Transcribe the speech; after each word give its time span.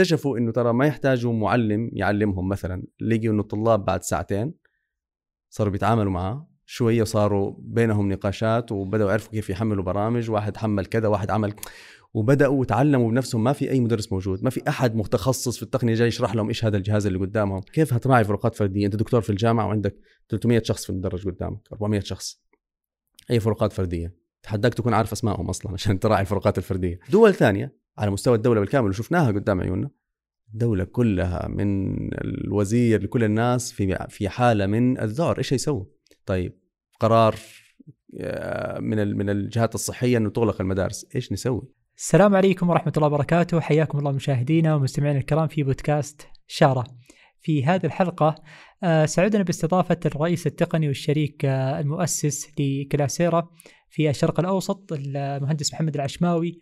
اكتشفوا 0.00 0.38
إنه 0.38 0.52
ترى 0.52 0.72
ما 0.72 0.86
يحتاجوا 0.86 1.32
معلم 1.32 1.90
يعلمهم 1.92 2.48
مثلا. 2.48 2.82
لقوا 3.00 3.32
إنه 3.32 3.40
الطلاب 3.40 3.84
بعد 3.84 4.02
ساعتين 4.02 4.54
صاروا 5.50 5.72
بيتعاملوا 5.72 6.12
معاه 6.12 6.48
شوية 6.66 7.04
صاروا 7.04 7.54
بينهم 7.58 8.12
نقاشات 8.12 8.72
وبدأوا 8.72 9.10
يعرفوا 9.10 9.32
كيف 9.32 9.50
يحملوا 9.50 9.84
برامج. 9.84 10.30
واحد 10.30 10.56
حمل 10.56 10.86
كذا 10.86 11.08
واحد 11.08 11.30
عمل 11.30 11.54
وبدأوا 12.14 12.62
يتعلموا 12.62 13.10
بنفسهم. 13.10 13.44
ما 13.44 13.52
في 13.52 13.70
أي 13.70 13.80
مدرس 13.80 14.12
موجود 14.12 14.44
ما 14.44 14.50
في 14.50 14.68
أحد 14.68 14.96
متخصص 14.96 15.56
في 15.56 15.62
التقنية 15.62 15.94
جاي 15.94 16.08
يشرح 16.08 16.34
لهم 16.34 16.48
إيش 16.48 16.64
هذا 16.64 16.76
الجهاز 16.76 17.06
اللي 17.06 17.18
قدامهم. 17.18 17.60
كيف 17.60 17.92
هتراعي 17.94 18.24
فروقات 18.24 18.54
فردية؟ 18.54 18.86
أنت 18.86 18.96
دكتور 18.96 19.20
في 19.20 19.30
الجامعة 19.30 19.66
وعندك 19.66 19.96
300 20.28 20.62
شخص 20.62 20.84
في 20.84 20.90
المدرج 20.90 21.28
قدامك 21.28 21.60
400 21.72 22.00
شخص. 22.00 22.42
أي 23.30 23.40
فروقات 23.40 23.72
فردية؟ 23.72 24.14
تحداك 24.42 24.74
تكون 24.74 24.94
عارف 24.94 25.12
أسمائهم 25.12 25.48
أصلا 25.48 25.72
عشان 25.72 25.98
تراعي 25.98 26.20
الفروقات 26.20 26.58
الفردية. 26.58 26.98
دول 27.10 27.34
ثانية. 27.34 27.79
على 28.00 28.10
مستوى 28.10 28.36
الدولة 28.36 28.60
بالكامل 28.60 28.88
وشفناها 28.88 29.26
قدام 29.26 29.60
عيوننا. 29.60 29.90
الدولة 30.52 30.84
كلها 30.84 31.48
من 31.48 31.96
الوزير 32.14 33.02
لكل 33.02 33.24
الناس 33.24 33.72
في 33.72 34.06
في 34.08 34.28
حالة 34.28 34.66
من 34.66 35.00
الذعر 35.00 35.38
إيش 35.38 35.52
هيسووا 35.52 35.84
طيب 36.26 36.60
قرار 37.00 37.34
آه، 38.20 38.78
من 38.80 39.16
من 39.16 39.30
الجهات 39.30 39.74
الصحية 39.74 40.16
إنه 40.16 40.30
تغلق 40.30 40.60
المدارس. 40.60 41.06
إيش 41.14 41.32
نسوي؟ 41.32 41.62
السلام 41.96 42.36
عليكم 42.36 42.70
ورحمة 42.70 42.92
الله 42.96 43.06
وبركاته. 43.06 43.60
حياكم 43.60 43.98
الله 43.98 44.12
مشاهدينا 44.12 44.74
ومستمعينا 44.74 45.18
الكرام 45.18 45.48
في 45.48 45.62
بودكاست 45.62 46.26
شارة. 46.46 46.84
في 47.40 47.64
هذه 47.64 47.86
الحلقة 47.86 48.34
آه، 48.82 49.06
سعدنا 49.06 49.42
باستضافة 49.42 50.00
الرئيس 50.06 50.46
التقني 50.46 50.88
والشريك 50.88 51.44
آه، 51.44 51.80
المؤسس 51.80 52.60
لكلاسيرا 52.60 53.50
في 53.88 54.10
الشرق 54.10 54.40
الأوسط 54.40 54.92
المهندس 54.92 55.74
محمد 55.74 55.94
العشماوي. 55.94 56.60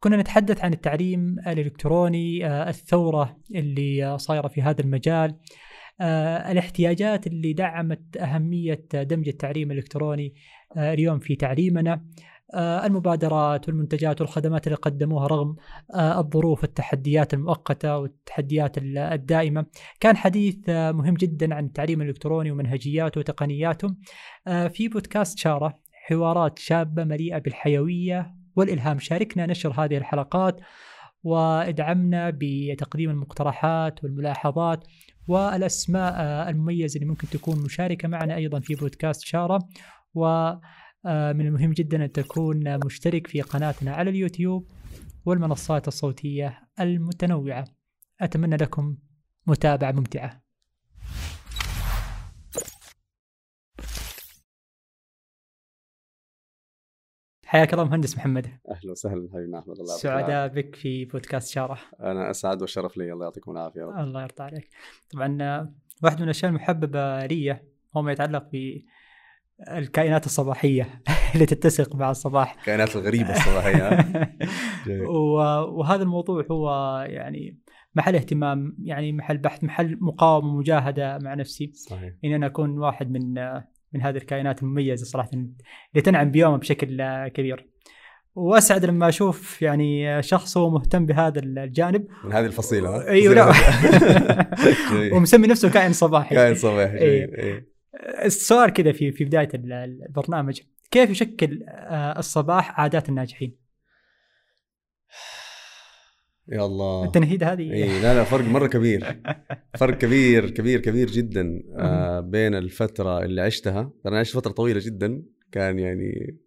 كنا 0.00 0.16
نتحدث 0.16 0.64
عن 0.64 0.72
التعليم 0.72 1.36
الإلكتروني 1.46 2.46
الثورة 2.68 3.36
اللي 3.54 4.18
صايرة 4.18 4.48
في 4.48 4.62
هذا 4.62 4.80
المجال 4.80 5.36
آه، 6.00 6.52
الاحتياجات 6.52 7.26
اللي 7.26 7.52
دعمت 7.52 8.16
أهمية 8.16 8.84
دمج 8.94 9.28
التعليم 9.28 9.70
الإلكتروني 9.70 10.34
آه، 10.76 10.92
اليوم 10.92 11.18
في 11.18 11.36
تعليمنا 11.36 12.04
آه، 12.54 12.86
المبادرات 12.86 13.68
والمنتجات 13.68 14.20
والخدمات 14.20 14.66
اللي 14.66 14.76
قدموها 14.76 15.26
رغم 15.26 15.56
الظروف 15.94 16.62
والتحديات 16.62 17.34
المؤقتة 17.34 17.98
والتحديات 17.98 18.78
الدائمة. 18.78 19.66
كان 20.00 20.16
حديث 20.16 20.68
مهم 20.68 21.14
جدا 21.14 21.54
عن 21.54 21.64
التعليم 21.64 22.02
الإلكتروني 22.02 22.50
ومنهجياته 22.50 23.18
وتقنياته. 23.18 23.96
في 24.44 24.88
بودكاست 24.88 25.38
شارة 25.38 25.78
حوارات 25.92 26.58
شابة 26.58 27.04
مليئة 27.04 27.38
بالحيوية 27.38 28.39
والإلهام. 28.60 28.98
شاركنا 28.98 29.46
نشر 29.46 29.84
هذه 29.84 29.96
الحلقات 29.96 30.60
وادعمنا 31.22 32.32
بتقديم 32.34 33.10
المقترحات 33.10 34.04
والملاحظات 34.04 34.84
والأسماء 35.28 36.14
آه، 36.16 36.48
المميزة 36.50 36.96
اللي 36.96 37.08
ممكن 37.08 37.28
تكون 37.28 37.62
مشاركة 37.62 38.08
معنا 38.08 38.36
أيضا 38.36 38.60
في 38.60 38.74
بودكاست 38.74 39.20
شارة. 39.24 39.68
ومن 40.14 40.60
آه، 41.06 41.30
المهم 41.30 41.72
جدا 41.72 42.04
أن 42.04 42.12
تكون 42.12 42.78
مشترك 42.84 43.26
في 43.26 43.40
قناتنا 43.40 43.94
على 43.94 44.10
اليوتيوب 44.10 44.70
والمنصات 45.26 45.88
الصوتية 45.88 46.58
المتنوعة. 46.80 47.64
أتمنى 48.20 48.56
لكم 48.56 48.96
متابعة 49.46 49.92
ممتعة. 49.92 50.49
حياك 57.50 57.72
الله 57.72 57.84
مهندس 57.84 58.16
محمد. 58.16 58.46
أهلا 58.70 58.90
وسهلا 58.92 59.28
حبيبنا 59.32 59.58
أحمد 59.58 59.78
الله 59.78 59.96
سعداء 59.96 60.48
بك 60.48 60.74
في 60.74 61.04
بودكاست 61.04 61.52
شارة 61.52 61.78
أنا 62.00 62.30
أسعد 62.30 62.60
والشرف 62.60 62.96
لي 62.96 63.12
الله 63.12 63.24
يعطيكم 63.24 63.50
العافية 63.50 63.80
رب. 63.84 63.98
الله 63.98 64.22
يرضى 64.22 64.42
عليك. 64.42 64.68
طبعا 65.12 65.72
واحد 66.02 66.16
من 66.16 66.24
الأشياء 66.24 66.50
المحببة 66.50 67.26
لي 67.26 67.60
هو 67.96 68.02
ما 68.02 68.12
يتعلق 68.12 68.48
ب 68.52 68.80
الكائنات 69.68 70.26
الصباحية 70.26 71.02
اللي 71.34 71.46
تتسق 71.46 71.96
مع 71.96 72.10
الصباح. 72.10 72.56
الكائنات 72.58 72.96
الغريبة 72.96 73.30
الصباحية 73.32 74.06
وهذا 75.78 76.02
الموضوع 76.02 76.46
هو 76.50 76.70
يعني 77.08 77.58
محل 77.94 78.14
اهتمام 78.14 78.76
يعني 78.82 79.12
محل 79.12 79.38
بحث 79.38 79.64
محل 79.64 79.98
مقاومة 80.00 80.48
ومجاهده 80.48 81.18
مع 81.18 81.34
نفسي. 81.34 81.72
صحيح. 81.74 82.14
ان 82.24 82.32
أنا 82.32 82.46
أكون 82.46 82.78
واحد 82.78 83.10
من 83.10 83.34
من 83.92 84.02
هذه 84.02 84.16
الكائنات 84.16 84.62
المميزة 84.62 85.04
صراحة 85.04 85.30
اللي 85.32 86.02
تنعم 86.04 86.30
بيومها 86.30 86.58
بشكل 86.58 87.02
كبير. 87.28 87.70
وأسعد 88.34 88.84
لما 88.84 89.08
أشوف 89.08 89.62
يعني 89.62 90.22
شخص 90.22 90.56
هو 90.56 90.70
مهتم 90.70 91.06
بهذا 91.06 91.40
الجانب. 91.40 92.06
من 92.24 92.32
هذه 92.32 92.46
الفصيلة 92.46 93.08
أيوه 93.08 93.34
لا. 93.34 93.52
ومسمي 95.14 95.46
نفسه 95.46 95.70
كائن 95.70 95.92
صباحي. 95.92 96.34
كائن 96.34 96.54
صباحي 96.54 96.98
أيه. 96.98 97.66
السؤال 98.24 98.70
كذا 98.70 98.92
في 98.92 99.12
في 99.12 99.24
بداية 99.24 99.48
البرنامج. 99.54 100.60
كيف 100.90 101.10
يشكل 101.10 101.64
آه، 101.68 102.18
الصباح 102.18 102.80
عادات 102.80 103.08
الناجحين؟ 103.08 103.56
يا 106.50 106.66
الله. 106.66 107.04
التنهيد 107.04 107.44
هذه. 107.44 107.72
اي 107.72 108.02
لا 108.02 108.14
لا 108.14 108.24
فرق 108.24 108.44
مرة 108.44 108.66
كبير. 108.66 109.22
فرق 109.80 109.98
كبير 109.98 110.50
كبير 110.50 110.80
كبير 110.80 111.10
جدا 111.10 111.62
آه 111.78 112.20
بين 112.20 112.54
الفترة 112.54 113.24
اللي 113.24 113.40
عشتها. 113.40 113.92
أنا 114.06 114.18
عشت 114.18 114.34
فترة 114.34 114.52
طويلة 114.52 114.80
جدا. 114.84 115.22
كان 115.52 115.78
يعني 115.78 116.38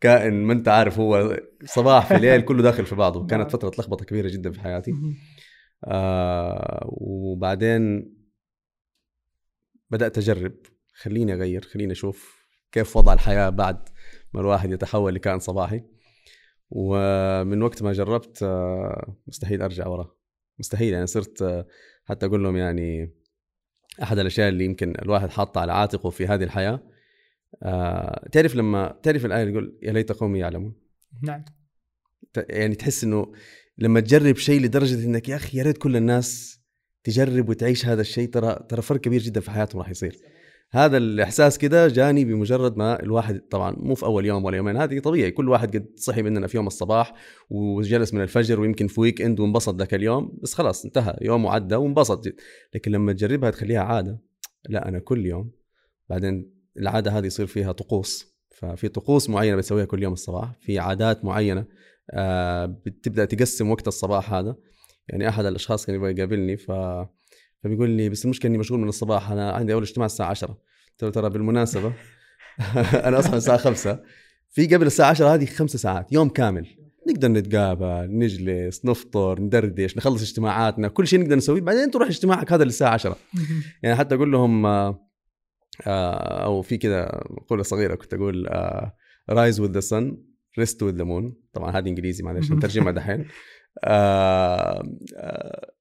كائن 0.00 0.34
ما 0.34 0.52
أنت 0.52 0.68
عارف 0.68 0.98
هو 0.98 1.40
صباح 1.64 2.06
في 2.06 2.18
ليل 2.18 2.40
كله 2.40 2.62
داخل 2.62 2.86
في 2.86 2.94
بعضه. 2.94 3.26
كانت 3.26 3.50
فترة 3.50 3.70
لخبطة 3.78 4.04
كبيرة 4.04 4.28
جدا 4.28 4.50
في 4.50 4.60
حياتي. 4.60 4.94
آه 5.84 6.88
وبعدين 6.90 8.14
بدأت 9.90 10.18
أجرب. 10.18 10.54
خليني 10.94 11.34
أغير 11.34 11.62
خليني 11.62 11.92
أشوف 11.92 12.46
كيف 12.72 12.96
وضع 12.96 13.12
الحياة 13.12 13.50
بعد 13.50 13.88
ما 14.32 14.40
الواحد 14.40 14.72
يتحول 14.72 15.14
لكائن 15.14 15.38
صباحي. 15.38 15.82
ومن 16.70 17.62
وقت 17.62 17.82
ما 17.82 17.92
جربت 17.92 18.42
آه، 18.42 19.16
مستحيل 19.26 19.62
أرجع 19.62 19.86
ورا. 19.86 20.16
مستحيل 20.58 20.92
يعني 20.92 21.06
صرت 21.06 21.42
آه، 21.42 21.66
حتى 22.04 22.26
أقول 22.26 22.42
لهم 22.42 22.56
يعني 22.56 23.14
أحد 24.02 24.18
الأشياء 24.18 24.48
اللي 24.48 24.64
يمكن 24.64 24.94
الواحد 25.02 25.30
حاطها 25.30 25.60
على 25.60 25.72
عاتقه 25.72 26.10
في 26.10 26.26
هذه 26.26 26.44
الحياة. 26.44 26.80
آه 27.62 28.28
تعرف 28.32 28.56
لما 28.56 29.00
تعرف 29.02 29.24
الآية 29.24 29.42
اللي 29.42 29.52
يقول 29.52 29.78
يا 29.82 29.92
ليت 29.92 30.12
قومي 30.12 30.38
يعلمون. 30.38 30.74
نعم. 31.22 31.44
يعني 32.36 32.74
تحس 32.74 33.04
إنه 33.04 33.32
لما 33.78 34.00
تجرب 34.00 34.36
شيء 34.36 34.60
لدرجة 34.60 35.04
إنك 35.04 35.28
يا 35.28 35.36
أخي 35.36 35.58
يا 35.58 35.62
ريت 35.62 35.78
كل 35.78 35.96
الناس 35.96 36.60
تجرب 37.04 37.48
وتعيش 37.48 37.86
هذا 37.86 38.00
الشيء 38.00 38.28
ترى 38.28 38.66
ترى 38.68 38.82
فرق 38.82 39.00
كبير 39.00 39.20
جدا 39.20 39.40
في 39.40 39.50
حياتهم 39.50 39.80
راح 39.80 39.90
يصير. 39.90 40.16
هذا 40.74 40.96
الإحساس 40.96 41.58
كده 41.58 41.88
جاني 41.88 42.24
بمجرد 42.24 42.76
ما 42.76 43.02
الواحد 43.02 43.40
طبعا 43.50 43.76
مو 43.78 43.94
في 43.94 44.04
أول 44.04 44.26
يوم 44.26 44.44
ولا 44.44 44.56
يومين 44.56 44.76
هذه 44.76 44.98
طبيعي 44.98 45.30
كل 45.30 45.48
واحد 45.48 45.76
قد 45.76 45.86
صحي 45.96 46.22
مننا 46.22 46.46
في 46.46 46.56
يوم 46.56 46.66
الصباح 46.66 47.14
وجلس 47.50 48.14
من 48.14 48.20
الفجر 48.20 48.60
ويمكن 48.60 48.86
في 48.86 49.00
weekend 49.00 49.40
وانبسط 49.40 49.74
ذاك 49.74 49.94
اليوم 49.94 50.38
بس 50.42 50.54
خلاص 50.54 50.84
انتهى 50.84 51.16
يومه 51.22 51.50
عدى 51.50 51.74
وانبسط 51.74 52.24
لكن 52.74 52.90
لما 52.90 53.12
تجربها 53.12 53.50
تخليها 53.50 53.80
عادة 53.80 54.20
لا 54.68 54.88
أنا 54.88 54.98
كل 54.98 55.26
يوم 55.26 55.50
بعدين 56.10 56.54
العادة 56.78 57.10
هذه 57.10 57.26
يصير 57.26 57.46
فيها 57.46 57.72
طقوس. 57.72 58.34
ففي 58.56 58.88
طقوس 58.88 59.30
معينة 59.30 59.56
بتسويها 59.56 59.84
كل 59.84 60.02
يوم 60.02 60.12
الصباح 60.12 60.52
في 60.60 60.78
عادات 60.78 61.24
معينة 61.24 61.66
آه 62.10 62.66
بتبدأ 62.66 63.24
تقسم 63.24 63.70
وقت 63.70 63.88
الصباح 63.88 64.32
هذا. 64.32 64.56
يعني 65.08 65.28
أحد 65.28 65.44
الأشخاص 65.44 65.86
كان 65.86 65.94
يبغى 65.94 66.10
يقابلني 66.10 66.56
ف 66.56 66.70
فبيقول 67.64 67.90
لي 67.90 68.08
بس 68.08 68.24
المشكلة 68.24 68.48
إني 68.48 68.58
مشغول 68.58 68.80
من 68.80 68.88
الصباح 68.88 69.30
أنا 69.30 69.52
عندي 69.52 69.72
أول 69.72 69.82
اجتماع 69.82 70.06
الساعة 70.06 70.30
10 70.30 70.58
ترى 70.98 71.10
ترى 71.10 71.30
بالمناسبة 71.30 71.92
أنا 73.08 73.18
أصحى 73.18 73.36
الساعة 73.36 73.56
5 73.56 74.02
في 74.50 74.66
قبل 74.66 74.86
الساعة 74.86 75.10
10 75.10 75.34
هذه 75.34 75.46
خمسة 75.46 75.78
ساعات 75.78 76.12
يوم 76.12 76.28
كامل. 76.28 76.66
نقدر 77.08 77.28
نتقابل 77.28 78.18
نجلس 78.18 78.84
نفطر 78.84 79.40
ندردش 79.40 79.96
نخلص 79.96 80.22
اجتماعاتنا 80.22 80.88
كل 80.88 81.06
شيء 81.06 81.20
نقدر 81.20 81.36
نسويه. 81.36 81.60
بعدين 81.60 81.90
تروح 81.90 82.08
اجتماعك 82.08 82.52
هذا 82.52 82.64
للساعة 82.64 82.92
10 82.94 83.16
يعني 83.82 83.96
حتى 83.96 84.14
أقول 84.14 84.32
لهم 84.32 84.66
آه، 84.66 85.08
آه، 85.86 86.44
أو 86.44 86.62
في 86.62 86.76
كذا 86.76 87.22
مقوله 87.30 87.62
صغيرة 87.62 87.94
كنت 87.94 88.14
أقول 88.14 88.48
rise 89.30 89.60
with 89.60 89.70
the 89.70 89.80
sun 89.80 90.16
rest 90.58 90.82
with 90.82 90.96
the 90.96 91.04
moon 91.04 91.36
طبعا 91.52 91.78
هذه 91.78 91.88
إنجليزي 91.88 92.22
معلش 92.22 92.50
نترجمها 92.52 92.92
دحين. 92.92 93.26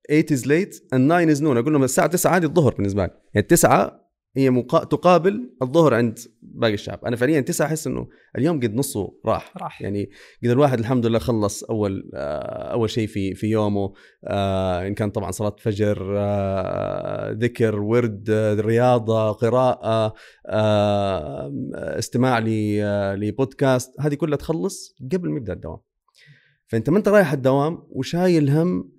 8 0.09 0.31
is 0.31 0.47
late 0.47 0.87
and 0.93 1.11
9 1.11 1.31
is 1.31 1.43
noon 1.43 1.57
أقول 1.57 1.73
لهم 1.73 1.83
الساعة 1.83 2.07
9 2.07 2.37
هذه 2.37 2.45
الظهر 2.45 2.73
بالنسبة 2.73 3.05
لي. 3.05 3.11
يعني 3.33 3.47
9 3.47 4.03
هي 4.37 4.49
مقا... 4.49 4.83
تقابل 4.83 5.49
الظهر 5.61 5.93
عند 5.93 6.19
باقي 6.41 6.73
الشعب. 6.73 7.05
أنا 7.05 7.15
فعليا 7.15 7.41
تسعة 7.41 7.65
أحس 7.65 7.87
إنه 7.87 8.07
اليوم 8.37 8.59
قد 8.59 8.75
نصه 8.75 9.13
راح. 9.25 9.53
راح. 9.57 9.81
يعني 9.81 10.09
قد 10.43 10.49
الواحد 10.49 10.79
الحمد 10.79 11.05
لله 11.05 11.19
خلص 11.19 11.63
أول 11.63 12.09
آه 12.13 12.71
أول 12.71 12.89
شيء 12.89 13.07
في 13.07 13.35
في 13.35 13.47
يومه. 13.47 13.93
آه 14.23 14.87
إن 14.87 14.93
كان 14.93 15.09
طبعا 15.09 15.31
صلاة 15.31 15.55
فجر 15.59 16.15
آه 16.17 17.31
ذكر 17.31 17.79
ورد 17.79 18.31
رياضة 18.59 19.31
قراءة 19.31 20.13
استماع 21.75 22.39
لبودكاست. 23.15 23.91
هذه 23.99 24.13
كلها 24.13 24.37
تخلص 24.37 24.95
قبل 25.11 25.29
ما 25.29 25.37
يبدأ 25.37 25.53
الدوام. 25.53 25.79
فأنت 26.73 26.89
ما 26.89 26.97
أنت 26.97 27.07
رايح 27.07 27.33
الدوام 27.33 27.87
وشايل 27.89 28.49
هم؟ 28.49 28.91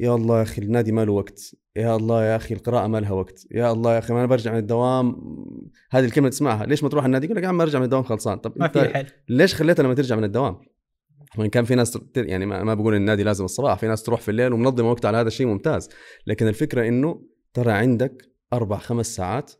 يا 0.00 0.14
الله 0.14 0.38
يا 0.38 0.42
أخي 0.42 0.62
النادي 0.62 0.92
ما 0.92 1.04
له 1.04 1.12
وقت. 1.12 1.54
يا 1.76 1.96
الله 1.96 2.24
يا 2.24 2.36
أخي 2.36 2.54
القراءة 2.54 2.86
ما 2.86 3.00
لها 3.00 3.12
وقت. 3.12 3.46
يا 3.50 3.72
الله 3.72 3.94
يا 3.94 3.98
أخي 3.98 4.12
ما 4.12 4.18
أنا 4.18 4.26
برجع 4.26 4.52
من 4.52 4.58
الدوام. 4.58 5.16
هذه 5.90 6.04
الكلمة 6.04 6.28
تسمعها. 6.28 6.66
ليش 6.66 6.82
ما 6.82 6.88
تروح 6.88 7.04
النادي؟ 7.04 7.26
يقول 7.26 7.36
لك 7.36 7.42
يا 7.42 7.48
عم 7.48 7.58
برجع 7.58 7.78
من 7.78 7.84
الدوام 7.84 8.02
خلصان. 8.02 8.38
طب 8.38 8.52
ما 8.56 8.68
في 8.68 8.88
حل. 8.88 9.06
ليش 9.28 9.54
خليتها 9.54 9.82
لما 9.82 9.94
ترجع 9.94 10.16
من 10.16 10.24
الدوام؟ 10.24 10.60
وإن 11.38 11.50
كان 11.50 11.64
في 11.64 11.74
ناس 11.74 11.98
يعني 12.16 12.46
ما 12.46 12.62
ما 12.62 12.74
بقول 12.74 12.94
النادي 12.94 13.22
لازم 13.22 13.44
الصباح. 13.44 13.78
في 13.78 13.86
ناس 13.86 14.02
تروح 14.02 14.20
في 14.20 14.30
الليل 14.30 14.52
ومنظمة 14.52 14.90
وقت 14.90 15.06
على 15.06 15.16
هذا 15.16 15.28
الشيء 15.28 15.46
ممتاز. 15.46 15.88
لكن 16.26 16.48
الفكرة 16.48 16.88
إنه 16.88 17.22
ترى 17.54 17.72
عندك 17.72 18.34
أربع 18.52 18.78
خمس 18.78 19.16
ساعات. 19.16 19.52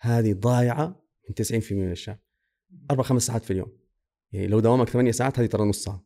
هذه 0.00 0.32
ضايعة 0.32 1.02
من 1.28 1.34
90% 1.34 1.72
من 1.72 1.90
الشعب. 1.90 2.18
أربع 2.90 3.02
خمس 3.02 3.26
ساعات 3.26 3.44
في 3.44 3.52
اليوم. 3.52 3.72
يعني 4.32 4.46
لو 4.46 4.60
دوامك 4.60 4.88
ثمانية 4.88 5.10
ساعات 5.10 5.38
هذه 5.38 5.46
ترى 5.46 5.64
نص 5.64 5.84
ساعة. 5.84 6.05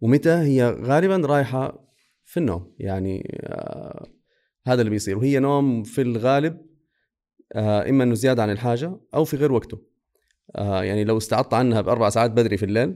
ومتى 0.00 0.30
هي 0.30 0.76
غالبا 0.82 1.16
رايحة 1.16 1.88
في 2.24 2.36
النوم. 2.36 2.74
يعني 2.78 3.40
آه 3.42 4.06
هذا 4.66 4.80
اللي 4.80 4.90
بيصير. 4.90 5.18
وهي 5.18 5.38
نوم 5.38 5.82
في 5.82 6.00
الغالب 6.02 6.60
آه 7.52 7.90
إما 7.90 8.04
إنه 8.04 8.14
زيادة 8.14 8.42
عن 8.42 8.50
الحاجة 8.50 9.00
أو 9.14 9.24
في 9.24 9.36
غير 9.36 9.52
وقته. 9.52 9.82
آه 10.56 10.84
يعني 10.84 11.04
لو 11.04 11.18
استعضت 11.18 11.54
عنها 11.54 11.80
بأربع 11.80 12.08
ساعات 12.08 12.30
بدري 12.30 12.56
في 12.56 12.64
الليل 12.64 12.94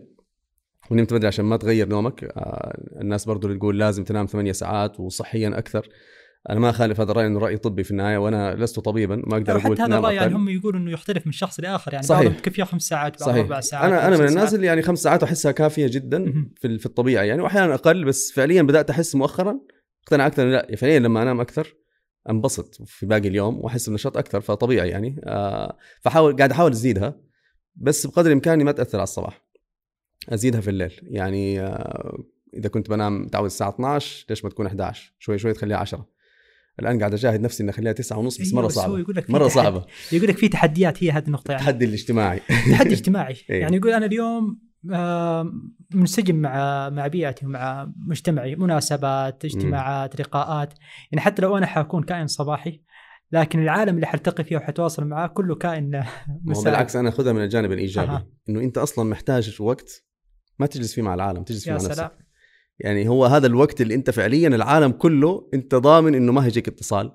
ونمت 0.91 1.13
بدري 1.13 1.27
عشان 1.27 1.45
ما 1.45 1.57
تغير 1.57 1.89
نومك 1.89 2.25
آه 2.25 2.79
الناس 3.01 3.25
برضو 3.25 3.47
اللي 3.47 3.59
تقول 3.59 3.79
لازم 3.79 4.05
تنام 4.05 4.27
ثمانية 4.27 4.53
ساعات 4.53 5.01
وصحيا 5.01 5.59
أكثر. 5.59 5.89
أنا 6.51 6.61
ما 6.61 6.71
أخالف 6.71 7.01
هذا 7.01 7.11
الرأي 7.11 7.27
إنه 7.27 7.39
رأي 7.39 7.57
طبي 7.57 7.85
في 7.85 7.91
النهاية 7.91 8.19
وأنا 8.19 8.55
لست 8.55 8.81
طبيبا 8.81 9.17
ما 9.17 9.37
أقدر 9.37 9.53
أقول 9.53 9.63
حتى 9.63 9.73
هذا 9.73 9.87
تنام 9.87 9.99
الرأي 9.99 10.15
يعني. 10.15 10.35
هم 10.35 10.49
يقولوا 10.49 10.81
إنه 10.81 10.91
يختلف 10.91 11.27
من 11.27 11.33
شخص 11.33 11.61
لآخر 11.61 11.93
يعني 11.93 12.07
صحيح. 12.07 12.23
بعضهم 12.23 12.41
كيف 12.41 12.61
خمس 12.61 12.83
ساعات 12.83 13.21
بعض 13.21 13.29
صحيح 13.29 13.45
أربع 13.45 13.61
ساعات 13.61 13.85
أنا 13.85 14.09
أنا 14.09 14.17
من 14.17 14.23
الناس 14.23 14.35
ساعات. 14.35 14.55
اللي 14.55 14.67
يعني 14.67 14.83
خمس 14.83 14.99
ساعات 14.99 15.23
أحسها 15.23 15.53
كافية 15.53 15.87
جدا. 15.87 16.49
في 16.57 16.79
في 16.79 16.87
الطبيعي 16.87 17.29
يعني 17.29 17.43
واحيانا 17.43 17.75
أقل 17.75 18.05
بس 18.05 18.33
فعليا 18.33 18.63
بدأت 18.63 18.91
أحس 18.91 19.15
مؤخرا 19.15 19.61
اقتنع 20.03 20.27
أكثر 20.27 20.45
لا 20.45 20.77
فعليا 20.77 20.99
لما 20.99 21.23
أنام 21.23 21.41
أكثر 21.41 21.75
أنبسط 22.31 22.83
في 22.87 23.07
باقي 23.07 23.29
اليوم 23.29 23.61
وأحس 23.61 23.91
بنشاط 23.91 24.17
أكثر 24.17 24.41
فطبيعي 24.41 24.89
يعني 24.89 25.21
آه 25.25 25.77
فحاول 26.01 26.37
قاعد 26.37 26.51
أحاول 26.51 26.71
أزيدها 26.71 27.21
بس 27.77 28.07
بقدر 28.07 28.33
إمكاني 28.33 28.65
ما 28.65 28.73
تأثر 28.73 28.99
على 28.99 29.05
الصباح 29.05 29.45
أزيدها 30.29 30.61
في 30.61 30.71
الليل 30.71 31.01
يعني 31.03 31.61
آه 31.61 32.25
إذا 32.55 32.69
كنت 32.69 32.91
بنام 32.91 33.23
متعود 33.23 33.45
الساعة 33.45 33.69
12 33.69 34.27
ليش 34.31 34.45
ما 34.45 34.51
تكون 34.51 34.67
11 34.67 35.15
شوي 35.19 35.39
شوي 35.39 35.53
تخليها 35.53 35.77
10 35.77 36.12
الآن 36.81 36.99
قاعد 36.99 37.15
أجاهد 37.15 37.41
نفسي 37.41 37.63
إني 37.63 37.71
أخليها 37.71 37.93
9 37.93 38.19
ونص 38.19 38.41
بس 38.41 38.47
أيوة، 38.49 38.63
مرة 38.63 38.69
صعبة 38.69 38.99
يقول 38.99 39.17
لك 39.17 39.31
مرة 39.31 39.49
صعبة. 39.49 39.85
يقول 40.13 40.29
لك 40.29 40.37
في 40.37 40.49
تحديات 40.49 41.05
هي 41.05 41.11
هذه 41.11 41.27
النقطة 41.27 41.51
يعني. 41.53 41.63
التحدي 41.63 41.85
الاجتماعي. 41.85 42.41
تحدي 42.71 42.95
اجتماعي. 42.99 43.37
إيه. 43.51 43.61
يعني 43.61 43.77
يقول 43.77 43.93
أنا 43.93 44.07
اليوم 44.07 44.61
آه، 44.93 45.53
منسجم 45.95 46.37
مع 46.37 46.89
مع 46.91 47.07
بيئتي 47.07 47.47
ومع 47.47 47.93
مجتمعي 48.09 48.57
مناسبات 48.57 49.45
اجتماعات 49.45 50.21
لقاءات. 50.21 50.75
يعني 51.13 51.21
حتى 51.25 51.43
لو 51.43 51.59
أنا 51.59 51.67
حكون 51.67 52.03
كائن 52.03 52.27
صباحي 52.27 52.83
لكن 53.33 53.63
العالم 53.63 53.95
اللي 53.95 54.07
حلتقي 54.07 54.45
فيه 54.45 54.57
وحتواصل 54.57 55.05
معاه 55.05 55.27
كله 55.27 55.55
كائن 55.55 56.05
مسائي 56.45 56.65
بالعكس 56.65 56.97
أنا 56.97 57.09
أخذها 57.09 57.33
من 57.33 57.43
الجانب 57.45 57.73
الإيجابي. 57.73 58.11
أها. 58.11 58.27
إنه 58.49 58.61
أنت 58.61 58.79
أصلا 58.79 59.11
محتاج 59.11 59.57
وقت 59.63 60.05
ما 60.59 60.67
تجلس 60.67 60.95
فيه 60.95 61.03
مع 61.03 61.15
العالم 61.15 61.43
تجلس 61.43 61.65
فيه 61.65 61.71
يا 61.71 61.77
مع 61.77 61.83
سلام. 61.83 61.91
نفسك 62.07 62.32
يعني 62.83 63.09
هو 63.09 63.25
هذا 63.25 63.47
الوقت 63.47 63.81
اللي 63.81 63.95
انت 63.95 64.11
فعليا 64.11 64.49
العالم 64.49 64.93
كله 64.93 65.49
انت 65.55 65.75
ضامن 65.75 66.15
إنه 66.15 66.33
ما 66.33 66.45
هيجيك 66.45 66.69
اتصال. 66.69 67.13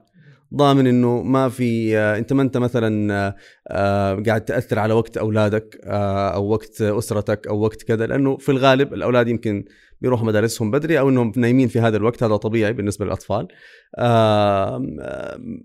ضامن 0.55 0.87
إنه 0.87 1.21
ما 1.21 1.49
في 1.49 1.97
آه، 1.97 2.17
انت 2.17 2.33
ما 2.33 2.41
انت 2.41 2.57
مثلا 2.57 3.13
آه، 3.13 3.35
آه، 3.67 4.23
قاعد 4.25 4.45
تأثر 4.45 4.79
على 4.79 4.93
وقت 4.93 5.17
أولادك 5.17 5.79
أو 5.83 6.47
وقت 6.47 6.81
أسرتك 6.81 7.47
أو 7.47 7.59
وقت 7.59 7.83
كذا 7.83 8.07
لأنه 8.07 8.37
في 8.37 8.49
الغالب 8.49 8.93
الأولاد 8.93 9.27
يمكن 9.27 9.65
بيروحوا 10.01 10.25
مدارسهم 10.25 10.71
بدري 10.71 10.99
أو 10.99 11.09
إنهم 11.09 11.31
نايمين 11.35 11.67
في 11.67 11.79
هذا 11.79 11.97
الوقت 11.97 12.23
هذا 12.23 12.35
طبيعي 12.35 12.73
بالنسبة 12.73 13.05
للأطفال. 13.05 13.47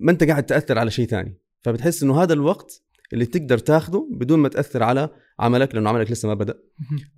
ما 0.00 0.10
انت 0.10 0.24
قاعد 0.24 0.46
تأثر 0.46 0.78
على 0.78 0.90
شيء 0.90 1.06
ثاني. 1.06 1.38
فبتحس 1.62 2.02
إنه 2.02 2.22
هذا 2.22 2.32
الوقت 2.32 2.82
اللي 3.12 3.26
تقدر 3.26 3.58
تاخذه 3.58 4.08
بدون 4.12 4.38
ما 4.38 4.48
تأثر 4.48 4.82
على 4.82 5.08
عملك 5.40 5.74
لأنه 5.74 5.88
عملك 5.88 6.10
لسه 6.10 6.28
ما 6.28 6.34
بدأ. 6.34 6.58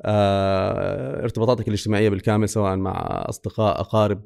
آه، 0.02 1.22
ارتباطاتك 1.22 1.68
الاجتماعية 1.68 2.08
بالكامل 2.08 2.48
سواء 2.48 2.76
مع 2.76 3.24
أصدقاء 3.28 3.80
أقارب 3.80 4.24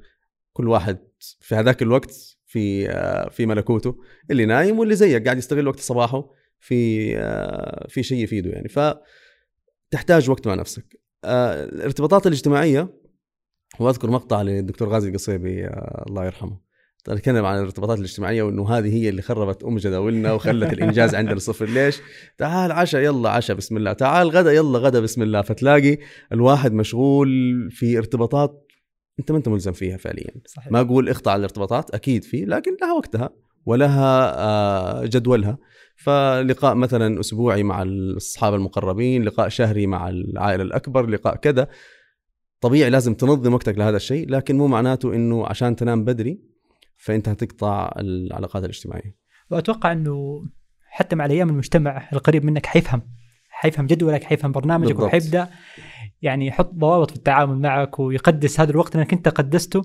كل 0.53 0.69
واحد 0.69 0.99
في 1.41 1.55
هذاك 1.55 1.83
الوقت 1.83 2.39
في 2.47 2.91
آه، 2.91 3.29
في 3.29 3.47
ملكوته 3.47 3.99
اللي 4.31 4.47
نايم 4.47 4.79
واللي 4.79 4.95
زيك 4.95 5.25
قاعد 5.25 5.39
يستغل 5.39 5.69
وقت 5.69 5.81
صباحه 5.81 6.31
في 6.61 7.13
آه، 7.19 7.87
في 7.89 8.03
شيء 8.03 8.25
يفيده 8.25 8.51
يعني. 8.51 8.69
ف 8.69 8.79
تحتاج 9.91 10.31
وقت 10.31 10.47
مع 10.47 10.55
نفسك. 10.55 11.01
آه، 11.25 11.65
الارتباطات 11.65 12.27
الاجتماعية 12.27 12.95
وأذكر 13.81 14.11
مقطع 14.11 14.43
للدكتور 14.43 14.89
غازي 14.89 15.09
القصيبي 15.09 15.67
آه، 15.67 16.05
الله 16.09 16.25
يرحمه. 16.25 16.68
تكلم 17.05 17.45
عن 17.45 17.59
الارتباطات 17.59 17.99
الاجتماعية 17.99 18.43
وإنه 18.43 18.71
هذه 18.71 18.95
هي 18.95 19.09
اللي 19.09 19.23
خربت 19.23 19.65
أم 19.65 19.77
جداولنا 19.77 20.33
وخلت 20.33 20.73
الإنجاز 20.73 21.15
عندنا 21.15 21.39
صفر 21.39 21.67
ليش؟ 21.67 22.01
تعال 22.39 22.73
عشاء 22.73 23.03
يلا 23.03 23.31
عشاء 23.31 23.57
بسم 23.57 23.77
الله. 23.77 23.93
تعال 23.93 24.29
غدا 24.29 24.53
يلا 24.53 24.79
غدا 24.79 25.01
بسم 25.01 25.23
الله. 25.23 25.43
فتلاقي 25.43 25.99
الواحد 26.33 26.73
مشغول 26.73 27.29
في 27.71 27.99
ارتباطات 27.99 28.73
أنت 29.21 29.31
ما 29.31 29.39
أنت 29.39 29.49
ملزم 29.49 29.73
فيها 29.73 29.97
فعليا. 29.97 30.31
صحيح. 30.47 30.73
ما 30.73 30.81
أقول 30.81 31.09
اقطع 31.09 31.37
الارتباطات 31.37 31.91
أكيد 31.91 32.25
في 32.25 32.45
لكن 32.45 32.77
لها 32.83 32.93
وقتها 32.93 33.31
ولها 33.67 34.35
آه، 34.39 35.07
جدولها. 35.07 35.59
فلقاء 35.97 36.75
مثلا 36.75 37.21
أسبوعي 37.21 37.63
مع 37.63 37.83
الأصحاب 37.83 38.55
المقربين 38.55 39.23
لقاء 39.23 39.49
شهري 39.49 39.87
مع 39.87 40.09
العائلة 40.09 40.63
الأكبر 40.63 41.07
لقاء 41.07 41.37
كذا. 41.37 41.69
طبيعي 42.61 42.91
لازم 42.91 43.15
تنظم 43.15 43.55
وقتك 43.55 43.79
لهذا 43.79 43.97
الشيء 43.97 44.31
لكن 44.31 44.59
مو 44.59 44.67
معناته 44.67 45.15
إنه 45.15 45.47
عشان 45.47 45.77
تنام 45.77 46.05
بدري 46.05 46.48
فأنت 46.99 47.29
هتقطع 47.29 47.93
العلاقات 47.99 48.65
الاجتماعية 48.65 49.17
وأتوقع 49.51 49.93
إنه 49.93 50.45
حتى 50.91 51.17
مع 51.17 51.27
الأيام 51.27 51.49
المجتمع 51.49 52.09
القريب 52.13 52.45
منك 52.45 52.67
حيفهم 52.67 53.03
حيفهم 53.51 53.87
جدولك 53.87 54.25
حيفهم 54.25 54.53
برنامجك 54.53 54.89
بالضبط. 54.89 55.07
وحيبدأ 55.07 55.49
يعني 56.23 56.47
يحط 56.47 56.75
ضوابط 56.75 57.11
في 57.11 57.17
التعامل 57.17 57.59
معك 57.59 57.99
ويقدس 57.99 58.61
هذا 58.61 58.71
الوقت 58.71 58.97
لانك 58.97 59.13
أنت 59.13 59.29
قدسته 59.29 59.83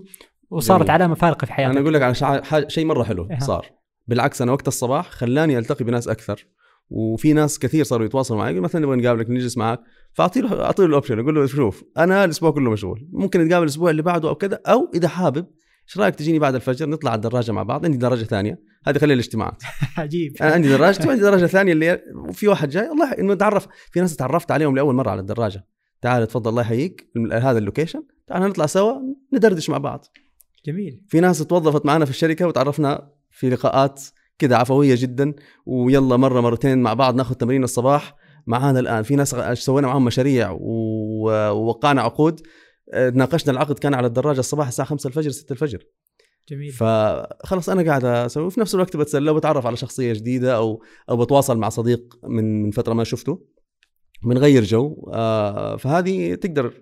وصارت 0.50 0.82
جميل. 0.82 0.92
علامة 0.92 1.16
فارقة 1.16 1.46
في 1.46 1.54
حياتك 1.54 1.72
أنا 1.72 1.82
أقول 1.82 1.94
لك 1.94 2.02
على 2.02 2.70
شيء 2.70 2.86
مرة 2.86 3.04
حلو 3.04 3.28
إيه. 3.32 3.40
صار 3.40 3.66
بالعكس 4.08 4.42
أنا 4.42 4.52
وقت 4.52 4.68
الصباح 4.68 5.10
خلاني 5.10 5.58
ألتقي 5.58 5.86
بناس 5.86 6.08
أكثر 6.08 6.48
وفي 6.90 7.34
ناس 7.34 7.60
كثير 7.60 7.84
صاروا 7.84 8.06
يتواصلوا 8.06 8.40
معي 8.40 8.60
مثلا 8.60 8.82
نبغى 8.82 8.96
نقابلك 8.96 9.30
نجلس 9.30 9.58
معك 9.58 9.80
فأعطي 10.14 10.42
له 10.42 10.66
أعطي 10.66 10.82
له 10.82 10.90
ال 10.90 10.94
option 10.94 11.20
أقول 11.20 11.36
له 11.36 11.46
شوف 11.46 11.84
أنا 11.98 12.26
الأسبوع 12.26 12.52
كله 12.52 12.72
مشغول 12.72 13.08
ممكن 13.12 13.42
نتقابل 13.42 13.64
الأسبوع 13.64 13.90
اللي 13.90 14.02
بعده 14.02 14.30
أو 14.30 14.36
كذا 14.36 14.60
أو 14.68 14.92
إذا 14.96 15.08
حابب 15.08 15.46
إيش 15.88 15.98
رأيك 15.98 16.16
تجيني 16.16 16.40
بعد 16.40 16.56
الفجر 16.56 16.90
نطلع 16.90 17.12
على 17.12 17.18
الدراجة 17.18 17.52
مع 17.52 17.64
بعض؟ 17.64 17.86
عندي 17.86 17.98
دراجة 17.98 18.24
ثانية. 18.24 18.60
هذه 18.88 18.98
خليها 18.98 19.14
الاجتماعات. 19.14 19.64
عجيب. 19.98 20.34
أنا 20.42 20.52
عندي 20.52 20.70
دراجتي 20.70 21.08
وعندي 21.08 21.22
دراجة 21.22 21.46
ثانية 21.46 21.74
اللي 21.74 22.02
وفي 22.30 22.48
واحد 22.48 22.70
جاي 22.70 22.88
الله 22.92 23.12
إنه 23.12 23.34
تعرف 23.34 23.68
في 23.92 24.00
ناس 24.00 24.16
تعرفت 24.16 24.52
عليهم 24.52 24.76
لأول 24.76 24.96
مرة 24.96 25.10
على 25.10 25.22
الدراجة. 25.22 25.66
تعال 26.02 26.28
تفضل 26.28 26.50
الله 26.50 26.62
يحييك 26.62 27.12
هذا 27.32 27.58
ال 27.58 27.63
location. 27.63 28.04
تعال 28.28 28.42
نطلع 28.42 28.66
سوا 28.66 28.94
ندردش 29.34 29.70
مع 29.70 29.78
بعض. 29.78 30.06
جميل. 30.66 31.02
في 31.08 31.20
ناس 31.20 31.40
توظفت 31.40 31.86
معنا 31.86 32.06
في 32.06 32.12
الشركة 32.12 32.48
وتعرفنا 32.48 33.10
في 33.32 33.50
لقاءات 33.50 34.02
كذا 34.40 34.56
عفوية 34.56 34.96
جدا 34.98 35.34
ويلا 35.66 36.18
مرة 36.18 36.42
مرتين 36.42 36.78
مع 36.78 36.94
بعض 36.94 37.16
ناخذ 37.16 37.36
تمرين 37.36 37.64
الصباح. 37.64 38.16
معانا 38.48 38.80
الآن 38.80 39.04
في 39.04 39.16
ناس 39.16 39.36
سوينا 39.54 39.88
معهم 39.88 40.06
مشاريع 40.06 40.58
ووقعنا 40.60 42.02
عقود. 42.02 42.42
ناقشنا 43.14 43.52
العقد 43.52 43.80
كان 43.80 43.94
على 43.94 44.08
الدراجة 44.08 44.40
الصباح 44.40 44.68
الساعة 44.68 44.88
5 44.88 45.08
الفجر 45.08 45.30
6 45.30 45.54
الفجر. 45.54 45.84
جميل. 46.50 46.72
فخلص 46.72 47.70
أنا 47.70 47.84
قاعد 47.84 48.06
أسوي 48.06 48.44
وفي 48.44 48.60
نفس 48.60 48.76
الوقت 48.76 48.98
بتسلى 48.98 49.32
وبتعرف 49.32 49.66
على 49.66 49.78
شخصية 49.78 50.14
جديدة 50.14 50.56
أو 50.56 50.84
أو 51.10 51.18
بتواصل 51.18 51.58
مع 51.58 51.70
صديق 51.70 52.20
من 52.24 52.64
من 52.64 52.72
فترة 52.72 52.94
ما 52.94 53.04
شفته 53.04 53.46
بنغير 54.24 54.64
جو. 54.64 55.12
آه 55.14 55.76
فهذه 55.76 56.36
تقدر 56.36 56.74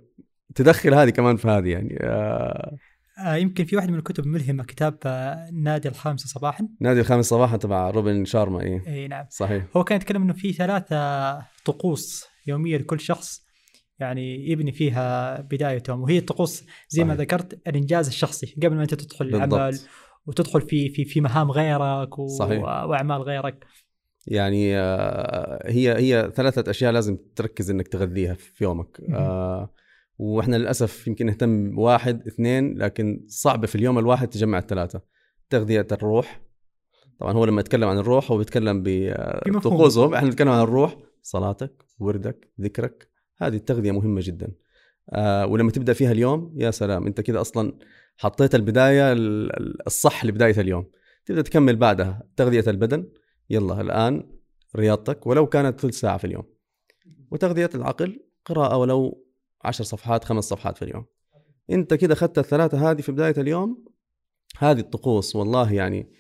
تدخل 0.55 0.93
هذه 0.93 1.09
كمان 1.09 1.35
في 1.37 1.47
هذه 1.47 1.69
يعني. 1.69 1.97
آه 2.01 2.77
آه 3.25 3.35
يمكن 3.35 3.65
في 3.65 3.75
واحد 3.75 3.89
من 3.89 3.97
الكتب 3.97 4.23
الملهمة 4.23 4.63
كتاب 4.63 4.97
آه 5.05 5.49
نادي 5.53 5.87
الخامسة 5.87 6.27
صباحا. 6.27 6.67
نادي 6.81 6.99
الخامس 6.99 7.25
صباحا 7.25 7.57
تبع 7.57 7.89
روبن 7.89 8.25
شارما 8.25 8.61
إيه. 8.61 8.83
إي 8.87 9.07
نعم. 9.07 9.25
صحيح. 9.29 9.65
هو 9.77 9.83
كان 9.83 9.95
يتكلم 9.95 10.21
إنه 10.21 10.33
في 10.33 10.53
ثلاثة 10.53 11.39
طقوس 11.65 12.25
يومية 12.47 12.77
لكل 12.77 12.99
شخص. 12.99 13.50
يعني 14.01 14.49
يبني 14.49 14.71
فيها 14.71 15.41
بدايته 15.41 15.95
وهي 15.95 16.17
الطقوس 16.17 16.63
زي 16.89 17.03
ما 17.03 17.13
صحيح. 17.13 17.21
ذكرت 17.21 17.67
الإنجاز 17.67 18.07
الشخصي 18.07 18.55
قبل 18.63 18.75
ما 18.75 18.81
أنت 18.81 18.93
تدخل 18.93 19.25
العمل 19.25 19.79
وتدخل 20.25 20.61
في 20.61 20.89
في 20.89 21.05
في 21.05 21.21
مهام 21.21 21.51
غيرك 21.51 22.19
و... 22.19 22.27
صحيح. 22.27 22.63
وأعمال 22.63 23.21
غيرك 23.21 23.65
يعني 24.27 24.77
آه، 24.77 25.71
هي 25.71 25.97
هي 25.97 26.31
ثلاثة 26.35 26.71
أشياء 26.71 26.91
لازم 26.91 27.17
تركز 27.35 27.69
إنك 27.69 27.87
تغذيها 27.87 28.33
في 28.33 28.63
يومك. 28.63 29.01
آه 29.09 29.73
وإحنا 30.21 30.55
للأسف 30.55 31.07
يمكن 31.07 31.25
نهتم 31.25 31.75
بواحد 31.75 32.27
اثنين 32.27 32.77
لكن 32.77 33.25
صعب 33.27 33.65
في 33.65 33.75
اليوم 33.75 33.99
الواحد 33.99 34.27
تجمع 34.27 34.57
الثلاثة 34.57 35.01
تغذية 35.49 35.87
الروح 35.91 36.41
طبعا 37.19 37.33
هو 37.33 37.45
لما 37.45 37.61
يتكلم 37.61 37.89
عن 37.89 37.97
الروح 37.97 38.31
هو 38.31 38.37
بيتكلم 38.37 38.83
بمفهوم. 38.83 39.59
بطقوسهم 39.59 40.13
إحنا 40.13 40.29
نتكلم 40.29 40.49
عن 40.49 40.63
الروح 40.63 40.97
صلاتك 41.21 41.85
وردك 41.99 42.51
ذكرك 42.61 43.10
هذه 43.41 43.55
التغذية 43.55 43.91
مهمة 43.91 44.21
جدا. 44.23 44.51
آه 45.09 45.45
ولما 45.45 45.71
تبدأ 45.71 45.93
فيها 45.93 46.11
اليوم 46.11 46.53
يا 46.57 46.71
سلام 46.71 47.07
أنت 47.07 47.21
كده 47.21 47.41
أصلا 47.41 47.77
حطيت 48.17 48.55
البداية 48.55 49.11
ال- 49.11 49.59
ال- 49.61 49.87
الصح 49.87 50.25
لبداية 50.25 50.59
اليوم. 50.59 50.91
تبدأ 51.25 51.41
تكمل 51.41 51.75
بعدها 51.75 52.23
تغذية 52.35 52.63
البدن. 52.67 53.09
يلا 53.49 53.81
الآن 53.81 54.31
رياضتك 54.75 55.27
ولو 55.27 55.47
كانت 55.47 55.79
ثلث 55.79 55.99
ساعة 55.99 56.17
في 56.17 56.27
اليوم. 56.27 56.43
وتغذية 57.31 57.69
العقل 57.75 58.25
قراءة 58.45 58.77
ولو 58.77 59.27
عشر 59.63 59.83
صفحات 59.83 60.23
خمس 60.23 60.43
صفحات 60.43 60.77
في 60.77 60.85
اليوم. 60.85 61.05
أنت 61.69 61.93
كده 61.93 62.13
أخذت 62.13 62.37
الثلاثة 62.37 62.91
هذه 62.91 63.01
في 63.01 63.11
بداية 63.11 63.35
اليوم. 63.37 63.85
هذه 64.57 64.79
الطقوس 64.79 65.35
والله 65.35 65.73
يعني 65.73 66.11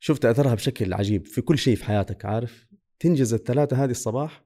شفت 0.00 0.24
أثرها 0.24 0.54
بشكل 0.54 0.94
عجيب 0.94 1.26
في 1.26 1.40
كل 1.40 1.58
شيء 1.58 1.76
في 1.76 1.84
حياتك 1.84 2.24
عارف؟ 2.24 2.66
تنجز 3.00 3.34
الثلاثة 3.34 3.84
هذه 3.84 3.90
الصباح 3.90 4.43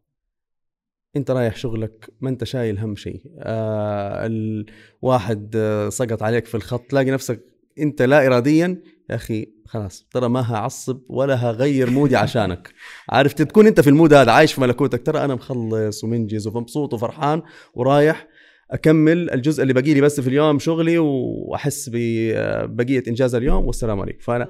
انت 1.16 1.30
رايح 1.30 1.56
شغلك 1.56 2.10
ما 2.20 2.28
انت 2.30 2.44
شايل 2.44 2.78
هم 2.78 2.96
شيء. 2.96 3.22
آه 3.38 4.26
الواحد 4.26 5.52
آه 5.56 5.88
سقط 5.88 6.22
عليك 6.22 6.46
في 6.46 6.54
الخط 6.54 6.82
تلاقي 6.90 7.10
نفسك 7.10 7.40
انت 7.78 8.02
لا 8.02 8.26
اراديا 8.26 8.82
يا 9.10 9.14
أخي 9.14 9.46
خلاص 9.66 10.06
ترى 10.10 10.28
ما 10.28 10.54
هعصب 10.54 11.00
ولا 11.08 11.34
هغير 11.34 11.90
مودي 11.90 12.16
عشانك. 12.16 12.74
عارف 13.10 13.32
تكون 13.32 13.66
انت 13.66 13.80
في 13.80 13.90
المود 13.90 14.12
هذا 14.12 14.32
عايش 14.32 14.52
في 14.52 14.60
ملكوتك. 14.60 15.06
ترى 15.06 15.24
أنا 15.24 15.34
مخلص 15.34 16.04
ومنجز 16.04 16.46
ومبسوط 16.46 16.94
وفرحان 16.94 17.42
ورايح 17.74 18.28
أكمل 18.70 19.30
الجزء 19.30 19.62
اللي 19.62 19.72
باقي 19.72 19.94
لي 19.94 20.00
بس 20.00 20.20
في 20.20 20.28
اليوم 20.28 20.58
شغلي 20.58 20.98
وأحس 20.98 21.90
ببقيه 21.92 23.02
إنجاز 23.08 23.34
اليوم 23.34 23.66
والسلام 23.66 24.00
عليكم. 24.00 24.18
فأنا 24.20 24.48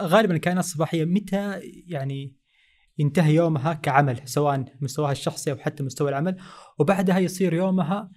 غالبا 0.00 0.34
الكائنات 0.34 0.64
الصباحية 0.64 1.04
متى 1.04 1.60
يعني 1.86 2.41
ينتهي 2.98 3.34
يومها 3.34 3.74
كعمل 3.74 4.20
سواء 4.24 4.64
مستواها 4.80 5.12
الشخصي 5.12 5.52
أو 5.52 5.56
حتى 5.56 5.82
مستوى 5.82 6.08
العمل. 6.08 6.36
وبعدها 6.78 7.18
يصير 7.18 7.54
يومها 7.54 8.10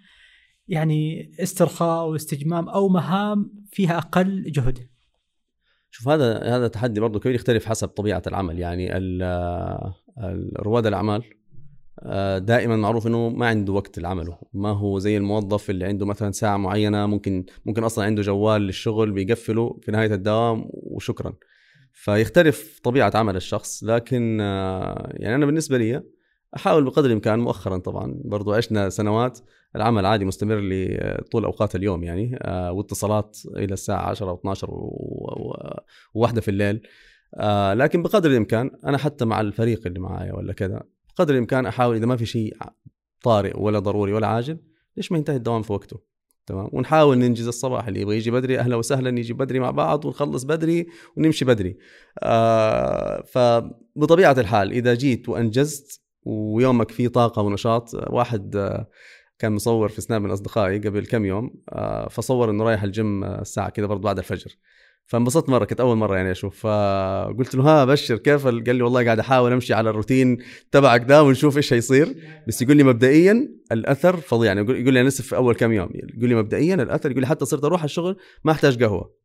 يعني 0.67 1.31
استرخاء 1.39 2.07
واستجمام 2.07 2.69
أو 2.69 2.89
مهام 2.89 3.51
فيها 3.71 3.97
أقل 3.97 4.51
جهد. 4.51 4.79
شوف 5.91 6.07
هذا 6.07 6.57
هذا 6.57 6.67
تحدي 6.67 6.99
برضه 6.99 7.19
كبير 7.19 7.35
يختلف 7.35 7.65
حسب 7.65 7.87
طبيعة 7.87 8.23
العمل. 8.27 8.59
يعني 8.59 8.89
رواد 10.59 10.85
الأعمال 10.85 11.23
آه، 11.99 12.37
دائما 12.37 12.75
معروف 12.75 13.07
إنه 13.07 13.29
ما 13.29 13.47
عنده 13.47 13.73
وقت 13.73 13.99
لعمله. 13.99 14.37
ما 14.53 14.69
هو 14.69 14.99
زي 14.99 15.17
الموظف 15.17 15.69
اللي 15.69 15.85
عنده 15.85 16.05
مثلا 16.05 16.31
ساعة 16.31 16.57
معينة 16.57 17.05
ممكن 17.05 17.45
ممكن 17.65 17.83
أصلا 17.83 18.05
عنده 18.05 18.21
جوال 18.21 18.61
للشغل 18.61 19.11
بيقفله 19.11 19.79
في 19.81 19.91
نهاية 19.91 20.13
الدوام 20.13 20.65
وشكرا. 20.69 21.33
فيختلف 21.97 22.79
طبيعة 22.83 23.11
عمل 23.15 23.35
الشخص 23.35 23.83
لكن 23.83 24.37
آه، 24.41 25.09
يعني 25.13 25.35
أنا 25.35 25.45
بالنسبة 25.45 25.77
لي 25.77 26.03
أحاول 26.55 26.83
بقدر 26.83 27.05
الإمكان 27.05 27.39
مؤخرا 27.39 27.77
طبعا 27.77 28.21
برضو 28.25 28.53
عشنا 28.53 28.89
سنوات 28.89 29.39
العمل 29.75 30.05
عادي 30.05 30.25
مستمر 30.25 30.59
لطول 30.61 31.45
أوقات 31.45 31.75
اليوم 31.75 32.03
يعني 32.03 32.37
آه، 32.41 32.71
واتصالات 32.71 33.37
إلى 33.57 33.73
الساعة 33.73 34.09
10 34.09 34.29
أو 34.29 34.35
12 34.35 34.71
و- 34.71 34.73
و- 34.75 35.79
وواحدة 36.13 36.41
في 36.41 36.51
الليل 36.51 36.81
آه، 37.35 37.73
لكن 37.73 38.03
بقدر 38.03 38.29
الإمكان 38.29 38.71
أنا 38.85 38.97
حتى 38.97 39.25
مع 39.25 39.41
الفريق 39.41 39.87
اللي 39.87 39.99
معايا 39.99 40.33
ولا 40.33 40.53
كذا 40.53 40.83
بقدر 41.09 41.33
الإمكان 41.33 41.65
أحاول 41.65 41.95
إذا 41.95 42.05
ما 42.05 42.15
في 42.15 42.25
شيء 42.25 42.57
طارئ 43.23 43.59
ولا 43.59 43.79
ضروري 43.79 44.13
ولا 44.13 44.27
عاجل 44.27 44.57
ليش 44.97 45.11
ما 45.11 45.17
ينتهي 45.17 45.35
الدوام 45.35 45.61
في 45.61 45.73
وقته؟ 45.73 46.14
تمام؟ 46.45 46.69
ونحاول 46.73 47.17
ننجز 47.17 47.47
الصباح 47.47 47.87
اللي 47.87 48.01
يبغى 48.01 48.17
يجي 48.17 48.31
بدري 48.31 48.59
أهلا 48.59 48.75
وسهلا 48.75 49.19
يجي 49.19 49.33
بدري 49.33 49.59
مع 49.59 49.71
بعض 49.71 50.05
ونخلص 50.05 50.43
بدري 50.43 50.87
ونمشي 51.17 51.45
بدري. 51.45 51.77
آه 52.19 53.23
فبطبيعه 53.27 54.35
الحال 54.39 54.71
إذا 54.71 54.93
جيت 54.93 55.29
وأنجزت 55.29 56.01
ويومك 56.23 56.91
فيه 56.91 57.07
طاقة 57.07 57.41
ونشاط 57.41 57.93
واحد 58.09 58.55
آه 58.55 58.89
كان 59.39 59.51
مصور 59.51 59.89
في 59.89 60.01
سناب 60.01 60.21
من 60.21 60.31
أصدقائي 60.31 60.79
قبل 60.79 61.05
كم 61.05 61.25
يوم 61.25 61.53
آه 61.69 62.07
فصور 62.09 62.49
إنه 62.51 62.63
رايح 62.63 62.83
الجيم 62.83 63.23
الساعة 63.23 63.69
كذا 63.69 63.85
برضه 63.85 64.01
بعد 64.03 64.17
الفجر. 64.17 64.55
فانبسطت 65.07 65.49
مرة 65.49 65.65
كنت 65.65 65.79
أول 65.79 65.97
مرة 65.97 66.15
يعني 66.15 66.31
أشوف. 66.31 66.59
فقلت 66.59 67.55
له 67.55 67.63
ها 67.63 67.85
بشر 67.85 68.17
كيف 68.17 68.47
قال 68.47 68.75
لي 68.75 68.83
والله 68.83 69.05
قاعد 69.05 69.19
أحاول 69.19 69.51
أمشي 69.51 69.73
على 69.73 69.89
الروتين 69.89 70.37
تبعك 70.71 71.03
ده 71.03 71.23
ونشوف 71.23 71.57
إيش 71.57 71.73
هيصير. 71.73 72.15
بس 72.47 72.61
يقول 72.61 72.77
لي 72.77 72.83
مبدئيا 72.83 73.49
الأثر 73.71 74.17
فظيع 74.17 74.47
يعني 74.47 74.61
يقول 74.61 74.93
لي 74.93 75.01
أنا 75.01 75.07
لسه 75.07 75.23
في 75.23 75.35
أول 75.35 75.55
كم 75.55 75.71
يوم. 75.71 75.89
يقول 75.93 76.29
لي 76.29 76.35
مبدئيا 76.35 76.75
الأثر 76.75 77.11
يقول 77.11 77.21
لي 77.21 77.27
حتى 77.27 77.45
صرت 77.45 77.63
أروح 77.63 77.83
الشغل 77.83 78.17
ما 78.43 78.51
أحتاج 78.51 78.83
قهوة. 78.83 79.15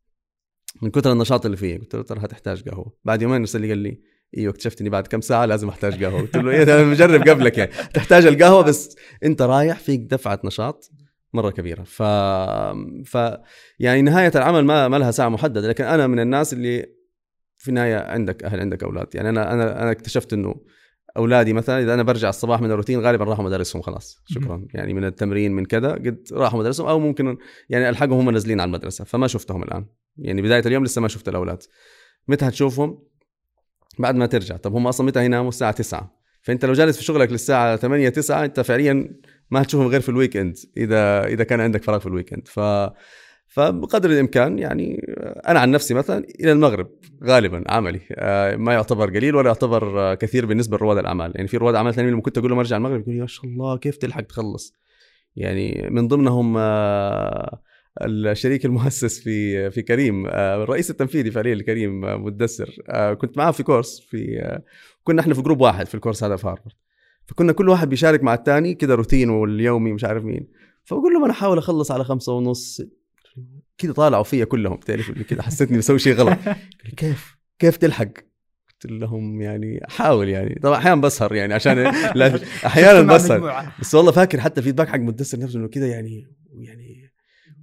من 0.83 0.91
كثر 0.91 1.13
النشاط 1.13 1.45
اللي 1.45 1.57
فيه 1.57 1.79
قلت 1.79 1.95
له 1.97 2.03
ترى 2.03 2.21
هتحتاج 2.21 2.69
قهوة. 2.69 2.93
بعد 3.05 3.23
يومين 3.23 3.41
ارسل 3.41 3.61
لي 3.61 3.69
قال 3.69 3.79
لي 3.79 4.01
إيوه 4.39 4.51
اكتشفت 4.53 4.81
اني 4.81 4.91
بعد 4.91 5.07
كم 5.07 5.21
ساعة 5.21 5.45
لازم 5.45 5.69
أحتاج 5.69 6.05
قهوة. 6.05 6.21
قلت 6.21 6.37
له 6.37 6.51
إيه 6.51 6.63
أنا 6.63 6.85
مجرب 6.85 7.29
قبلك 7.29 7.59
يعني. 7.59 7.71
تحتاج 7.95 8.27
القهوة 8.27 8.63
بس 8.63 8.97
أنت 9.25 9.43
رايح 9.43 9.79
فيك 9.79 10.01
دفعة 10.01 10.41
نشاط 10.45 10.91
مرة 11.33 11.51
كبيرة. 11.51 11.83
ف 11.83 12.03
ف 13.05 13.37
يعني 13.79 14.03
نهاية 14.03 14.33
العمل 14.35 14.65
ما 14.65 14.89
ما 14.89 14.97
لها 14.97 15.11
ساعة 15.11 15.29
محددة 15.29 15.69
لكن 15.69 15.85
أنا 15.85 16.07
من 16.07 16.21
الناس 16.21 16.53
اللي 16.53 16.87
في 17.59 17.69
النهاية 17.69 17.97
عندك 17.97 18.45
أهل 18.45 18.61
عندك 18.61 18.83
أولاد. 18.83 19.15
يعني 19.15 19.29
أنا 19.29 19.53
أنا 19.53 19.83
أنا 19.83 19.91
اكتشفت 19.91 20.33
إنه 20.33 20.55
أولادي 21.17 21.53
مثلا 21.53 21.83
إذا 21.83 21.95
أنا 21.95 22.03
برجع 22.03 22.29
الصباح 22.29 22.61
من 22.61 22.71
الروتين 22.71 23.01
غالبا 23.01 23.25
راحوا 23.25 23.45
مدارسهم 23.45 23.83
خلاص. 23.83 24.19
شكرا. 24.27 24.67
يعني 24.75 24.95
من 24.95 25.05
التمرين 25.05 25.53
من 25.53 25.65
كذا 25.65 25.93
قد 25.93 26.29
راحوا 26.33 26.61
مدارسهم 26.61 26.87
أو 26.87 26.99
ممكن 26.99 27.37
يعني 27.69 27.89
ألحقهم 27.89 28.19
هم 28.19 28.31
نازلين 28.31 28.61
على 28.61 28.69
المدرسة. 28.69 29.05
فما 29.05 29.27
شفتهم 29.27 29.63
الآن. 29.63 29.87
يعني 30.17 30.43
بداية 30.43 30.63
اليوم 30.67 30.85
لسه 30.85 31.01
ما 31.01 31.09
شفت 31.09 31.29
الأولاد. 31.29 31.63
متى 32.29 32.49
هتشوفهم؟ 32.49 33.03
بعد 33.99 34.15
ما 34.15 34.27
ترجع. 34.27 34.57
طب 34.57 34.75
هم 34.75 34.87
أصلا 34.87 35.07
متى 35.07 35.25
يناموا 35.25 35.49
الساعة 35.49 35.71
9 35.71 36.21
فأنت 36.43 36.65
لو 36.65 36.73
جالس 36.73 36.97
في 36.97 37.05
شغلك 37.05 37.33
للساعة 37.33 37.77
8 37.77 38.09
9 38.09 38.45
أنت 38.45 38.61
فعليا 38.61 39.21
ما 39.51 39.63
هتشوفهم 39.63 39.89
غير 39.89 40.01
في 40.01 40.09
ال 40.09 40.37
weekend 40.37 40.57
إذا 40.77 41.27
إذا 41.27 41.45
كان 41.45 41.61
عندك 41.61 41.83
فراغ 41.85 41.99
في 41.99 42.07
ال 42.07 42.33
weekend 42.33 42.49
ف 42.49 42.61
فبقدر 43.47 44.11
الإمكان 44.11 44.59
يعني 44.59 45.07
أنا 45.49 45.61
عن 45.61 45.71
نفسي 45.71 45.95
مثلا 45.95 46.25
إلى 46.41 46.53
المغرب 46.53 46.91
غالبا 47.25 47.65
عملي 47.69 48.01
آه، 48.13 48.57
ما 48.57 48.73
يعتبر 48.73 49.11
قليل 49.11 49.35
ولا 49.37 49.47
يعتبر 49.47 50.15
كثير 50.15 50.47
بالنسبة 50.47 50.77
لرواد 50.77 50.99
الأعمال. 50.99 51.33
يعني 51.35 51.49
في 51.49 51.57
رواد 51.57 51.75
أعمال 51.75 51.95
ثانيين 51.95 52.13
لما 52.15 52.23
كنت 52.23 52.39
أقول 52.39 52.51
لهم 52.51 52.59
أرجع 52.59 52.77
المغرب 52.77 53.01
يقول 53.01 53.17
يا 53.17 53.27
شاء 53.27 53.47
الله 53.47 53.77
كيف 53.77 53.97
تلحق 53.97 54.21
تخلص؟ 54.21 54.75
يعني 55.37 55.89
من 55.91 56.09
ضمنهم 56.09 56.57
آه، 56.59 57.63
الشريك 58.03 58.65
المؤسس 58.65 59.21
في 59.21 59.71
في 59.71 59.83
كريم 59.83 60.27
آه، 60.27 60.63
الرئيس 60.63 60.91
التنفيذي 60.91 61.31
فعليا 61.31 61.55
لكريم 61.55 62.05
آه، 62.05 63.15
كنت 63.15 63.39
معاه 63.39 63.51
في 63.51 63.63
course 63.63 64.01
في 64.01 64.59
كنا 65.05 65.21
إحنا 65.21 65.35
في 65.35 65.43
group 65.43 65.61
واحد 65.61 65.87
في 65.87 65.95
ال 65.95 65.99
course 65.99 66.25
هذا 66.25 66.37
في 66.37 66.47
هارفارد. 66.47 66.73
فكنا 67.31 67.53
كل 67.53 67.69
واحد 67.69 67.89
بيشارك 67.89 68.23
مع 68.23 68.35
الثاني 68.35 68.75
كذا 68.75 68.95
روتينه 68.95 69.45
اليومي 69.45 69.93
مش 69.93 70.05
عارف 70.05 70.25
مين. 70.25 70.49
فبقول 70.85 71.13
لهم 71.13 71.25
أنا 71.25 71.33
احاول 71.33 71.59
أخلص 71.59 71.91
على 71.91 72.05
خمسة 72.05 72.33
ونص. 72.33 72.83
كذا 73.79 73.93
طالعوا 73.93 74.23
فيا 74.23 74.45
كلهم. 74.45 74.77
بتعرف 74.77 75.11
اللي 75.11 75.25
كذا 75.25 75.43
حسيتني 75.43 75.79
بسوي 75.79 75.99
شيء 75.99 76.15
غلط. 76.15 76.39
كيف؟ 76.97 77.37
كيف 77.59 77.77
تلحق؟ 77.77 78.09
قلت 78.73 78.93
لهم 78.93 79.41
يعني 79.41 79.87
احاول 79.89 80.29
يعني. 80.29 80.55
طبعا 80.63 80.79
أحيانا 80.79 81.01
بسهر 81.01 81.35
يعني 81.35 81.55
عشان 81.55 81.79
أحيانا 82.67 83.15
بسهر. 83.15 83.73
بس 83.81 83.95
والله 83.95 84.13
فاكر 84.13 84.41
حتى 84.41 84.63
feedback 84.63 84.89
حق 84.89 84.99
مدثر 84.99 85.39
نفسه 85.39 85.59
إنه 85.59 85.69
كذا 85.69 85.87
يعني 85.87 86.27
يعني 86.59 87.11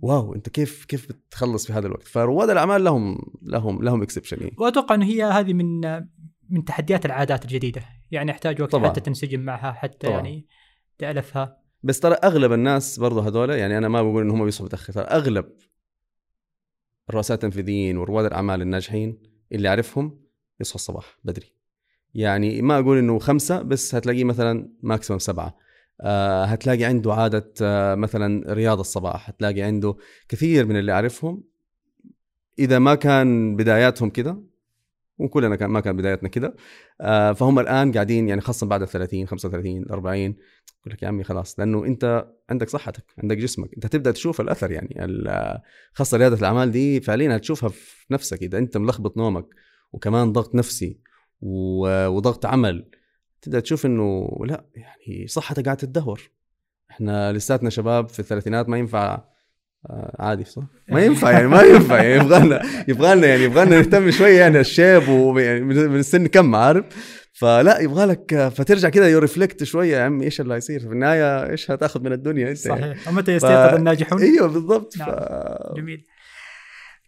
wow 0.01 0.35
أنت 0.35 0.49
كيف 0.49 0.85
كيف 0.85 1.07
بتخلص 1.07 1.67
في 1.67 1.73
هذا 1.73 1.87
الوقت؟ 1.87 2.07
فرواد 2.07 2.49
الأعمال 2.49 2.83
لهم 2.83 3.17
لهم 3.41 3.83
لهم 3.83 4.01
exception 4.01 4.37
يعني 4.39 4.55
وأتوقع 4.57 4.95
إنه 4.95 5.05
هي 5.05 5.23
هذه 5.23 5.53
من 5.53 5.81
من 6.49 6.63
تحديات 6.65 7.05
العادات 7.05 7.45
الجديدة. 7.45 7.96
يعني 8.11 8.31
يحتاج 8.31 8.61
وقت 8.61 8.71
طبعاً. 8.71 8.89
حتى 8.89 9.01
تنسجم 9.01 9.39
معها 9.39 9.71
حتى 9.71 10.07
طبعاً. 10.07 10.15
يعني 10.15 10.45
تألفها 10.97 11.57
بس 11.83 11.99
ترى 11.99 12.13
أغلب 12.13 12.53
الناس 12.53 12.99
برضه 12.99 13.27
هذول 13.27 13.49
يعني 13.49 13.77
أنا 13.77 13.87
ما 13.87 14.01
بقول 14.01 14.23
ان 14.23 14.29
هم 14.29 14.45
بيصحوا 14.45 14.65
متأخر 14.65 14.93
ترى 14.93 15.03
أغلب 15.03 15.45
الرؤساء 17.09 17.35
التنفيذيين 17.35 17.97
ورواد 17.97 18.25
الأعمال 18.25 18.61
الناجحين 18.61 19.19
اللي 19.51 19.69
أعرفهم 19.69 20.19
يصحوا 20.59 20.75
الصباح 20.75 21.17
بدري 21.23 21.53
يعني 22.13 22.61
ما 22.61 22.79
أقول 22.79 22.97
إنه 22.97 23.19
خمسة 23.19 23.61
بس 23.61 23.95
هتلاقيه 23.95 24.23
مثلا 24.23 24.69
ماكسيمم 24.81 25.19
سبعة 25.19 25.57
آه 26.01 26.45
هتلاقي 26.45 26.83
عنده 26.83 27.13
عادة 27.13 27.53
آه 27.61 27.95
مثلا 27.95 28.53
رياض 28.53 28.79
الصباح 28.79 29.29
هتلاقي 29.29 29.61
عنده 29.61 29.95
كثير 30.29 30.65
من 30.65 30.79
اللي 30.79 30.91
أعرفهم 30.91 31.43
إذا 32.59 32.79
ما 32.79 32.95
كان 32.95 33.55
بداياتهم 33.55 34.09
كده 34.09 34.43
وكلنا 35.19 35.55
كان 35.55 35.69
ما 35.69 35.79
كان 35.79 35.97
بدايتنا 35.97 36.29
كده. 36.29 36.55
آه 37.01 37.33
فهم 37.33 37.59
الآن 37.59 37.91
قاعدين 37.91 38.29
يعني 38.29 38.41
خاصة 38.41 38.67
بعد 38.67 38.81
ال 38.81 38.87
30 38.87 39.27
35 39.27 39.85
40 39.91 40.19
يقول 40.21 40.35
لك 40.85 41.03
يا 41.03 41.07
عمي 41.07 41.23
خلاص 41.23 41.59
لأنه 41.59 41.85
أنت 41.85 42.27
عندك 42.49 42.69
صحتك 42.69 43.03
عندك 43.23 43.37
جسمك. 43.37 43.69
أنت 43.75 43.87
تبدأ 43.87 44.11
تشوف 44.11 44.41
الأثر 44.41 44.71
يعني 44.71 45.17
خاصة 45.93 46.17
ريادة 46.17 46.35
الأعمال 46.35 46.71
دي 46.71 47.01
فعليا 47.01 47.37
هتشوفها 47.37 47.69
في 47.69 48.13
نفسك. 48.13 48.43
إذا 48.43 48.57
أنت 48.57 48.77
ملخبط 48.77 49.17
نومك 49.17 49.45
وكمان 49.91 50.33
ضغط 50.33 50.55
نفسي 50.55 50.99
وضغط 51.41 52.45
عمل 52.45 52.89
تبدأ 53.41 53.59
تشوف 53.59 53.85
إنه 53.85 54.29
لا 54.45 54.65
يعني 54.75 55.27
صحتك 55.27 55.65
قاعدة 55.65 55.79
تتدهور 55.79 56.21
إحنا 56.91 57.33
لساتنا 57.33 57.69
شباب 57.69 58.09
في 58.09 58.19
الثلاثينات 58.19 58.69
ما 58.69 58.77
ينفع 58.77 59.23
عادي 60.19 60.43
صح؟ 60.43 60.63
ما 60.89 61.05
ينفع 61.05 61.31
يعني 61.31 61.47
ما 61.47 61.61
ينفع 61.61 62.03
يعني 62.03 62.15
يبغى 62.15 62.45
لنا 62.45 62.61
يبغى 62.87 63.15
لنا 63.15 63.27
يعني 63.27 63.43
يبغى 63.43 63.65
لنا 63.65 63.77
نهتم 63.77 64.11
شوية 64.11 64.39
يعني 64.39 64.59
الشيب 64.59 65.09
ويعني 65.09 65.61
من 65.61 65.75
من 65.75 65.99
السن 65.99 66.27
كم 66.27 66.55
عارف؟ 66.55 66.85
فلا 67.33 67.79
يبغى 67.79 68.05
لك 68.05 68.47
فترجع 68.47 68.89
كده 68.89 69.07
يورفلكت 69.07 69.63
شوية 69.63 69.97
يا 69.97 70.03
عمي 70.03 70.25
إيش 70.25 70.41
اللي 70.41 70.53
هيصير 70.53 70.79
في 70.79 70.87
النهاية 70.87 71.49
إيش 71.49 71.71
هتاخذ 71.71 72.03
من 72.03 72.13
الدنيا 72.13 72.49
أنت 72.51 72.65
يعني. 72.65 72.81
صحيح 72.81 73.07
ومتى 73.07 73.35
يستيقظ 73.35 73.75
الناجحون 73.75 74.21
إيوه 74.21 74.47
بالضبط 74.47 74.97
نعم. 74.97 75.09
ف... 75.09 75.13
جميل 75.77 76.05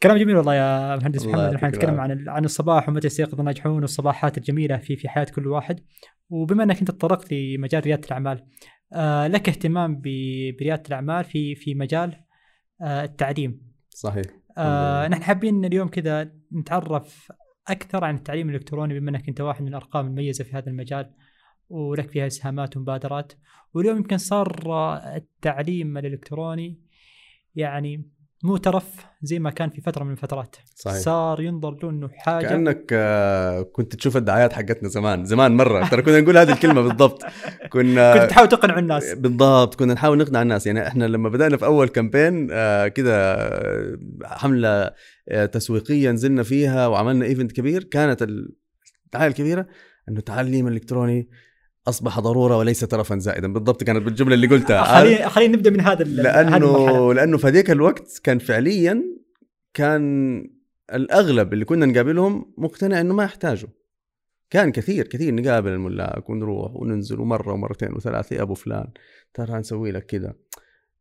كلام 0.04 0.18
جميل 0.18 0.36
والله 0.36 0.56
يا 0.56 0.96
مهندس 0.96 1.26
محمد 1.26 1.54
نحن 1.54 1.66
نتكلم. 1.66 2.00
عن 2.00 2.26
عن 2.28 2.46
الصباح 2.46 2.90
ومتى 2.90 3.08
يستيقظ 3.08 3.40
الناجحون 3.40 3.82
والصباحات 3.82 4.38
الجميلة 4.38 4.78
في 4.78 4.96
في 4.96 5.10
حياة 5.10 5.28
كل 5.36 5.48
واحد 5.48 5.80
وبما 6.30 6.64
أنك 6.64 6.80
أنت 6.80 6.92
تطرقت 6.92 7.34
لمجال 7.34 7.84
ريادة 7.86 8.08
الأعمال 8.08 8.46
آه 8.94 9.28
لك 9.28 9.50
اهتمام 9.50 10.02
بريادة 10.60 10.84
الأعمال 10.88 11.24
في 11.24 11.56
في 11.56 11.76
مجال 11.76 12.10
آه 12.14 12.29
التعليم. 12.82 13.62
صحيح. 13.90 14.26
آه 14.58 15.08
نحن 15.08 15.24
حابين 15.24 15.66
اليوم 15.66 15.88
كذا 15.88 16.32
نتعرف 16.54 17.32
أكثر 17.68 18.04
عن 18.04 18.16
التعليم 18.16 18.50
الإلكتروني 18.50 19.00
بما 19.00 19.10
إنك 19.10 19.30
أنت 19.30 19.42
واحد 19.42 19.62
من 19.62 19.68
الأرقام 19.68 20.06
المميزة 20.06 20.44
في 20.44 20.56
هذا 20.56 20.70
المجال 20.70 21.14
ولك 21.70 22.10
فيها 22.10 22.28
إسهامات 22.28 22.78
ومبادرات. 22.78 23.34
واليوم 23.74 23.98
يمكن 23.98 24.18
صار 24.18 24.62
آه، 24.66 25.16
التعليم 25.16 25.98
الإلكتروني 25.98 26.82
يعني 27.56 28.10
مو 28.44 28.58
ترف 28.58 29.06
زي 29.22 29.40
ما 29.40 29.50
كان 29.50 29.70
في 29.70 29.82
فترة 29.82 30.04
من 30.04 30.12
الفترات. 30.12 30.56
صحيح. 30.76 30.98
صار 30.98 31.42
ينظر 31.42 31.78
له 31.84 31.90
إنه 31.90 32.10
حاجة. 32.14 32.48
كأنك 32.48 32.86
آه، 32.92 33.62
كنت 33.62 33.96
تشوف 33.96 34.18
الدعايات 34.18 34.54
حقتنا 34.54 34.90
زمان 34.90 35.26
زمان 35.26 35.58
مرة. 35.58 35.88
ترى 35.88 36.02
كنا 36.02 36.20
نقول 36.22 36.38
هذه 36.38 36.52
الكلمة 36.52 36.82
بالضبط. 36.82 37.24
كنا 37.74 38.18
كنت 38.18 38.30
تحاول 38.30 38.50
تقنع 38.50 38.80
الناس. 38.80 39.14
بالضبط 39.14 39.76
كنا 39.76 39.94
نحاول 39.94 40.18
نقنع 40.18 40.42
الناس. 40.42 40.68
يعني 40.68 40.88
إحنا 40.88 41.06
لما 41.06 41.30
بدأنا 41.30 41.58
في 41.58 41.66
أول 41.66 41.88
campaign 41.88 42.48
آه 42.52 42.88
كده 42.88 43.34
آه، 43.34 43.98
حملة 44.24 44.92
تسويقية 45.52 46.12
نزلنا 46.12 46.44
فيها 46.44 46.88
وعملنا 46.88 47.26
event 47.26 47.52
كبير. 47.52 47.84
كانت 47.84 48.22
الدعاية 48.22 49.28
الكبيرة 49.28 49.68
إنه 50.10 50.20
التعليم 50.20 50.68
الإلكتروني 50.68 51.30
أصبح 51.90 52.20
ضرورة 52.20 52.58
وليس 52.58 52.80
ترفا 52.80 53.18
زائدا. 53.18 53.54
بالضبط 53.54 53.84
كانت 53.84 54.04
بالجمله 54.04 54.36
اللي 54.36 54.48
قلتها. 54.48 54.84
خلينا 54.84 55.28
خلينا 55.28 55.54
نبدأ 55.54 55.70
من 55.70 55.82
هذا 55.82 56.04
لأنه 56.04 57.14
لأنه 57.14 57.38
في 57.38 57.50
ذيك 57.50 57.72
الوقت 57.72 58.22
كان 58.24 58.40
فعليا 58.40 59.04
كان 59.74 60.44
الأغلب 60.94 61.54
اللي 61.54 61.66
كنا 61.66 61.86
نقابلهم 61.86 62.54
مقتنع 62.58 63.02
إنه 63.02 63.14
ما 63.14 63.24
يحتاجوا. 63.24 63.70
كان 64.50 64.72
كثير 64.72 65.08
كثير 65.08 65.36
نقابل 65.36 65.72
الملاك 65.72 66.30
ونروح 66.30 66.76
وننزل 66.76 67.20
ومرة 67.20 67.54
ومرتين 67.54 67.94
وثلاثة 67.94 68.36
يا 68.36 68.42
أبو 68.42 68.54
فلان 68.54 68.88
ترى 69.34 69.60
نسوي 69.60 69.92
لك 69.92 70.06
كذا. 70.06 70.34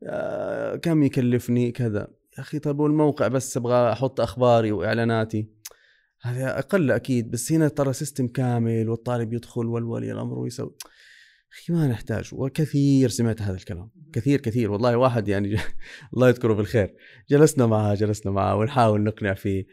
آه، 0.02 0.76
كم 0.76 1.02
يكلفني؟ 1.02 1.72
كذا. 1.72 2.08
يا 2.38 2.42
أخي 2.42 2.58
طب 2.58 2.80
والموقع 2.80 3.28
بس 3.28 3.56
أبغى 3.56 3.92
أحط 3.92 4.20
أخباري 4.20 4.72
وإعلاناتي. 4.72 5.48
هذا 6.22 6.58
أقل 6.58 6.90
أكيد 6.90 7.30
بس 7.30 7.52
هنا 7.52 7.68
ترى 7.68 7.92
سيستم 7.92 8.28
كامل 8.28 8.88
والطالب 8.88 9.32
يدخل 9.32 9.66
والولي 9.66 10.12
الأمر 10.12 10.38
ويسوي. 10.38 10.74
أخي 11.52 11.72
ما 11.72 11.86
نحتاج 11.86 12.30
وكثير 12.32 13.08
سمعت 13.08 13.42
هذا 13.42 13.56
الكلام. 13.56 13.90
كثير 14.12 14.40
كثير. 14.40 14.70
والله 14.70 14.96
واحد 14.96 15.28
يعني 15.28 15.56
الله 16.14 16.28
يذكره 16.28 16.52
بالخير. 16.52 16.94
جلسنا 17.30 17.66
معاه 17.66 17.94
جلسنا 17.94 18.32
معاه 18.32 18.56
ونحاول 18.56 19.02
نقنع 19.02 19.34
فيه. 19.34 19.66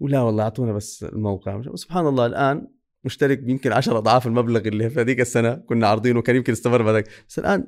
ولا 0.00 0.20
والله 0.20 0.42
أعطونا 0.42 0.72
بس 0.72 1.04
الموقع. 1.04 1.56
وسبحان 1.56 2.06
الله 2.06 2.26
الآن 2.26 2.68
مشترك 3.04 3.40
يمكن 3.46 3.72
10 3.72 3.98
أضعاف 3.98 4.26
المبلغ 4.26 4.60
اللي 4.60 4.90
في 4.90 5.00
هذيك 5.00 5.20
السنة. 5.20 5.54
كنا 5.54 5.86
عارضينه 5.86 6.22
كان 6.22 6.36
يمكن 6.36 6.52
استمر 6.52 6.82
بهذاك. 6.82 7.08
بس 7.28 7.38
الآن 7.38 7.66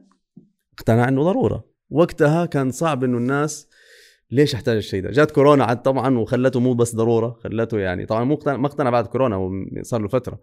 اقتنع 0.78 1.08
إنه 1.08 1.22
ضرورة. 1.22 1.64
وقتها 1.90 2.46
كان 2.46 2.70
صعب 2.70 3.04
إنه 3.04 3.18
الناس 3.18 3.68
ليش 4.34 4.54
احتاج 4.54 4.76
الشيء 4.76 5.02
ده؟ 5.02 5.10
جات 5.10 5.30
كورونا 5.30 5.64
عاد 5.64 5.82
طبعا 5.82 6.18
وخلته 6.18 6.60
مو 6.60 6.74
بس 6.74 6.94
ضرورة 6.94 7.38
خلته 7.44 7.78
يعني 7.78 8.06
طبعا 8.06 8.24
مو 8.24 8.38
ما 8.46 8.66
اقتنع 8.66 8.90
بعد 8.90 9.06
كورونا 9.06 9.36
هو 9.36 9.50
صار 9.82 10.00
له 10.00 10.08
فترة 10.08 10.40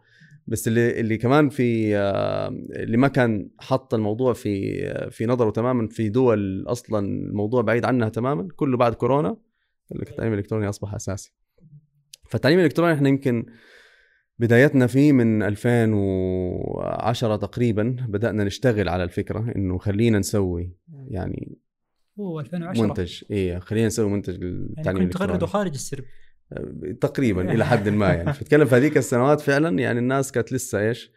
بس 0.47 0.67
اللي 0.67 0.99
اللي 0.99 1.17
كمان 1.17 1.49
في 1.49 1.97
آه، 1.97 2.47
اللي 2.75 2.97
ما 2.97 3.07
كان 3.07 3.49
حط 3.59 3.93
الموضوع 3.93 4.33
في 4.33 4.85
آه، 4.87 5.09
في 5.09 5.25
نظره 5.25 5.49
تماما 5.49 5.87
في 5.87 6.09
دول 6.09 6.63
أصلا 6.67 7.07
الموضوع 7.07 7.61
بعيد 7.61 7.85
عنها 7.85 8.09
تماما 8.09 8.47
كله 8.55 8.77
بعد 8.77 8.93
كورونا 8.93 9.37
التعليم 9.91 10.33
الالكتروني 10.33 10.69
أصبح 10.69 10.93
أساسي 10.93 11.33
فالتعليم 12.29 12.59
الإلكتروني 12.59 12.93
إحنا 12.93 13.09
يمكن 13.09 13.45
بدايتنا 14.39 14.87
فيه 14.87 15.11
من 15.11 15.43
2010 15.43 17.35
تقريبا 17.35 17.95
بدأنا 18.09 18.43
نشتغل 18.43 18.89
على 18.89 19.03
الفكرة 19.03 19.53
إنه 19.55 19.77
خلينا 19.77 20.19
نسوي 20.19 20.75
يعني 21.07 21.60
2010 22.39 22.87
منتج. 22.87 23.23
إيه 23.31 23.59
خلينا 23.59 23.87
نسوي 23.87 24.09
منتج 24.09 24.33
يعني 24.33 24.45
للتعليم 24.45 25.03
كنت 25.03 25.13
تغرده 25.13 25.45
خارج 25.45 25.73
السرب. 25.73 26.03
تقريبا 27.01 27.53
إلى 27.53 27.65
حد 27.65 27.89
ما 27.89 28.13
يعني. 28.13 28.33
فتكلم 28.39 28.65
في 28.65 28.75
هذيك 28.75 28.97
السنوات 28.97 29.41
فعلا 29.41 29.79
يعني 29.79 29.99
الناس 29.99 30.31
كانت 30.31 30.53
لسه 30.53 30.79
إيش 30.79 31.11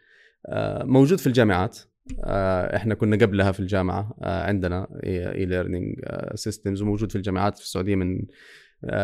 آه، 0.45 0.83
موجود 0.83 1.19
في 1.19 1.27
الجامعات. 1.27 1.79
آه، 2.23 2.75
إحنا 2.75 2.95
كنا 2.95 3.17
قبلها 3.17 3.51
في 3.51 3.59
الجامعة 3.59 4.17
عندنا 4.21 4.87
e-learning 5.03 5.99
systems 6.35 6.81
وموجود 6.81 7.09
في 7.09 7.15
الجامعات 7.15 7.57
في 7.57 7.63
السعودية 7.63 7.95
من 7.95 8.25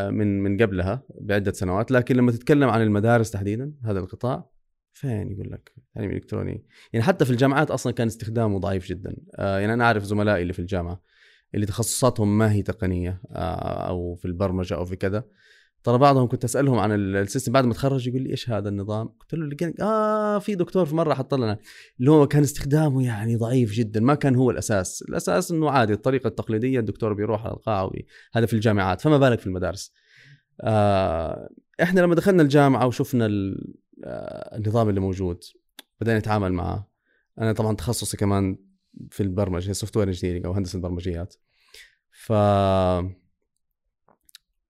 من 0.10 0.44
من 0.44 0.62
قبلها 0.62 1.04
بعدة 1.22 1.52
سنوات. 1.52 1.92
لكن 1.92 2.16
لما 2.16 2.32
تتكلم 2.32 2.70
عن 2.70 2.82
المدارس 2.82 3.32
تحديدا 3.32 3.74
هذا 3.86 4.00
القطاع 4.00 4.50
فين 4.94 5.32
يقول 5.32 5.52
لك؟ 5.52 5.74
التعليم 5.78 6.10
الالكتروني 6.10 6.66
يعني 6.94 7.06
حتى 7.06 7.26
في 7.26 7.32
الجامعات 7.32 7.72
أصلا 7.72 7.94
كان 7.94 8.08
استخدامه 8.08 8.60
ضعيف 8.60 8.88
جدا. 8.88 9.16
يعني 9.40 9.74
أنا 9.74 9.84
أعرف 9.84 10.04
زملائي 10.04 10.42
اللي 10.42 10.54
في 10.54 10.60
الجامعة 10.60 11.02
اللي 11.56 11.66
تخصصاتهم 11.66 12.38
ما 12.38 12.52
هي 12.52 12.62
تقنية 12.62 13.22
آه، 13.32 13.88
أو 13.88 14.16
في 14.16 14.26
البرمجة 14.26 14.76
أو 14.76 14.86
في 14.86 14.96
كذا 14.96 15.24
ترى 15.84 15.98
بعضهم 15.98 16.28
كنت 16.28 16.44
أسألهم 16.44 16.80
عن 16.80 16.92
ال- 16.92 17.16
ال 17.16 17.21
system 17.21 17.52
بعد 17.52 17.66
ما 17.66 17.74
تخرج 17.74 18.08
يقول 18.08 18.22
لي 18.22 18.30
إيش 18.30 18.50
هذا 18.50 18.70
النظام؟ 18.70 19.08
قلت 19.08 19.34
له 19.34 19.46
لقينا 19.46 19.74
آه 19.82 20.40
في 20.40 20.56
دكتور 20.56 20.86
في 20.86 20.96
مرة 20.96 21.14
حط 21.14 21.34
لنا 21.34 21.58
اللي 22.00 22.12
هو 22.12 22.28
كان 22.28 22.44
استخدامه 22.44 23.06
يعني 23.06 23.36
ضعيف 23.36 23.72
جدا 23.74 24.00
ما 24.00 24.16
كان 24.16 24.36
هو 24.36 24.52
الأساس، 24.52 25.02
الأساس 25.10 25.52
إنه 25.52 25.70
عادي 25.70 25.94
الطريقة 25.94 26.28
التقليدية 26.28 26.80
الدكتور 26.80 27.14
بيروح 27.14 27.46
على 27.46 27.54
القاعة 27.54 27.86
وبي... 27.86 28.08
هذا 28.34 28.46
في 28.46 28.54
الجامعات 28.54 29.02
فما 29.02 29.18
بالك 29.18 29.40
في 29.40 29.48
المدارس. 29.48 29.94
آه 30.62 31.50
إحنا 31.84 32.02
لما 32.02 32.16
دخلنا 32.16 32.44
الجامعة 32.44 32.88
وشفنا 32.88 33.26
آه 34.06 34.58
النظام 34.58 34.90
اللي 34.90 35.00
موجود 35.00 35.44
بدأنا 36.02 36.20
نتعامل 36.20 36.54
معه 36.54 36.92
أنا 37.40 37.54
طبعا 37.54 37.76
تخصصي 37.76 38.18
كمان 38.18 38.58
في 39.10 39.24
البرمجة 39.24 39.72
software 39.72 40.08
engineering 40.08 40.46
أو 40.46 40.52
هندسة 40.52 40.80
برمجيات. 40.80 41.36
ف 42.12 42.34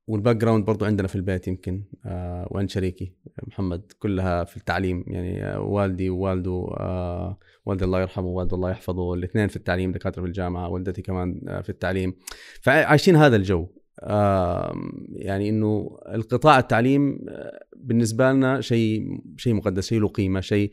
وال 0.08 0.36
background 0.36 0.66
برضو 0.66 0.86
عندنا 0.86 1.08
في 1.08 1.16
البيت 1.16 1.48
يمكن 1.48 1.84
آه 2.06 2.48
وعند 2.52 2.70
شريكي 2.70 3.14
محمد 3.44 3.92
كلها 4.00 4.44
في 4.44 4.58
التعليم 4.58 5.04
يعني 5.08 5.58
والدي 5.58 6.10
ووالده 6.10 6.68
آه 6.80 7.40
والدي 7.66 7.86
الله 7.86 8.02
يرحمه 8.02 8.28
ووالده 8.28 8.56
الله 8.56 8.72
يحفظه 8.72 9.14
الاثنين 9.14 9.48
في 9.48 9.56
التعليم 9.56 9.92
دكاترة 9.92 10.22
في 10.22 10.28
الجامعة 10.28 10.70
والدتي 10.70 11.02
كمان 11.02 11.42
آه 11.48 11.62
في 11.62 11.70
التعليم 11.70 12.14
فعايشين 12.62 13.16
هذا 13.16 13.36
الجو 13.36 13.68
آه 14.00 14.76
يعني 15.10 15.50
إنه 15.50 15.98
القطاع 16.14 16.60
التعليم 16.60 17.26
آه، 17.30 17.66
بالنسبة 17.78 18.32
لنا 18.32 18.62
شيء 18.62 19.22
شيء 19.38 19.54
مقدس 19.54 19.88
شيء 19.88 20.00
له 20.00 20.08
قيمة 20.08 20.40
شيء 20.40 20.72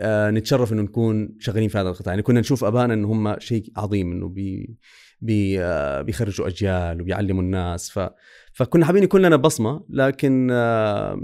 آه 0.00 0.30
نتشرف 0.30 0.72
إنه 0.72 0.82
نكون 0.82 1.36
شغالين 1.38 1.68
في 1.68 1.78
هذا 1.78 1.88
القطاع. 1.88 2.12
يعني 2.12 2.22
كنا 2.22 2.40
نشوف 2.40 2.64
ابائنا 2.64 2.94
إنه 2.94 3.12
هم 3.12 3.38
شيء 3.38 3.72
عظيم 3.76 4.12
إنه 4.12 4.28
بي 4.28 4.76
بي 5.20 5.60
آه 5.62 6.02
بيخرجوا 6.02 6.46
أجيال 6.46 7.00
وبيعلموا 7.00 7.42
الناس. 7.42 7.90
ف 7.90 8.10
فكنا 8.52 8.86
حابين 8.86 9.02
يكون 9.02 9.22
لنا 9.22 9.36
بصمة 9.36 9.84
لكن 9.88 10.48
آه 10.52 11.20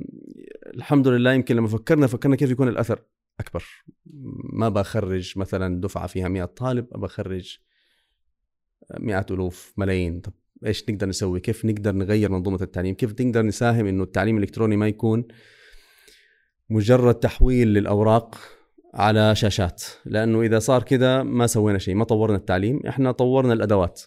الحمد 0.75 1.09
لله 1.09 1.33
يمكن 1.33 1.57
لما 1.57 1.69
فكرنا 1.69 2.07
فكرنا 2.07 2.37
كيف 2.37 2.51
يكون 2.51 2.69
الأثر 2.69 3.03
أكبر. 3.41 3.65
ما 4.53 4.69
بخرج 4.69 5.39
مثلا 5.39 5.81
دفعة 5.81 6.07
فيها 6.07 6.29
100 6.29 6.45
طالب 6.45 6.87
ابى 6.93 7.07
اخرج 7.07 7.59
مئات 9.01 9.31
ألوف 9.31 9.73
ملايين. 9.77 10.21
طب 10.21 10.33
إيش 10.67 10.91
نقدر 10.91 11.07
نسوي؟ 11.09 11.41
كيف 11.41 11.65
نقدر 11.65 11.93
نغير 11.93 12.31
منظومة 12.31 12.63
التعليم؟ 12.63 12.95
كيف 12.95 13.21
نقدر 13.21 13.43
نساهم 13.43 13.87
إنه 13.87 14.03
التعليم 14.03 14.37
الإلكتروني 14.37 14.77
ما 14.77 14.89
يكون 14.89 15.25
مجرد 16.71 17.15
تحويل 17.15 17.69
للأوراق 17.69 18.39
على 18.97 19.35
شاشات 19.35 19.85
لأنه 20.07 20.43
إذا 20.43 20.59
صار 20.59 20.83
كذا 20.83 21.23
ما 21.23 21.47
سوينا 21.47 21.79
شيء 21.79 21.95
ما 21.95 22.05
طورنا 22.05 22.37
التعليم 22.37 22.81
إحنا 22.89 23.13
طورنا 23.13 23.53
الأدوات. 23.53 24.03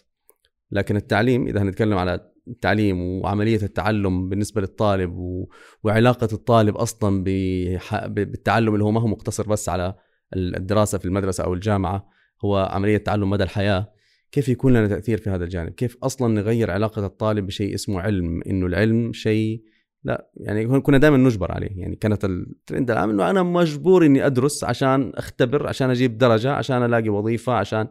لكن 0.70 0.96
التعليم 0.96 1.46
إذا 1.46 1.62
هنتكلم 1.62 1.98
على 1.98 2.30
التعليم 2.48 3.00
وعملية 3.02 3.62
التعلم 3.62 4.28
بالنسبة 4.28 4.60
للطالب 4.60 5.16
و... 5.16 5.48
وعلاقة 5.84 6.28
الطالب 6.32 6.76
أصلا 6.76 7.24
بح... 7.26 8.06
بالتعلم 8.06 8.74
اللي 8.74 8.84
هو 8.84 8.90
ما 8.90 9.00
هو 9.00 9.06
مقتصر 9.06 9.48
بس 9.48 9.68
على 9.68 9.94
الدراسة 10.36 10.98
في 10.98 11.04
المدرسة 11.04 11.44
أو 11.44 11.54
الجامعة 11.54 12.08
هو 12.44 12.56
عملية 12.56 12.96
تعلم 12.96 13.30
مدى 13.30 13.44
الحياة. 13.44 13.92
كيف 14.32 14.48
يكون 14.48 14.72
لنا 14.72 14.88
تأثير 14.88 15.18
في 15.18 15.30
هذا 15.30 15.44
الجانب؟ 15.44 15.72
كيف 15.72 15.96
أصلا 16.02 16.34
نغير 16.34 16.70
علاقة 16.70 17.06
الطالب 17.06 17.46
بشيء 17.46 17.74
اسمه 17.74 18.00
علم؟ 18.00 18.42
إنه 18.46 18.66
العلم 18.66 19.12
شيء 19.12 19.62
لا 20.04 20.30
يعني 20.34 20.80
كنا 20.80 20.98
دائما 20.98 21.16
نجبر 21.16 21.52
عليه. 21.52 21.70
يعني 21.80 21.96
كانت 21.96 22.24
الترند 22.24 22.90
العام 22.90 23.10
إنه 23.10 23.30
أنا 23.30 23.42
مجبور 23.42 24.06
إني 24.06 24.26
أدرس 24.26 24.64
عشان 24.64 25.12
أختبر 25.14 25.66
عشان 25.66 25.90
أجيب 25.90 26.18
درجة 26.18 26.52
عشان 26.52 26.84
ألاقي 26.84 27.08
وظيفة 27.08 27.52
عشان 27.52 27.88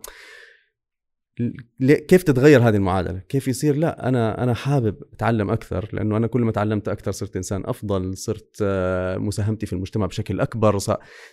كيف 1.80 2.24
تتغير 2.24 2.62
هذه 2.69 2.76
المعادلة؟ 2.76 3.22
كيف 3.30 3.48
يصير؟ 3.48 3.76
لا 3.76 4.08
أنا 4.10 4.43
أنا 4.43 4.54
حابب 4.54 4.95
أتعلم 5.13 5.50
أكثر 5.50 5.89
لأنه 5.93 6.17
أنا 6.17 6.28
كل 6.28 6.41
ما 6.41 6.52
تعلمت 6.52 6.88
أكثر 6.88 7.12
صرت 7.12 7.36
إنسان 7.36 7.63
أفضل 7.65 8.17
صرت 8.17 8.58
آه، 8.62 9.17
مساهمتي 9.17 9.65
في 9.65 9.74
المجتمع 9.74 10.06
بشكل 10.06 10.39
أكبر 10.39 10.78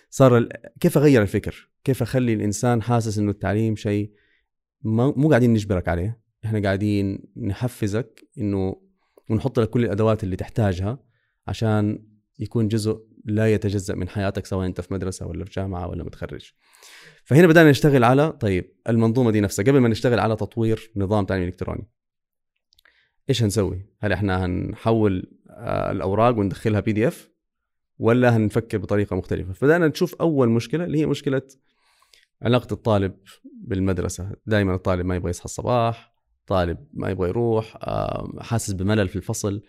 صار, 0.09 0.49
كيف 0.79 0.97
أغير 0.97 1.21
الفكر؟ 1.21 1.69
كيف 1.83 2.01
أخلي 2.01 2.33
الإنسان 2.33 2.81
حاسس 2.81 3.17
إنه 3.17 3.31
التعليم 3.31 3.75
شيء 3.75 4.11
مو 4.83 5.29
قاعدين 5.29 5.53
نجبرك 5.53 5.87
عليه. 5.87 6.19
إحنا 6.45 6.59
قاعدين 6.59 7.19
نحفزك 7.37 8.27
إنه 8.37 8.86
ونحط 9.29 9.59
لك 9.59 9.69
كل 9.69 9.85
الأدوات 9.85 10.23
اللي 10.23 10.35
تحتاجها 10.35 10.99
عشان 11.47 12.07
يكون 12.39 12.67
جزء 12.67 13.07
لا 13.25 13.53
يتجزأ 13.53 13.95
من 13.95 14.09
حياتك 14.09 14.45
سواء 14.45 14.65
أنت 14.65 14.81
في 14.81 14.93
مدرسة 14.93 15.27
ولا 15.27 15.45
في 15.45 15.51
جامعة 15.51 15.87
ولا 15.87 16.03
متخرج. 16.03 16.51
فهنا 17.23 17.47
بدأنا 17.47 17.69
نشتغل 17.69 18.03
على 18.03 18.31
طيب 18.31 18.75
المنظومة 18.89 19.31
دي 19.31 19.41
نفسها. 19.41 19.65
قبل 19.65 19.79
ما 19.79 19.89
نشتغل 19.89 20.19
على 20.19 20.35
تطوير 20.35 20.91
نظام 20.95 21.25
تعليم 21.25 21.43
إلكتروني 21.43 21.89
إيش 23.29 23.43
هنسوي؟ 23.43 23.85
هل 23.99 24.11
إحنا 24.11 24.45
هنحول 24.45 25.37
آه، 25.49 25.91
الأوراق 25.91 26.37
وندخلها 26.37 26.79
PDF 26.79 27.29
ولا 27.99 28.37
هنفكر 28.37 28.77
بطريقة 28.77 29.15
مختلفة؟ 29.15 29.53
فبدأنا 29.53 29.87
نشوف 29.87 30.15
أول 30.15 30.49
مشكلة 30.49 30.83
اللي 30.83 30.99
هي 30.99 31.05
مشكلة 31.05 31.41
علاقة 32.41 32.73
الطالب 32.73 33.17
بالمدرسة. 33.63 34.31
دائما 34.45 34.75
الطالب 34.75 35.05
ما 35.05 35.15
يبغى 35.15 35.29
يصحى 35.29 35.45
الصباح 35.45 36.16
طالب 36.47 36.77
ما 36.93 37.09
يبغى 37.09 37.29
يروح 37.29 37.77
حاسس 38.39 38.71
بملل 38.71 39.07
في 39.07 39.15
الفصل. 39.15 39.61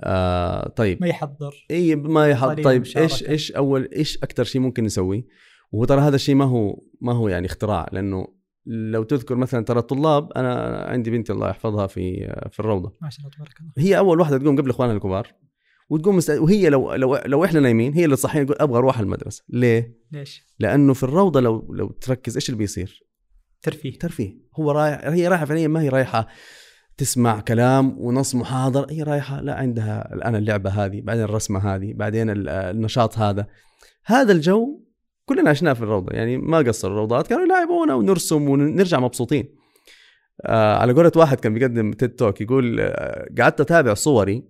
آه، 0.00 0.68
طيب. 0.68 1.00
ما 1.00 1.06
يحضر. 1.06 1.66
إي 1.70 1.96
ما 1.96 2.46
قليل 2.46 2.64
طيب 2.64 2.76
المشاركة. 2.76 3.02
إيش 3.02 3.28
إيش 3.28 3.52
أول 3.52 3.88
إيش 3.96 4.18
أكثر 4.22 4.44
شيء 4.44 4.60
ممكن 4.60 4.84
نسويه؟ 4.84 5.26
وهو 5.72 5.84
ترى 5.84 6.00
هذا 6.00 6.16
الشيء 6.16 6.34
ما 6.34 6.44
هو 6.44 6.82
ما 7.00 7.12
هو 7.12 7.28
يعني 7.28 7.46
اختراع. 7.46 7.88
لأنه 7.92 8.26
لو 8.66 9.02
تذكر 9.02 9.34
مثلا 9.34 9.64
ترى 9.64 9.78
الطلاب 9.78 10.32
أنا 10.32 10.84
عندي 10.88 11.10
بنتي 11.10 11.32
الله 11.32 11.48
يحفظها 11.48 11.86
في 11.86 12.34
في 12.50 12.60
الروضة. 12.60 12.92
ما 13.02 13.10
شاء 13.10 13.20
الله 13.20 13.30
تبارك 13.36 13.60
الله. 13.60 13.72
هي 13.78 13.98
أول 13.98 14.20
واحدة 14.20 14.38
تقوم 14.38 14.56
قبل 14.56 14.70
إخوانها 14.70 14.94
الكبار 14.94 15.28
وتقوم 15.88 16.16
مست... 16.16 16.30
وهي 16.30 16.68
لو 16.68 16.94
لو 16.94 17.16
لو 17.16 17.44
إحنا 17.44 17.60
نايمين 17.60 17.94
هي 17.94 18.04
اللي 18.04 18.16
تصحينا 18.16 18.44
تقول 18.44 18.56
أبغى 18.60 18.78
أروح 18.78 19.00
المدرسة. 19.00 19.44
ليه؟ 19.48 19.98
ليش؟ 20.12 20.42
لأنه 20.58 20.94
في 20.94 21.02
الروضة 21.02 21.40
لو 21.40 21.74
لو 21.74 21.90
تركز 21.90 22.36
إيش 22.36 22.48
اللي 22.48 22.58
بيصير؟ 22.58 23.03
ترفيه. 23.64 23.98
ترفيه. 23.98 24.36
هو 24.56 24.70
رايح 24.70 25.00
هي 25.04 25.28
رايحة 25.28 25.44
فعليا 25.44 25.68
ما 25.68 25.80
هي 25.80 25.88
رايحة 25.88 26.28
تسمع 26.96 27.40
كلام 27.40 27.98
ونص 27.98 28.34
محاضر. 28.34 28.86
هي 28.90 29.02
رايحة 29.02 29.40
لا 29.40 29.54
عندها 29.54 30.14
الآن 30.14 30.36
اللعبة 30.36 30.70
هذه 30.70 31.00
بعدين 31.00 31.22
الرسمة 31.22 31.74
هذه 31.74 31.92
بعدين 31.94 32.30
ال- 32.30 32.48
النشاط 32.48 33.18
هذا. 33.18 33.46
هذا 34.06 34.32
الجو 34.32 34.80
كلنا 35.24 35.50
عشناه 35.50 35.72
في 35.72 35.82
الروضة. 35.82 36.16
يعني 36.16 36.38
ما 36.38 36.58
قصروا 36.58 36.94
الروضات 36.94 37.26
كانوا 37.26 37.44
يلعبونا 37.44 37.94
ونرسم 37.94 38.48
ونرجع 38.48 39.00
مبسوطين. 39.00 39.54
آه 40.46 40.76
على 40.78 40.92
قولة 40.92 41.12
واحد 41.16 41.40
كان 41.40 41.54
بيقدم 41.54 41.92
تيد 41.92 42.10
توك 42.10 42.40
يقول 42.40 42.80
آه 42.80 43.28
قعدت 43.38 43.60
أتابع 43.60 43.94
صوري 43.94 44.44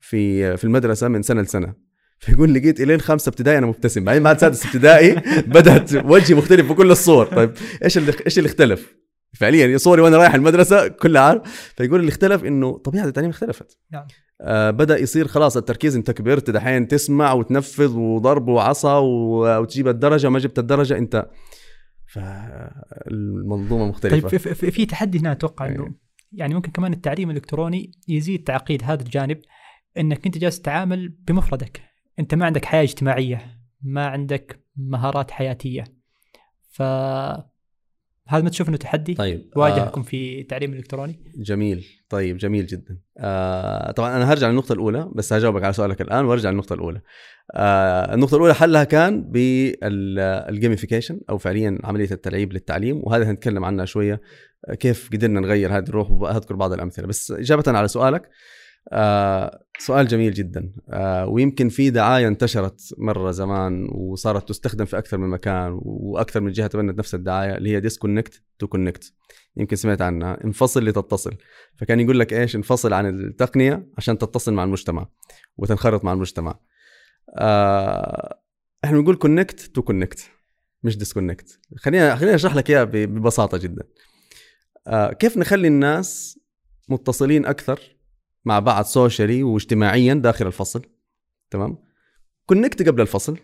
في 0.00 0.56
في 0.56 0.64
المدرسة 0.64 1.08
من 1.08 1.22
سنة 1.22 1.42
لسنة. 1.42 1.85
فيقول 2.18 2.54
لقيت 2.54 2.80
إلين 2.80 3.00
خمسة 3.00 3.28
ابتدائي 3.28 3.58
أنا 3.58 3.66
مبتسم 3.66 4.04
بعدين 4.04 4.22
بعد 4.22 4.38
سادس 4.38 4.66
ابتدائي 4.66 5.14
بدأت 5.46 5.94
وجهي 5.94 6.34
مختلف 6.34 6.68
في 6.68 6.74
كل 6.74 6.90
الصور 6.90 7.26
طيب 7.26 7.52
إيش 7.84 7.98
اللي 7.98 8.12
إيش 8.26 8.38
اللي 8.38 8.48
اختلف؟ 8.48 8.96
فعليا 9.34 9.78
صوري 9.78 10.02
وأنا 10.02 10.16
رايح 10.16 10.34
المدرسة 10.34 10.88
كلها 10.88 11.22
عارف 11.22 11.72
فيقول 11.76 12.00
اللي 12.00 12.08
اختلف 12.08 12.44
إنه 12.44 12.78
طبيعه 12.78 13.04
التعليم 13.04 13.30
اختلفت 13.30 13.78
نعم. 13.92 14.06
آه 14.40 14.70
بدأ 14.70 14.98
يصير 14.98 15.26
خلاص 15.26 15.56
التركيز 15.56 15.96
انت 15.96 16.10
كبرت 16.10 16.50
دحين 16.50 16.88
تسمع 16.88 17.32
وتنفذ 17.32 17.96
وضرب 17.96 18.48
وعصا 18.48 18.98
وتجيب 18.98 19.88
الدرجة 19.88 20.28
ما 20.28 20.38
جبت 20.38 20.58
الدرجة 20.58 20.98
أنت 20.98 21.26
فالمنظومه 22.12 23.86
مختلفة 23.86 24.28
طيب 24.28 24.40
في, 24.40 24.70
في, 24.70 24.86
تحدي 24.86 25.18
هنا 25.18 25.32
أتوقع 25.32 25.68
إنه 25.68 25.84
إيه. 25.84 26.06
يعني 26.32 26.54
ممكن 26.54 26.70
كمان 26.70 26.92
التعليم 26.92 27.30
الإلكتروني 27.30 27.90
يزيد 28.08 28.44
تعقيد 28.44 28.82
هذا 28.84 29.02
الجانب 29.02 29.40
إنك 29.98 30.26
أنت 30.26 30.38
جالس 30.38 30.60
تتعامل 30.60 31.08
بمفردك 31.08 31.80
أنت 32.18 32.34
ما 32.34 32.46
عندك 32.46 32.64
حياة 32.64 32.82
اجتماعية 32.82 33.60
ما 33.82 34.06
عندك 34.06 34.60
مهارات 34.76 35.30
حياتية. 35.30 35.84
ف 36.70 36.82
هذا 38.28 38.42
ما 38.42 38.50
تشوف 38.50 38.68
إنه 38.68 38.76
تحدي؟ 38.76 39.14
طيب 39.14 39.50
واجهكم 39.56 40.02
في 40.02 40.40
التعليم 40.40 40.72
الالكتروني 40.72 41.20
جميل. 41.36 41.86
طيب 42.08 42.36
جميل 42.36 42.66
جدا. 42.66 42.98
آه 43.18 43.90
طبعا 43.90 44.16
أنا 44.16 44.32
هرجع 44.32 44.48
للنقطة 44.48 44.72
الأولى 44.72 45.10
بس 45.14 45.32
هجاوبك 45.32 45.64
على 45.64 45.72
سؤالك 45.72 46.00
الآن 46.00 46.24
وأرجع 46.24 46.50
للنقطة 46.50 46.74
الأولى. 46.74 47.00
آه 47.54 48.14
النقطة 48.14 48.34
الأولى 48.34 48.54
حلها 48.54 48.84
كان 48.84 49.22
بال 49.30 49.57
gamification 49.57 51.20
أو 51.30 51.38
فعليا 51.38 51.78
عملية 51.84 52.10
التلعيب 52.10 52.52
للتعليم 52.52 53.00
وهذا 53.04 53.30
هنتكلم 53.30 53.64
عنها 53.64 53.84
شوية 53.84 54.20
آه، 54.68 54.74
كيف 54.74 55.10
قدرنا 55.12 55.40
نغير 55.40 55.78
هذه 55.78 55.88
الروح 55.88 56.10
وهذكر 56.10 56.56
بعض 56.56 56.72
الأمثلة. 56.72 57.06
بس 57.06 57.30
إجابة 57.30 57.64
على 57.66 57.88
سؤالك 57.88 58.28
آه 58.92 59.62
سؤال 59.78 60.06
جميل 60.06 60.32
جدا. 60.34 60.72
آه 60.90 61.26
ويمكن 61.26 61.68
في 61.68 61.90
دعاية 61.90 62.28
انتشرت 62.28 62.94
مرة 62.98 63.30
زمان 63.30 63.88
وصارت 63.92 64.48
تستخدم 64.48 64.84
في 64.84 64.98
أكثر 64.98 65.18
من 65.18 65.28
مكان 65.28 65.78
وأكثر 65.82 66.40
من 66.40 66.52
جهة 66.52 66.66
تبنت 66.66 66.98
نفس 66.98 67.14
الدعاية 67.14 67.56
اللي 67.56 67.70
هي 67.70 67.80
disconnect 67.80 68.42
to 68.58 68.66
connect 68.66 69.12
يمكن 69.56 69.76
سمعت 69.76 70.02
عنها. 70.02 70.44
انفصل 70.44 70.84
لتتصل. 70.84 71.36
فكان 71.76 72.00
يقول 72.00 72.20
لك 72.20 72.32
إيش؟ 72.32 72.56
انفصل 72.56 72.92
عن 72.92 73.06
التقنية 73.06 73.88
عشان 73.98 74.18
تتصل 74.18 74.54
مع 74.54 74.64
المجتمع 74.64 75.08
وتنخرط 75.56 76.04
مع 76.04 76.12
المجتمع. 76.12 76.60
آه 77.38 78.40
إحنا 78.84 78.98
بنقول 78.98 79.16
connect 79.16 79.60
to 79.60 79.82
connect 79.82 80.30
مش 80.82 80.98
disconnect 80.98 81.60
خلينا 81.76 82.16
خلينا 82.16 82.34
أشرح 82.34 82.54
لك 82.54 82.70
إياها 82.70 82.84
ببساطة 82.84 83.58
جدا. 83.58 83.84
آه 84.86 85.12
كيف 85.12 85.36
نخلي 85.36 85.68
الناس 85.68 86.38
متصلين 86.88 87.46
أكثر؟ 87.46 87.95
مع 88.46 88.58
بعض 88.58 88.84
socially 88.84 89.42
واجتماعيا 89.42 90.14
داخل 90.14 90.46
الفصل 90.46 90.82
تمام 91.50 91.78
connect 92.46 92.88
قبل 92.88 93.00
الفصل 93.00 93.38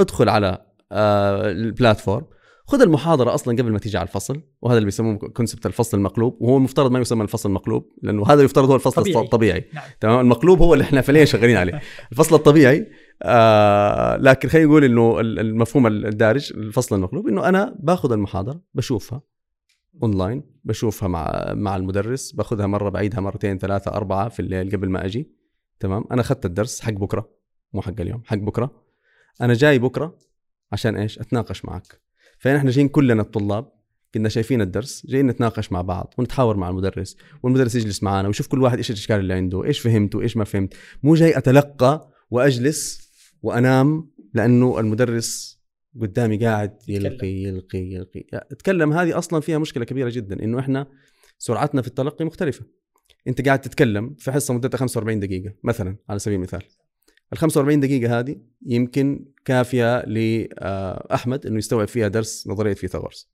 ادخل 0.00 0.28
على 0.28 0.66
آه 0.92 1.50
ال 1.50 1.58
platform 1.58 2.26
خذ 2.66 2.80
المحاضرة 2.82 3.34
أصلا 3.34 3.56
قبل 3.56 3.72
ما 3.72 3.78
تيجي 3.78 3.98
على 3.98 4.06
الفصل 4.08 4.40
وهذا 4.62 4.76
اللي 4.78 4.84
بيسموه 4.84 5.16
concept 5.16 5.66
الفصل 5.66 5.96
المقلوب 5.98 6.36
وهو 6.40 6.56
المفترض 6.56 6.90
ما 6.90 6.98
يسمى 7.00 7.22
الفصل 7.22 7.48
المقلوب 7.48 7.88
لأنه 8.02 8.26
هذا 8.26 8.42
يفترض 8.42 8.68
هو 8.70 8.74
الفصل 8.74 9.02
طبيعي. 9.02 9.24
الطبيعي. 9.24 9.64
نعم 9.74 9.84
تمام 10.00 10.20
المقلوب 10.20 10.58
هو 10.62 10.74
اللي 10.74 10.84
إحنا 10.84 11.00
فعليا 11.00 11.24
شغالين 11.24 11.56
عليه 11.56 11.80
الفصل 12.12 12.34
الطبيعي 12.34 12.86
آه 13.22 14.16
لكن 14.16 14.48
خلينا 14.48 14.66
نقول 14.68 14.84
إنه 14.84 15.20
ال- 15.20 15.38
المفهوم 15.38 15.86
الدارج 15.86 16.52
الفصل 16.56 16.96
المقلوب 16.96 17.28
إنه 17.28 17.48
أنا 17.48 17.76
باخذ 17.80 18.12
المحاضرة 18.12 18.60
بشوفها 18.74 19.22
أونلاين 20.02 20.42
بشوفها 20.64 21.08
مع 21.08 21.52
مع 21.54 21.76
المدرس 21.76 22.32
باخذها 22.32 22.66
مرة 22.66 22.88
بعيدها 22.88 23.20
مرتين 23.20 23.58
ثلاثة 23.58 23.90
أربعة 23.90 24.28
في 24.28 24.40
الليل 24.40 24.70
قبل 24.70 24.88
ما 24.88 25.04
أجي. 25.04 25.30
تمام؟ 25.80 26.04
أنا 26.10 26.20
أخذت 26.20 26.46
الدرس 26.46 26.80
حق 26.80 26.92
بكرة 26.92 27.30
مو 27.72 27.82
حق 27.82 28.00
اليوم 28.00 28.22
حق 28.24 28.36
بكرة. 28.36 28.82
أنا 29.40 29.54
جاي 29.54 29.78
بكرة 29.78 30.18
عشان 30.72 30.96
إيش؟ 30.96 31.18
أتناقش 31.18 31.64
معك. 31.64 32.00
فإحنا 32.38 32.70
جايين 32.70 32.88
كلنا 32.88 33.22
الطلاب 33.22 33.72
كنا 34.14 34.28
شايفين 34.28 34.60
الدرس 34.60 35.06
جايين 35.06 35.26
نتناقش 35.26 35.72
مع 35.72 35.82
بعض 35.82 36.14
ونتحاور 36.18 36.56
مع 36.56 36.68
المدرس 36.68 37.16
والمدرس 37.42 37.74
يجلس 37.74 38.02
معنا 38.02 38.28
ويشوف 38.28 38.46
كل 38.46 38.62
واحد 38.62 38.76
إيش 38.76 38.90
الأشكال 38.90 39.20
اللي 39.20 39.34
عنده 39.34 39.64
إيش 39.64 39.80
فهمت 39.80 40.14
وايش 40.14 40.36
ما 40.36 40.44
فهمت. 40.44 40.74
مو 41.02 41.14
جاي 41.14 41.38
أتلقى 41.38 42.10
وأجلس 42.30 43.10
وأنام 43.42 44.10
لأنه 44.34 44.80
المدرس 44.80 45.53
قدامي 46.00 46.36
قاعد 46.36 46.76
يلقي 46.88 47.28
يلقي 47.28 47.78
يلقي. 47.78 48.24
اتكلم 48.32 48.92
هذه 48.92 49.18
أصلا 49.18 49.40
فيها 49.40 49.58
مشكلة 49.58 49.84
كبيرة 49.84 50.10
جدا 50.10 50.44
إنه 50.44 50.58
إحنا 50.58 50.86
سرعتنا 51.38 51.82
في 51.82 51.88
التلقي 51.88 52.24
مختلفة. 52.24 52.64
أنت 53.28 53.46
قاعد 53.46 53.60
تتكلم 53.60 54.14
في 54.18 54.32
حصة 54.32 54.54
مدتها 54.54 54.78
45 54.78 55.20
دقيقة 55.20 55.54
مثلا 55.64 55.96
على 56.08 56.18
سبيل 56.18 56.36
المثال. 56.36 56.62
ال 57.32 57.38
45 57.38 57.80
دقيقة 57.80 58.18
هذه 58.18 58.36
يمكن 58.66 59.24
كافية 59.44 60.00
لاحمد 60.00 61.46
إنه 61.46 61.58
يستوعب 61.58 61.88
فيها 61.88 62.08
درس 62.08 62.48
نظرية 62.48 62.74
فيثاغورس. 62.74 63.30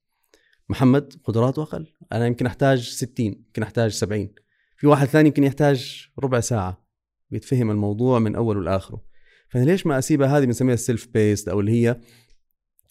محمد 0.68 1.12
قدراته 1.24 1.62
أقل. 1.62 1.86
أنا 2.12 2.26
يمكن 2.26 2.46
أحتاج 2.46 2.88
60 2.88 3.26
يمكن 3.26 3.62
أحتاج 3.62 3.90
70 3.90 4.28
في 4.76 4.86
واحد 4.86 5.06
ثاني 5.06 5.28
يمكن 5.28 5.44
يحتاج 5.44 6.08
ربع 6.18 6.40
ساعة 6.40 6.86
بيتفهم 7.30 7.70
الموضوع 7.70 8.18
من 8.18 8.34
أوله 8.34 8.60
لآخره. 8.60 9.04
فأنا 9.48 9.64
ليش 9.64 9.86
ما 9.86 9.98
أسيبها 9.98 10.38
هذه 10.38 10.44
بنسميها 10.44 10.74
ال 10.74 11.08
self-paced 11.14 11.48
أو 11.48 11.60
اللي 11.60 11.72
هي 11.72 12.00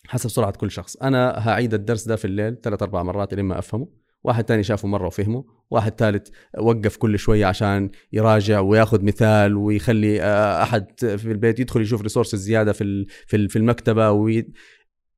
حسب 0.07 0.29
سرعة 0.29 0.51
كل 0.51 0.71
شخص. 0.71 0.95
أنا 0.97 1.49
هعيد 1.49 1.73
الدرس 1.73 2.07
ده 2.07 2.15
في 2.15 2.25
الليل 2.25 2.57
ثلاث 2.63 2.81
أربع 2.83 3.03
مرات 3.03 3.33
لين 3.33 3.45
ما 3.45 3.59
أفهمه. 3.59 3.88
واحد 4.23 4.43
تاني 4.43 4.63
شافه 4.63 4.88
مرة 4.88 5.07
وفهمه. 5.07 5.45
واحد 5.71 5.93
ثالث 5.97 6.29
وقف 6.59 6.97
كل 6.97 7.19
شوية 7.19 7.45
عشان 7.45 7.89
يراجع 8.13 8.59
وياخذ 8.59 9.03
مثال 9.03 9.55
ويخلي 9.57 10.21
آه، 10.21 10.63
أحد 10.63 10.85
في 10.99 11.31
البيت 11.31 11.59
يدخل 11.59 11.81
يشوف 11.81 12.01
resources 12.02 12.39
زيادة 12.39 12.71
في 12.73 13.05
في 13.27 13.38
ال- 13.38 13.49
في 13.49 13.55
المكتبة 13.55 14.12
وي... 14.12 14.47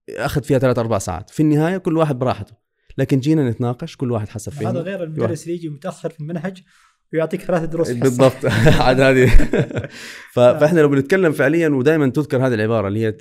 أخذ 0.10 0.44
فيها 0.44 0.60
ثلاث 0.60 0.80
أربع 0.80 0.98
ساعات. 0.98 1.30
في 1.30 1.40
النهاية 1.40 1.78
كل 1.78 1.98
واحد 1.98 2.20
براحته. 2.20 2.54
لكن 2.98 3.20
جينا 3.20 3.50
نتناقش 3.50 3.96
كل 3.96 4.12
واحد 4.12 4.30
حسب 4.30 4.52
فهمه. 4.52 4.70
هذا 4.70 4.80
غير 4.82 5.04
المدرس 5.04 5.44
اللي 5.44 5.56
يجي 5.56 5.70
متأخر 5.70 6.10
في 6.10 6.20
المنهج 6.20 6.64
ويعطيك 7.14 7.42
ثلاث 7.42 7.64
دروس 7.64 7.90
الحصة. 7.90 8.04
بالضبط. 8.04 8.46
عاد 8.86 9.00
هذه. 9.02 9.26
ف- 10.34 10.40
فإحنا 10.40 10.80
لو 10.80 10.90
بنتكلم 10.90 11.32
فعليا 11.32 11.70
ودائما 11.70 12.10
تذكر 12.10 12.48
هذه 12.48 12.54
العبارة 12.54 12.88
اللي 12.88 13.06
هي 13.06 13.12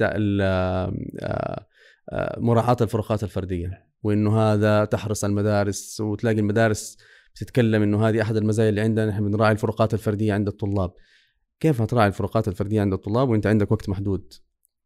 مراعاة 2.38 2.76
الفروقات 2.80 3.22
الفردية 3.22 3.70
وإنه 4.02 4.38
هذا 4.40 4.84
تحرص 4.84 5.24
على 5.24 5.30
المدارس 5.30 6.00
وتلاقي 6.00 6.38
المدارس 6.40 6.98
بتتكلم 7.34 7.82
إنه 7.82 8.08
هذه 8.08 8.22
أحد 8.22 8.36
المزايا 8.36 8.68
اللي 8.68 8.80
عندنا 8.80 9.06
نحن 9.06 9.24
بنراعي 9.24 9.52
الفروقات 9.52 9.94
الفردية 9.94 10.32
عند 10.32 10.48
الطلاب. 10.48 10.92
كيف 11.60 11.80
هتراعي 11.80 12.08
الفروقات 12.08 12.48
الفردية 12.48 12.80
عند 12.80 12.92
الطلاب 12.92 13.28
وإنت 13.28 13.46
عندك 13.46 13.72
وقت 13.72 13.88
محدود 13.88 14.32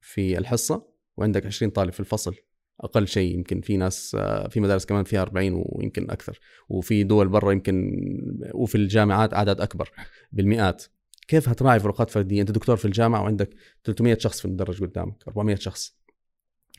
في 0.00 0.38
الحصة 0.38 0.86
وعندك 1.16 1.46
20 1.46 1.70
طالب 1.70 1.92
في 1.92 2.00
الفصل؟ 2.00 2.34
أقل 2.80 3.08
شيء 3.08 3.34
يمكن 3.34 3.60
في 3.60 3.76
ناس 3.76 4.16
آه، 4.20 4.48
في 4.48 4.60
مدارس 4.60 4.84
كمان 4.84 5.04
فيها 5.04 5.22
40 5.22 5.64
ويمكن 5.66 6.10
أكثر. 6.10 6.40
وفي 6.68 7.04
دول 7.04 7.28
برا 7.28 7.52
يمكن 7.52 7.98
وفي 8.54 8.74
الجامعات 8.74 9.34
أعداد 9.34 9.60
أكبر 9.60 9.90
بالمئات. 10.32 10.84
كيف 11.28 11.48
هتراعي 11.48 11.80
فروقات 11.80 12.10
فردية؟ 12.10 12.40
أنت 12.40 12.50
دكتور 12.50 12.76
في 12.76 12.84
الجامعة 12.84 13.22
وعندك 13.22 13.54
300 13.84 14.18
شخص 14.18 14.38
في 14.38 14.44
المدرج 14.44 14.80
قدامك 14.84 15.24
400 15.28 15.56
شخص. 15.56 15.96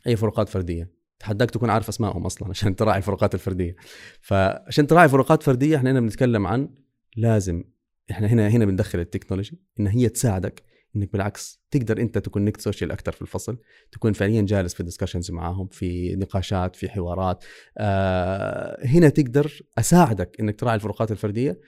أي 0.07 0.15
فروقات 0.15 0.49
فردية؟ 0.49 0.91
تحداك 1.19 1.51
تكون 1.51 1.69
عارف 1.69 1.89
أسمائهم 1.89 2.25
أصلا 2.25 2.49
عشان 2.53 2.75
تراعي 2.75 2.97
الفروقات 2.97 3.33
الفردية. 3.33 3.75
فعشان 4.21 4.87
تراعي 4.87 5.09
فروقات 5.09 5.43
فردية 5.43 5.75
إحنا 5.75 5.91
هنا 5.91 5.99
بنتكلم 5.99 6.47
عن 6.47 6.69
لازم 7.17 7.63
إحنا 8.11 8.27
هنا 8.27 8.47
هنا 8.47 8.65
بندخل 8.65 8.99
التكنولوجي 8.99 9.59
إن 9.79 9.87
هي 9.87 10.09
تساعدك 10.09 10.63
إنك 10.95 11.11
بالعكس 11.11 11.61
تقدر 11.71 12.01
أنت 12.01 12.17
ت 12.17 12.23
connect 12.23 12.61
social 12.61 12.91
أكثر 12.91 13.11
في 13.11 13.21
الفصل 13.21 13.57
تكون 13.91 14.13
فعليا 14.13 14.41
جالس 14.41 14.73
في 14.73 14.83
discussions 14.83 15.31
معاهم 15.31 15.67
في 15.67 16.15
نقاشات 16.15 16.75
في 16.75 16.89
حوارات. 16.89 17.43
آه 17.77 18.85
هنا 18.85 19.09
تقدر 19.09 19.61
أساعدك 19.77 20.35
إنك 20.39 20.59
تراعي 20.59 20.75
الفروقات 20.75 21.11
الفردية 21.11 21.59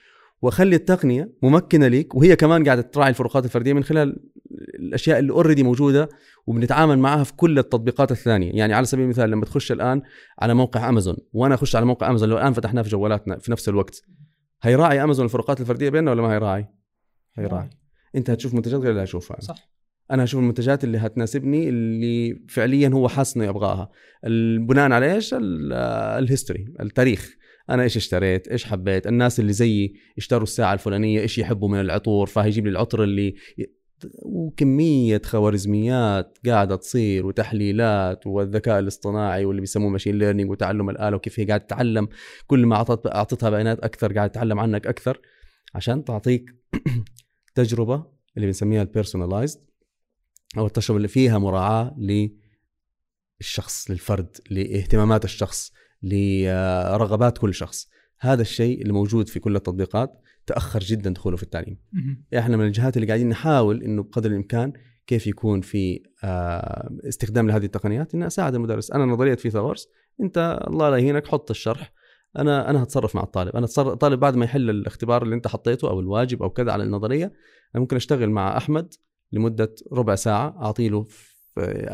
وأخلي 0.41 0.75
التقنية 0.75 1.31
ممكنة 1.43 1.87
ليك 1.87 2.15
وهي 2.15 2.35
كمان 2.35 2.65
قاعدة 2.65 2.81
تراعي 2.81 3.09
الفروقات 3.09 3.45
الفردية 3.45 3.73
من 3.73 3.83
خلال 3.83 4.19
الأشياء 4.79 5.19
اللي 5.19 5.31
already 5.31 5.63
موجودة 5.63 6.09
وبنتعامل 6.47 6.99
معها 6.99 7.23
في 7.23 7.33
كل 7.33 7.59
التطبيقات 7.59 8.11
الثانية. 8.11 8.51
يعني 8.51 8.73
على 8.73 8.85
سبيل 8.85 9.03
المثال 9.03 9.29
لما 9.29 9.45
تخش 9.45 9.71
الآن 9.71 10.01
على 10.39 10.53
موقع 10.53 10.89
امازون 10.89 11.17
وأنا 11.33 11.55
أخش 11.55 11.75
على 11.75 11.85
موقع 11.85 12.09
امازون 12.09 12.29
لو 12.29 12.37
الآن 12.37 12.53
فتحناه 12.53 12.81
في 12.81 12.89
جوالاتنا 12.89 13.37
في 13.39 13.51
نفس 13.51 13.69
الوقت 13.69 14.01
هيراعي 14.61 15.03
امازون 15.03 15.25
الفروقات 15.25 15.61
الفردية 15.61 15.89
بيننا 15.89 16.11
ولا 16.11 16.21
ما 16.21 16.33
هيراعي. 16.33 16.67
هيراعي. 17.35 17.69
انت 18.15 18.29
هتشوف 18.29 18.53
منتجات 18.53 18.79
غير 18.79 18.91
اللي 18.91 19.03
هشوفها 19.03 19.39
صح. 19.39 19.69
أنا 20.11 20.23
هشوف 20.23 20.39
المنتجات 20.39 20.83
اللي 20.83 20.97
هتناسبني 20.97 21.69
اللي 21.69 22.43
فعليا 22.49 22.89
هو 22.89 23.07
حاسس 23.07 23.37
انه 23.37 23.45
يبغاها 23.45 23.89
بناء 24.59 24.91
على 24.91 25.13
إيش؟ 25.13 25.35
ال 25.37 25.53
history 25.53 26.65
التاريخ. 26.79 27.37
أنا 27.69 27.83
إيش 27.83 27.97
اشتريت؟ 27.97 28.47
إيش 28.47 28.65
حبيت؟ 28.65 29.07
الناس 29.07 29.39
اللي 29.39 29.53
زيي 29.53 29.93
اشتروا 30.17 30.43
الساعة 30.43 30.73
الفلانية 30.73 31.21
إيش 31.21 31.37
يحبوا 31.37 31.69
من 31.69 31.79
العطور 31.79 32.27
فهيجيب 32.27 32.65
لي 32.65 32.71
العطر 32.71 33.03
اللي 33.03 33.35
وكمية 34.25 35.21
خوارزميات 35.25 36.37
قاعدة 36.45 36.75
تصير 36.75 37.25
وتحليلات 37.25 38.27
والذكاء 38.27 38.79
الاصطناعي 38.79 39.45
واللي 39.45 39.61
بيسموه 39.61 39.89
machine 39.89 40.17
learning 40.17 40.51
وتعلم 40.51 40.89
الآلة 40.89 41.15
وكيف 41.15 41.39
هي 41.39 41.45
قاعدة 41.45 41.63
تتعلم. 41.63 42.07
كل 42.47 42.65
ما 42.65 42.75
أعطت 42.75 43.07
أعطتها 43.07 43.49
بيانات 43.49 43.79
أكثر 43.79 44.13
قاعدة 44.13 44.31
تتعلم 44.31 44.59
عنك 44.59 44.87
أكثر. 44.87 45.21
عشان 45.75 46.03
تعطيك 46.03 46.45
تجربة 47.57 48.05
اللي 48.35 48.47
بنسميها 48.47 48.81
ال 48.81 48.87
personalized 48.87 49.59
أو 50.57 50.65
التجربة 50.65 50.97
اللي 50.97 51.07
فيها 51.07 51.37
مراعاة 51.37 51.95
للشخص 53.39 53.91
للفرد 53.91 54.37
لاهتمامات 54.49 55.25
الشخص 55.25 55.71
لرغبات 56.03 57.37
كل 57.37 57.53
شخص. 57.53 57.89
هذا 58.19 58.41
الشيء 58.41 58.81
اللي 58.81 58.93
موجود 58.93 59.29
في 59.29 59.39
كل 59.39 59.55
التطبيقات 59.55 60.21
تأخر 60.45 60.79
جدا 60.79 61.09
دخوله 61.13 61.37
في 61.37 61.43
التعليم. 61.43 61.77
إحنا 62.37 62.57
من 62.57 62.65
الجهات 62.65 62.97
اللي 62.97 63.07
قاعدين 63.07 63.29
نحاول 63.29 63.83
إنه 63.83 64.03
بقدر 64.03 64.29
الإمكان 64.29 64.73
كيف 65.07 65.27
يكون 65.27 65.61
في 65.61 66.03
آه، 66.23 66.89
استخدام 67.07 67.47
لهذه 67.47 67.65
التقنيات 67.65 68.13
إني 68.13 68.27
أساعد 68.27 68.55
المدرس. 68.55 68.91
أنا 68.91 69.05
نظرية 69.05 69.35
فيثاغورس 69.35 69.87
أنت 70.21 70.65
الله 70.67 70.89
لا 70.89 70.97
يهينك 70.97 71.27
حط 71.27 71.49
الشرح. 71.49 71.93
أنا 72.37 72.69
أنا 72.69 72.83
هتصرف 72.83 73.15
مع 73.15 73.23
الطالب. 73.23 73.55
أنا 73.55 73.67
الطالب 73.77 74.19
بعد 74.19 74.35
ما 74.35 74.45
يحل 74.45 74.69
الاختبار 74.69 75.23
اللي 75.23 75.35
أنت 75.35 75.47
حطيته 75.47 75.89
أو 75.89 75.99
الواجب 75.99 76.43
أو 76.43 76.49
كذا 76.49 76.71
على 76.71 76.83
النظرية 76.83 77.25
أنا 77.75 77.81
ممكن 77.81 77.95
أشتغل 77.95 78.29
مع 78.29 78.57
أحمد 78.57 78.93
لمدة 79.31 79.75
ربع 79.93 80.15
ساعة 80.15 80.55
أعطي 80.61 80.89
له 80.89 81.05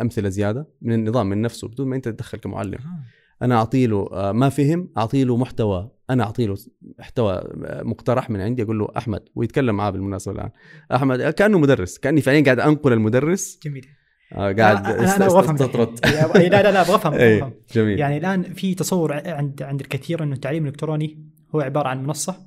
أمثلة 0.02 0.30
زيادة 0.30 0.68
من 0.82 0.94
النظام 0.94 1.30
من 1.30 1.42
نفسه 1.42 1.68
بدون 1.68 1.88
ما 1.88 1.96
أنت 1.96 2.10
تتدخل 2.10 2.38
كمعلم. 2.38 2.78
أنا 3.42 3.56
أعطي 3.56 3.88
له 3.88 4.10
آه، 4.14 4.32
ما 4.32 4.50
فهم 4.50 4.90
أعطي 4.98 5.24
له 5.24 5.38
محتوى. 5.38 5.92
أنا 6.10 6.24
أعطي 6.24 6.46
له 6.46 6.56
محتوى 7.00 7.34
آه، 7.34 7.84
مقترح 7.84 8.30
من 8.30 8.42
عندي 8.42 8.64
أقول 8.64 8.80
له 8.80 8.88
أحمد 8.98 9.24
ويتكلم 9.36 9.76
معاه 9.76 9.90
بالمناسبة 9.90 10.36
الآن. 10.36 10.50
أحمد 10.92 11.22
كأنه 11.22 11.60
مدرس 11.60 11.98
كأني 11.98 12.22
فعليا 12.22 12.44
قاعد 12.44 12.60
أنقل 12.60 12.94
المدرس. 12.94 13.60
جميل. 13.64 13.88
قاعد 14.36 14.86
أنا 14.86 15.26
أبغى 15.26 15.40
افهم 15.40 15.58
لا 15.58 16.64
لا 16.64 16.72
لا 16.72 16.82
أبغى 16.82 16.96
افهم 16.96 17.14
إيه، 17.14 17.60
جميل. 17.74 18.00
يعني 18.00 18.18
الآن 18.18 18.44
في 18.54 18.76
تصور 18.76 19.14
عند 19.14 19.64
عند 19.64 19.82
الكثير 19.82 20.24
إنه 20.24 20.36
التعليم 20.36 20.64
الإلكتروني 20.64 21.30
هو 21.56 21.62
عبارة 21.62 21.88
عن 21.88 22.04
منصة. 22.04 22.38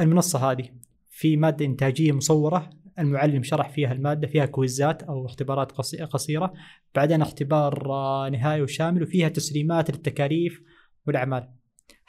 المنصة 0.00 0.50
هذه 0.50 0.64
في 1.10 1.36
مادة 1.36 1.64
إنتاجية 1.64 2.12
مصورة 2.12 2.70
المعلم 2.98 3.42
شرح 3.42 3.68
فيها 3.70 3.92
المادة 3.92 4.28
فيها 4.28 4.46
كويزات 4.46 5.02
أو 5.02 5.26
اختبارات 5.26 5.72
قصيرة. 6.12 6.52
بعدين 6.94 7.22
اختبار 7.22 7.88
نهائي 8.30 8.62
وشامل 8.62 9.02
وفيها 9.02 9.28
تسليمات 9.28 9.90
للتكاليف 9.90 10.62
والأعمال. 11.06 11.48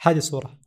هذه 0.00 0.18
صورة. 0.18 0.58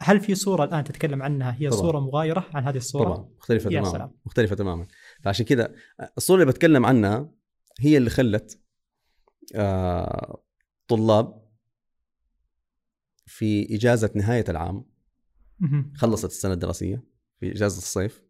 هل 0.00 0.20
في 0.20 0.34
صورة 0.34 0.64
الآن 0.64 0.84
تتكلم 0.84 1.22
عنها؟ 1.22 1.56
هي 1.58 1.68
طبعا. 1.68 1.80
صورة 1.80 2.00
مغايرة 2.00 2.46
عن 2.54 2.64
هذه 2.64 2.76
الصورة؟ 2.76 3.14
طبعا. 3.14 3.28
مختلفة 3.38 3.70
تماما. 3.70 4.10
مختلفة 4.26 4.56
تماما. 4.56 4.86
فعشان 5.22 5.46
كذا 5.46 5.72
الصورة 6.16 6.40
اللي 6.40 6.52
بتكلم 6.52 6.86
عنها 6.86 7.28
هي 7.80 7.96
اللي 7.96 8.10
خلت 8.10 8.60
آه 9.54 10.44
طلاب 10.88 11.46
في 13.26 13.74
إجازة 13.74 14.10
نهاية 14.14 14.44
العام 14.48 14.84
خلصت 15.94 16.30
السنة 16.30 16.52
الدراسية 16.52 17.04
في 17.40 17.52
إجازة 17.52 17.78
الصيف 17.78 18.22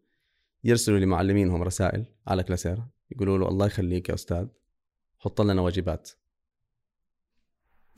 يرسلوا 0.63 0.99
لمعلمينهم 0.99 1.63
رسائل 1.63 2.05
على 2.27 2.43
كلاسيرا 2.43 2.89
يقولوا 3.11 3.37
له 3.37 3.47
الله 3.47 3.65
يخليك 3.65 4.09
يا 4.09 4.13
أستاذ 4.13 4.47
حط 5.19 5.41
لنا 5.41 5.61
واجبات. 5.61 6.09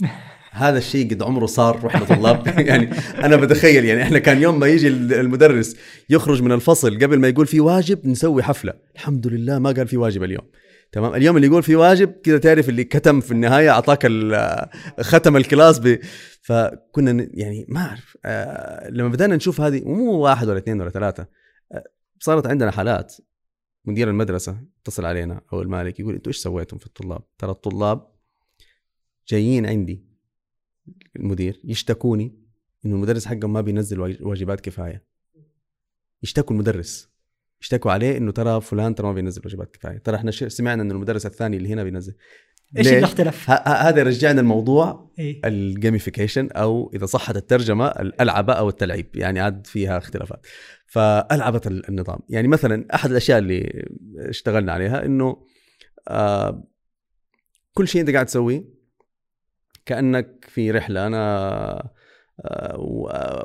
هذا 0.52 0.78
الشيء 0.78 1.14
قد 1.14 1.24
عمره 1.24 1.46
صار 1.46 1.86
وإحنا 1.86 2.06
طلاب 2.06 2.48
يعني 2.70 2.92
أنا 3.26 3.36
بتخيل 3.36 3.86
يعني 3.86 4.04
إحنا 4.04 4.20
كان 4.20 4.42
يوم 4.42 4.60
ما 4.60 4.68
يجي 4.68 4.88
المدرس 4.88 5.76
يخرج 6.10 6.42
من 6.42 6.52
الفصل 6.52 7.00
قبل 7.00 7.20
ما 7.20 7.28
يقول 7.28 7.48
في 7.48 7.60
واجب 7.60 8.08
نسوي 8.08 8.44
حفلة. 8.44 8.74
الحمد 8.96 9.28
لله 9.28 9.60
ما 9.60 9.72
قال 9.72 9.88
في 9.88 9.98
واجب 9.98 10.24
اليوم. 10.24 10.46
تمام؟ 10.92 11.16
اليوم 11.16 11.36
اللي 11.36 11.48
يقول 11.48 11.64
في 11.64 11.76
واجب 11.76 12.12
كذا 12.12 12.38
تعرف 12.38 12.70
اللي 12.70 12.84
كتم 12.84 13.22
في 13.22 13.32
النهاية 13.32 13.70
أعطاك 13.70 14.08
ختم 15.12 15.38
الكلاس 15.38 15.80
ب. 15.80 16.00
فكنا 16.42 17.28
يعني 17.34 17.66
ما 17.70 17.80
أعرف 17.82 18.18
آه 18.26 18.90
لما 18.90 19.08
بدأنا 19.10 19.36
نشوف 19.36 19.62
هذه 19.62 19.84
مو 19.86 20.12
واحد 20.12 20.48
ولا 20.48 20.58
اثنين 20.58 20.82
ولا 20.82 20.90
ثلاثة 20.90 21.28
آه 21.72 21.84
صارت 22.20 22.48
عندنا 22.48 22.72
حالات. 22.72 23.16
مدير 23.86 24.10
المدرسة 24.10 24.62
اتصل 24.82 25.06
علينا 25.06 25.42
أو 25.54 25.62
المالك 25.62 26.00
يقول 26.00 26.16
أنتوا 26.16 26.32
إيش 26.32 26.38
سويتم 26.38 26.78
في 26.78 26.86
الطلاب؟ 26.86 27.22
ترى 27.38 27.52
الطلاب 27.52 28.08
جايين 29.28 29.66
عندي 29.66 30.06
المدير 31.16 31.62
يشتكوني 31.64 32.40
إنه 32.86 32.96
المدرس 32.96 33.26
حقهم 33.26 33.54
ما 33.54 33.62
بينزل 33.62 34.00
واجبات 34.00 34.62
كفاية. 34.62 35.06
يشتكوا 36.24 36.56
المدرس. 36.56 37.09
يشتكوا 37.62 37.92
عليه 37.92 38.18
إنه 38.18 38.32
ترى 38.32 38.62
فلان 38.62 38.96
ترى 38.96 39.08
ما 39.08 39.14
بينزل 39.14 39.42
واجبات 39.46 39.76
كفاية. 39.76 39.98
ترى 39.98 40.16
إحنا 40.16 40.32
سمعنا 40.32 40.84
إنه 40.84 40.94
المدرس 40.94 41.26
الثاني 41.26 41.58
اللي 41.58 41.74
هنا 41.74 41.84
بينزل. 41.84 42.16
إيش 42.78 42.88
الاختلاف؟ 42.88 43.50
هذا 43.68 44.00
يرجعنا 44.00 44.42
الموضوع 44.42 45.12
إيه؟ 45.20 45.42
ال 45.46 45.54
gamification 45.54 46.50
أو 46.52 46.92
إذا 46.96 47.06
صحت 47.06 47.36
الترجمة 47.36 47.88
الألعبة 47.88 48.54
أو 48.54 48.70
التلعيب. 48.70 49.16
يعني 49.16 49.40
عاد 49.40 49.68
فيها 49.68 49.98
اختلافات. 49.98 50.46
فألعبت 50.88 51.68
النظام. 51.68 52.20
يعني 52.30 52.48
مثلا 52.48 52.86
أحد 52.94 53.10
الأشياء 53.10 53.40
اللي 53.40 53.88
اشتغلنا 54.18 54.74
عليها 54.74 55.06
إنه 55.06 55.46
آه 56.08 56.68
كل 57.74 57.88
شيء 57.88 58.02
أنت 58.02 58.10
قاعد 58.10 58.26
تسويه 58.26 58.64
كأنك 59.86 60.46
في 60.50 60.72
رحلة. 60.72 61.08
أنا 61.08 61.18
آه 61.18 61.94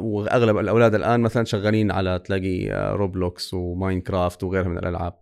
وأغلب 0.01 0.59
الأولاد 0.59 0.95
الآن 0.95 1.21
مثلا 1.21 1.45
شغالين 1.45 1.91
على 1.91 2.19
تلاقي 2.19 2.69
روبلوكس 2.97 3.55
وماينكرافت 3.55 4.45
وغيرها 4.45 4.69
من 4.69 4.79
الألعاب. 4.79 5.15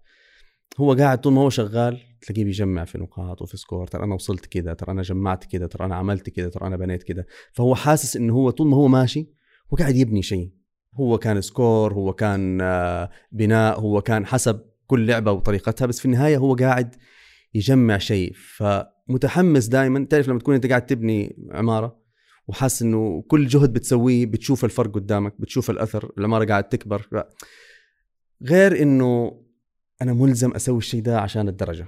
هو 0.81 0.95
قاعد 0.95 1.21
طول 1.21 1.33
ما 1.33 1.41
هو 1.41 1.51
شغال 1.51 2.01
تلاقيه 2.21 2.45
بيجمع 2.45 2.85
في 2.85 2.99
نقاط 2.99 3.43
وفي 3.43 3.57
score 3.57 3.87
ترى 3.87 4.05
أنا 4.05 4.15
وصلت 4.15 4.47
كذا 4.47 4.75
ترى 4.75 4.93
أنا 4.93 5.03
جمعت 5.03 5.45
كذا 5.45 5.67
ترى 5.67 5.87
أنا 5.87 5.95
عملت 5.95 6.31
كذا 6.31 6.49
ترى 6.49 6.67
أنا 6.67 6.77
بنيت 6.77 7.03
كذا 7.03 7.25
فهو 7.53 7.75
حاسس 7.75 8.17
إنه 8.17 8.35
هو 8.35 8.51
طول 8.51 8.67
ما 8.67 8.77
هو 8.77 8.89
ماشي 8.89 9.29
هو 9.73 9.77
قاعد 9.77 9.97
يبني 9.97 10.23
شيء. 10.23 10.51
هو 10.95 11.19
كان 11.19 11.41
score 11.41 11.93
هو 11.93 12.13
كان 12.13 12.61
آه، 12.61 13.11
بناء 13.33 13.81
هو 13.81 14.01
كان 14.01 14.27
حسب 14.27 14.61
كل 14.87 15.07
لعبة 15.07 15.33
وطريقتها 15.33 15.87
بس 15.87 15.99
في 16.01 16.05
النهاية 16.05 16.37
هو 16.37 16.55
قاعد 16.55 16.95
يجمع 17.55 17.99
شيء. 17.99 18.33
فمتحمس 18.35 19.67
دائما 19.67 20.05
تعرف 20.05 20.29
لما 20.29 20.39
تكون 20.39 20.55
أنت 20.55 20.67
قاعد 20.67 20.87
تبني 20.87 21.37
عمارة 21.51 22.02
وحاسس 22.49 22.83
إنه 22.83 23.25
كل 23.29 23.47
جهد 23.47 23.73
بتسويه 23.73 24.27
بتشوف 24.27 24.65
الفرق 24.65 24.95
قدامك 24.95 25.41
بتشوف 25.41 25.71
الأثر 25.71 26.13
العماره 26.19 26.45
قاعد 26.45 26.69
تكبر. 26.69 27.27
غير 28.43 28.83
إنه 28.83 29.43
أنا 30.03 30.13
ملزم 30.13 30.51
أسوي 30.51 30.79
الشيء 30.79 31.03
ده 31.03 31.21
عشان 31.21 31.49
الدرجة. 31.49 31.87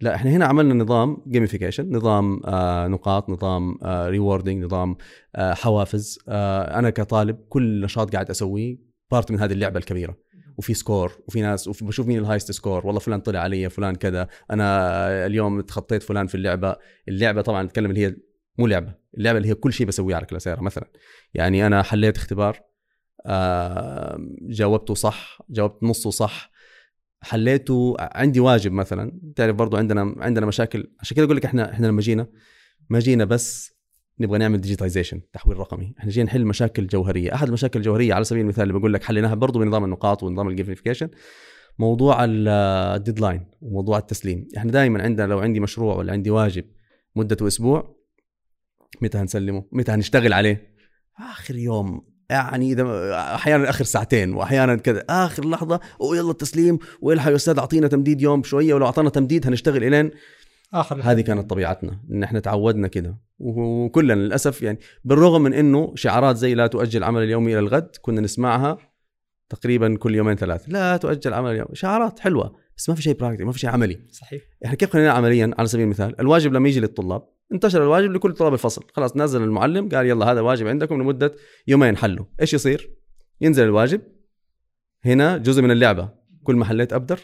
لا 0.00 0.14
إحنا 0.14 0.30
هنا 0.30 0.44
عملنا 0.44 0.74
نظام 0.74 1.16
gamification 1.28 1.96
نظام 1.96 2.40
آه 2.44 2.86
نقاط 2.88 3.30
نظام 3.30 3.78
آه 3.82 4.08
rewarding 4.08 4.64
نظام 4.64 4.96
آه 5.36 5.54
حوافز. 5.54 6.18
آه 6.28 6.78
أنا 6.78 6.90
كطالب 6.90 7.36
كل 7.48 7.80
نشاط 7.80 8.12
قاعد 8.12 8.30
أسويه 8.30 8.78
part 9.10 9.30
من 9.30 9.40
هذه 9.40 9.52
اللعبة 9.52 9.78
الكبيرة. 9.78 10.16
وفي 10.58 10.74
score 10.74 11.12
وفي 11.28 11.40
ناس 11.40 11.68
وبشوف 11.68 12.06
مين 12.06 12.18
ال 12.18 12.22
highest 12.22 12.52
score 12.52 12.86
والله 12.86 13.00
فلان 13.00 13.20
طلع 13.20 13.40
علي 13.40 13.70
فلان 13.70 13.94
كذا. 13.94 14.28
أنا 14.50 15.26
اليوم 15.26 15.60
تخطيت 15.60 16.02
فلان 16.02 16.26
في 16.26 16.34
اللعبة. 16.34 16.76
اللعبة 17.08 17.42
طبعا 17.42 17.62
نتكلم 17.62 17.90
اللي 17.90 18.06
هي 18.06 18.16
مو 18.58 18.66
لعبة. 18.66 18.94
اللعبة 19.16 19.38
اللي 19.38 19.48
هي 19.48 19.54
كل 19.54 19.72
شيء 19.72 19.86
بسويه 19.86 20.14
على 20.14 20.26
كلاسيرا 20.26 20.60
مثلا. 20.60 20.90
يعني 21.34 21.66
أنا 21.66 21.82
حليت 21.82 22.16
اختبار 22.16 22.60
آه 23.26 24.18
جاوبته 24.42 24.94
صح 24.94 25.38
جاوبت 25.50 25.82
نصه 25.82 26.10
صح 26.10 26.50
حليته 27.20 27.96
عندي 27.98 28.40
واجب 28.40 28.72
مثلا. 28.72 29.20
تعرف 29.36 29.56
برضو 29.56 29.76
عندنا 29.76 30.14
عندنا 30.18 30.46
مشاكل. 30.46 30.90
عشان 31.00 31.16
كده 31.16 31.26
أقول 31.26 31.36
لك 31.36 31.44
إحنا 31.44 31.72
إحنا 31.72 31.86
لما 31.86 32.00
جينا 32.00 32.26
ما 32.90 32.98
جينا 32.98 33.24
بس 33.24 33.74
نبغى 34.20 34.38
نعمل 34.38 34.60
digitization 34.60 35.20
تحويل 35.32 35.58
رقمي. 35.58 35.94
إحنا 35.98 36.10
جينا 36.10 36.26
نحل 36.26 36.44
مشاكل 36.44 36.86
جوهرية. 36.86 37.34
أحد 37.34 37.46
المشاكل 37.48 37.78
الجوهرية 37.78 38.14
على 38.14 38.24
سبيل 38.24 38.42
المثال 38.42 38.62
اللي 38.62 38.78
بقول 38.78 38.92
لك 38.94 39.02
حليناها 39.02 39.34
برضو 39.34 39.58
بنظام 39.58 39.84
النقاط 39.84 40.22
ونظام 40.22 40.48
ال 40.48 40.53
gamification 40.53 41.08
موضوع 41.78 42.24
ال 42.24 42.38
deadline 42.38 43.50
وموضوع 43.60 43.98
التسليم. 43.98 44.48
إحنا 44.56 44.72
دائما 44.72 45.02
عندنا 45.02 45.26
لو 45.26 45.38
عندي 45.38 45.60
مشروع 45.60 45.96
ولا 45.96 46.12
عندي 46.12 46.30
واجب 46.30 46.64
مدته 47.16 47.46
أسبوع 47.46 48.03
متى 49.02 49.18
هنسلمه؟ 49.18 49.64
متى 49.72 49.92
هنشتغل 49.92 50.32
عليه؟ 50.32 50.74
آخر 51.30 51.56
يوم 51.56 52.14
يعني 52.30 52.72
إذا 52.72 53.14
أحيانا 53.34 53.70
آخر 53.70 53.84
ساعتين 53.84 54.34
واحيانا 54.34 54.76
كذا. 54.76 55.04
آخر 55.10 55.48
لحظة 55.48 55.80
ويلا 56.00 56.30
التسليم 56.30 56.78
وإلحق 57.00 57.30
يا 57.30 57.36
أستاذ 57.36 57.58
أعطينا 57.58 57.88
تمديد 57.88 58.22
يوم 58.22 58.42
شوية 58.42 58.74
ولو 58.74 58.86
أعطانا 58.86 59.10
تمديد 59.10 59.46
هنشتغل 59.46 59.84
إلين. 59.84 60.10
آخر 60.74 61.00
هذه 61.02 61.20
كانت 61.20 61.50
طبيعتنا 61.50 62.00
إن 62.10 62.22
إحنا 62.22 62.40
تعودنا 62.40 62.88
كده. 62.88 63.18
وكلنا 63.38 64.12
للأسف 64.12 64.62
يعني 64.62 64.78
بالرغم 65.04 65.42
من 65.42 65.54
إنه 65.54 65.92
شعارات 65.94 66.36
زي 66.36 66.54
لا 66.54 66.66
تؤجل 66.66 66.98
العمل 66.98 67.22
اليومي 67.22 67.52
إلى 67.52 67.58
الغد 67.58 67.90
كنا 68.02 68.20
نسمعها 68.20 68.78
تقريبا 69.48 69.96
كل 69.96 70.14
يومين 70.14 70.36
ثلاث 70.36 70.64
لا 70.68 70.96
تؤجل 70.96 71.30
العمل 71.30 71.50
اليوم. 71.50 71.68
شعارات 71.72 72.20
حلوة 72.20 72.56
بس 72.76 72.88
ما 72.88 72.94
في 72.94 73.02
شيء 73.02 73.14
براكتيك 73.14 73.46
ما 73.46 73.52
في 73.52 73.58
شيء 73.58 73.70
عملي. 73.70 73.98
صحيح. 74.10 74.42
إحنا 74.64 74.76
كيف 74.76 74.90
خلينا 74.90 75.10
عمليا؟ 75.10 75.50
على 75.58 75.68
سبيل 75.68 75.84
المثال 75.84 76.20
الواجب 76.20 76.52
لما 76.52 76.68
يجي 76.68 76.80
للطلاب 76.80 77.33
انتشر 77.54 77.82
الواجب 77.82 78.12
لكل 78.12 78.32
طلاب 78.32 78.52
الفصل. 78.52 78.84
خلاص 78.92 79.16
نزل 79.16 79.42
المعلم 79.42 79.88
قال 79.88 80.06
يلا 80.06 80.32
هذا 80.32 80.40
واجب 80.40 80.66
عندكم 80.66 81.02
لمدة 81.02 81.34
يومين 81.66 81.96
حلوا. 81.96 82.24
إيش 82.40 82.54
يصير؟ 82.54 82.90
ينزل 83.40 83.64
الواجب. 83.64 84.00
هنا 85.04 85.36
جزء 85.36 85.62
من 85.62 85.70
اللعبة. 85.70 86.08
كل 86.42 86.56
ما 86.56 86.64
حليت 86.64 86.92
أبدر 86.92 87.20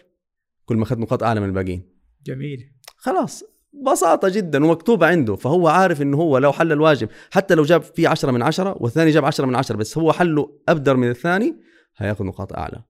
كل 0.64 0.76
ما 0.76 0.82
أخذت 0.82 0.98
نقاط 0.98 1.22
أعلى 1.22 1.40
من 1.40 1.46
الباقيين. 1.46 1.92
جميل. 2.26 2.72
خلاص 2.96 3.44
بساطة 3.86 4.28
جدا 4.28 4.64
ومكتوبة 4.64 5.06
عنده. 5.06 5.36
فهو 5.36 5.68
عارف 5.68 6.02
إنه 6.02 6.16
هو 6.16 6.38
لو 6.38 6.52
حل 6.52 6.72
الواجب 6.72 7.08
حتى 7.30 7.54
لو 7.54 7.62
جاب 7.62 7.82
فيه 7.82 8.08
10 8.08 8.30
من 8.30 8.42
10 8.42 8.76
والثاني 8.80 9.10
جاب 9.10 9.24
10 9.24 9.46
من 9.46 9.54
10 9.54 9.76
بس 9.76 9.98
هو 9.98 10.12
حله 10.12 10.60
أبدر 10.68 10.96
من 10.96 11.10
الثاني 11.10 11.56
هيأخذ 11.96 12.24
نقاط 12.24 12.52
أعلى. 12.52 12.82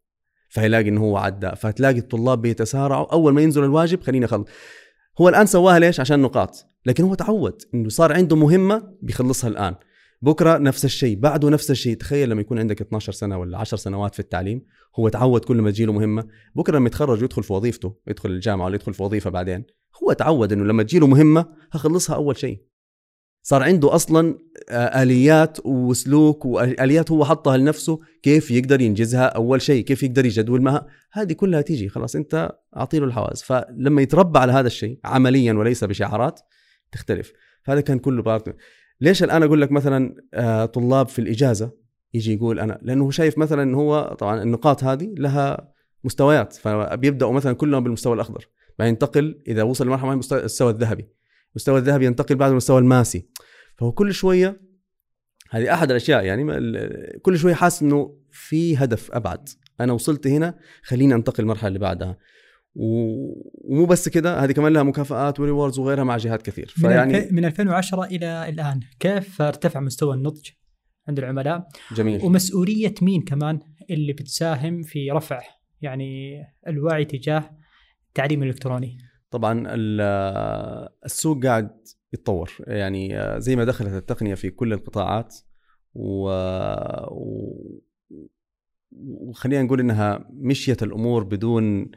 فهيلاقي 0.49 0.89
إنه 0.89 1.01
هو 1.01 1.17
عدى. 1.17 1.51
فتلاقي 1.57 1.99
الطلاب 1.99 2.43
بيتسارعوا. 2.43 3.13
أول 3.13 3.33
ما 3.33 3.43
ينزل 3.43 3.65
الواجب 3.65 4.03
خليني 4.03 4.25
أخلص. 4.25 4.49
هو 5.21 5.29
الآن 5.29 5.47
سواها 5.47 5.79
ليش؟ 5.79 6.01
عشان 6.01 6.21
نقاط. 6.21 6.67
لكن 6.87 7.05
هو 7.05 7.15
تعود 7.15 7.63
إنه 7.75 7.89
صار 7.89 8.13
عنده 8.13 8.37
مهمة 8.37 8.95
بيخلصها 9.03 9.49
الآن. 9.49 9.75
بكرة 10.23 10.59
نفس 10.59 10.85
الشيء 10.85 11.19
بعده 11.19 11.51
نفس 11.51 11.71
الشيء. 11.71 11.97
تخيل 11.97 12.29
لما 12.29 12.41
يكون 12.41 12.59
عندك 12.59 12.81
12 12.81 13.13
سنة 13.13 13.39
ولا 13.39 13.59
10 13.59 13.79
سنوات 13.79 14.15
في 14.15 14.21
التعليم 14.21 14.63
هو 14.99 15.09
تعود 15.09 15.45
كل 15.45 15.57
ما 15.57 15.71
تجيله 15.71 15.93
مهمة. 15.93 16.25
بكرة 16.55 16.77
لما 16.79 16.87
يتخرج 16.87 17.21
ويدخل 17.21 17.43
في 17.43 17.53
وظيفته 17.53 17.97
يدخل 18.07 18.31
الجامعة 18.31 18.65
ولا 18.65 18.75
يدخل 18.75 18.95
في 18.95 19.03
وظيفة 19.03 19.31
بعدين. 19.31 19.65
هو 20.03 20.13
تعود 20.13 20.53
إنه 20.53 20.65
لما 20.65 20.83
تجيله 20.83 21.07
مهمة 21.07 21.47
هخلصها 21.73 22.17
أول 22.17 22.37
شيء. 22.37 22.71
صار 23.43 23.63
عنده 23.63 23.95
أصلا 23.95 24.39
آه، 24.71 25.03
آليات 25.03 25.59
وسلوك 25.65 26.45
وآليات 26.45 27.11
هو 27.11 27.25
حطها 27.25 27.57
لنفسه 27.57 28.01
كيف 28.23 28.51
يقدر 28.51 28.81
ينجزها 28.81 29.25
أول 29.25 29.63
شيء 29.63 29.85
كيف 29.85 30.03
يقدر 30.03 30.27
يجدول 30.27 30.63
معها. 30.63 30.87
هذه 31.13 31.33
كلها 31.33 31.61
تيجي 31.61 31.89
خلاص 31.89 32.17
أنت 32.17 32.53
أعطي 32.77 32.99
له 32.99 33.31
فلما 33.35 34.03
يتربى 34.03 34.39
على 34.39 34.53
هذا 34.53 34.67
الشيء 34.67 34.99
عمليا 35.05 35.53
وليس 35.53 35.85
بشعارات 35.85 36.41
تختلف. 36.93 37.33
فهذا 37.63 37.81
كان 37.81 37.99
كله 37.99 38.23
بارت. 38.23 38.57
ليش 39.01 39.23
الآن 39.23 39.43
أقول 39.43 39.61
لك 39.61 39.73
مثلا 39.73 40.15
آه، 40.35 40.65
طلاب 40.65 41.09
في 41.09 41.19
الإجازة 41.19 41.73
يجي 42.15 42.35
يقول 42.35 42.61
أنا؟ 42.61 42.79
لأنه 42.83 43.05
هو 43.05 43.11
شايف 43.11 43.39
مثلا 43.39 43.63
انه 43.63 43.79
هو 43.79 44.17
طبعا 44.19 44.43
النقاط 44.43 44.85
هذه 44.85 45.15
لها 45.19 45.73
مستويات 46.05 46.53
فبيبدأوا 46.53 47.33
مثلا 47.33 47.53
كلهم 47.53 47.85
بالمستوى 47.85 48.15
الأخضر. 48.15 48.49
بعدين 48.79 48.93
ينتقل 48.93 49.43
إذا 49.49 49.63
وصل 49.63 49.87
لمرحلة 49.87 50.13
المستوى 50.13 50.71
الذهبي. 50.71 51.09
المستوى 51.51 51.79
الذهبي 51.79 52.07
ينتقل 52.07 52.35
بعد 52.35 52.51
المستوى 52.51 52.79
الماسي. 52.79 53.29
فهو 53.79 53.93
كل 53.93 54.15
شوية 54.15 54.61
هذه 55.51 55.75
أحد 55.75 55.91
الأشياء 55.91 56.25
يعني 56.25 56.45
كل 57.23 57.39
شوية 57.39 57.55
حاسس 57.55 57.83
إنه 57.83 58.19
في 58.31 58.77
هدف 58.77 59.13
أبعد. 59.13 59.49
أنا 59.81 59.93
وصلت 59.93 60.27
هنا 60.27 60.59
خليني 60.83 61.15
أنتقل 61.15 61.43
المرحلة 61.43 61.69
اللي 61.69 61.79
بعدها. 61.79 62.19
ومو 62.75 63.87
بس 63.87 64.09
كده 64.09 64.45
هذه 64.45 64.53
كمان 64.53 64.73
لها 64.73 64.83
مكافآت 64.83 65.41
وريوردز 65.41 65.79
وغيرها 65.79 66.05
مع 66.05 66.17
جهات 66.17 66.43
كثير. 66.43 66.67
فيعني 66.77 67.29
من 67.31 67.45
2010 67.45 68.05
إلى 68.05 68.49
الآن. 68.49 68.81
كيف 69.01 69.43
ارتفع 69.43 69.81
مستوى 69.81 70.15
النضج 70.15 70.49
عند 71.09 71.19
العملاء؟ 71.19 71.69
جميل. 71.95 72.25
ومسؤولية 72.25 72.95
مين 73.03 73.23
كمان 73.23 73.61
اللي 73.91 74.13
بتساهم 74.13 74.83
في 74.83 75.11
رفع 75.11 75.41
يعني 75.81 76.43
الوعي 76.69 77.05
تجاه 77.05 77.51
التعليم 78.09 78.43
الإلكتروني؟ 78.43 78.99
طبعا 79.31 79.65
السوق 81.05 81.47
قاعد 81.47 81.71
يتطور. 82.13 82.51
يعني 82.67 83.19
زي 83.41 83.57
ما 83.57 83.65
دخلت 83.65 83.93
التقنية 83.93 84.35
في 84.35 84.51
كل 84.51 84.73
القطاعات 84.73 85.37
و... 85.95 86.31
وخلينا 89.07 89.63
نقول 89.63 89.81
إنها 89.81 90.29
مشيت 90.33 90.83
الأمور 90.83 91.25
بدون 91.25 91.91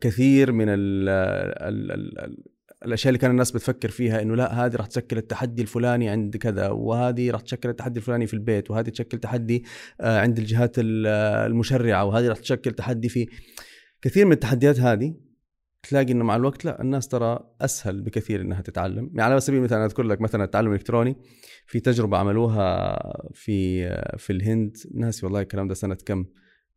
كثير 0.00 0.52
من 0.52 0.68
ال 0.68 1.08
ال 1.08 1.92
ال 1.92 2.36
الأشياء 2.84 3.08
اللي 3.08 3.18
كان 3.18 3.30
الناس 3.30 3.50
بتفكر 3.50 3.88
فيها 3.88 4.22
إنه 4.22 4.36
لا 4.36 4.66
هذه 4.66 4.76
راح 4.76 4.86
تشكل 4.86 5.18
التحدي 5.18 5.62
الفلاني 5.62 6.08
عند 6.08 6.36
كذا 6.36 6.68
وهذه 6.68 7.30
راح 7.30 7.40
تشكل 7.40 7.68
التحدي 7.68 7.98
الفلاني 7.98 8.26
في 8.26 8.34
البيت 8.34 8.70
وهذه 8.70 8.88
تشكل 8.88 9.18
تحدي 9.18 9.64
آه، 10.00 10.20
عند 10.20 10.38
الجهات 10.38 10.72
المشرعة 10.78 12.04
وهذه 12.04 12.28
راح 12.28 12.38
تشكل 12.38 12.70
تحدي 12.70 13.08
في 13.08 13.26
كثير 14.02 14.26
من 14.26 14.32
التحديات 14.32 14.80
هذه. 14.80 15.14
تلاقي 15.82 16.12
إنه 16.12 16.24
مع 16.24 16.36
الوقت 16.36 16.64
لا 16.64 16.82
الناس 16.82 17.08
ترى 17.08 17.38
أسهل 17.60 18.02
بكثير 18.02 18.40
إنها 18.40 18.60
تتعلم. 18.60 19.10
يعني 19.14 19.32
على 19.32 19.40
سبيل 19.40 19.58
المثال 19.58 19.78
أذكر 19.78 20.02
لك 20.02 20.20
مثلا 20.20 20.44
التعلم 20.44 20.68
الإلكتروني 20.68 21.16
في 21.66 21.80
تجربة 21.80 22.18
عملوها 22.18 22.98
في 23.32 23.88
في 24.18 24.32
الهند. 24.32 24.76
ناسي 24.94 25.26
والله 25.26 25.40
الكلام 25.40 25.68
ده 25.68 25.74
سنة 25.74 25.96
كم 26.06 26.24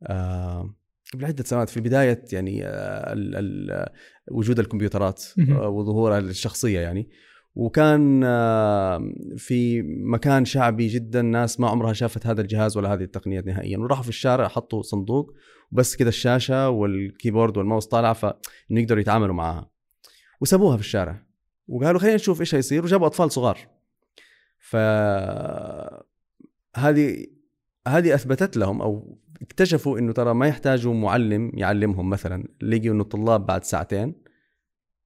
آه 0.03 0.75
قبل 1.13 1.26
عده 1.26 1.43
سنوات. 1.43 1.69
في 1.69 1.82
بدايه 1.82 2.26
يعني 2.34 2.65
آه، 2.65 3.13
ال 3.13 3.36
ال 3.36 3.86
وجود 4.32 4.60
الكمبيوترات 4.60 5.24
آه، 5.50 5.69
وظهورها 5.69 6.19
الشخصية 6.19 6.80
يعني. 6.80 7.10
وكان 7.56 8.22
آه، 8.24 9.13
في 9.38 9.82
مكان 9.84 10.45
شعبي 10.45 10.88
جدا 10.88 11.22
ناس 11.22 11.60
ما 11.60 11.69
عمرها 11.69 11.93
شافت 11.93 12.28
هذا 12.28 12.41
الجهاز 12.41 12.78
ولا 12.78 12.93
هذه 12.93 13.04
التقنيات 13.04 13.45
نهائيا. 13.45 13.78
وراحوا 13.78 14.04
في 14.04 14.10
الشارع 14.10 14.48
حطوا 14.48 14.82
صندوق 14.82 15.34
وبس 15.72 15.95
كذا 15.95 16.10
الشاشة 16.10 16.69
والكيبورد 16.69 17.58
والماوس 17.58 17.88
طالعه 17.88 18.13
فانه 18.13 18.82
يقدروا 18.82 19.02
يتعاملوا 19.02 19.36
معها. 19.36 19.72
وسابوها 20.41 20.78
في 20.78 20.84
الشارع. 20.84 21.26
وقالوا 21.67 22.00
خلينا 22.00 22.15
نشوف 22.15 22.39
إيش 22.39 22.56
هيصير 22.56 22.84
وجابوا 22.84 23.08
أطفال 23.08 23.32
صغار. 23.32 23.58
ف 24.60 24.76
هذه 26.76 27.28
هذه 27.88 28.15
أثبتت 28.15 28.58
لهم 28.58 28.82
أو 28.82 29.19
اكتشفوا 29.41 29.99
إنه 29.99 30.13
ترى 30.13 30.34
ما 30.34 30.47
يحتاجوا 30.47 30.93
معلم 30.93 31.52
يعلمهم 31.54 32.10
مثلا. 32.10 32.47
لقيوا 32.62 32.93
إنه 32.93 33.04
الطلاب 33.04 33.45
بعد 33.45 33.63
ساعتين 33.63 34.15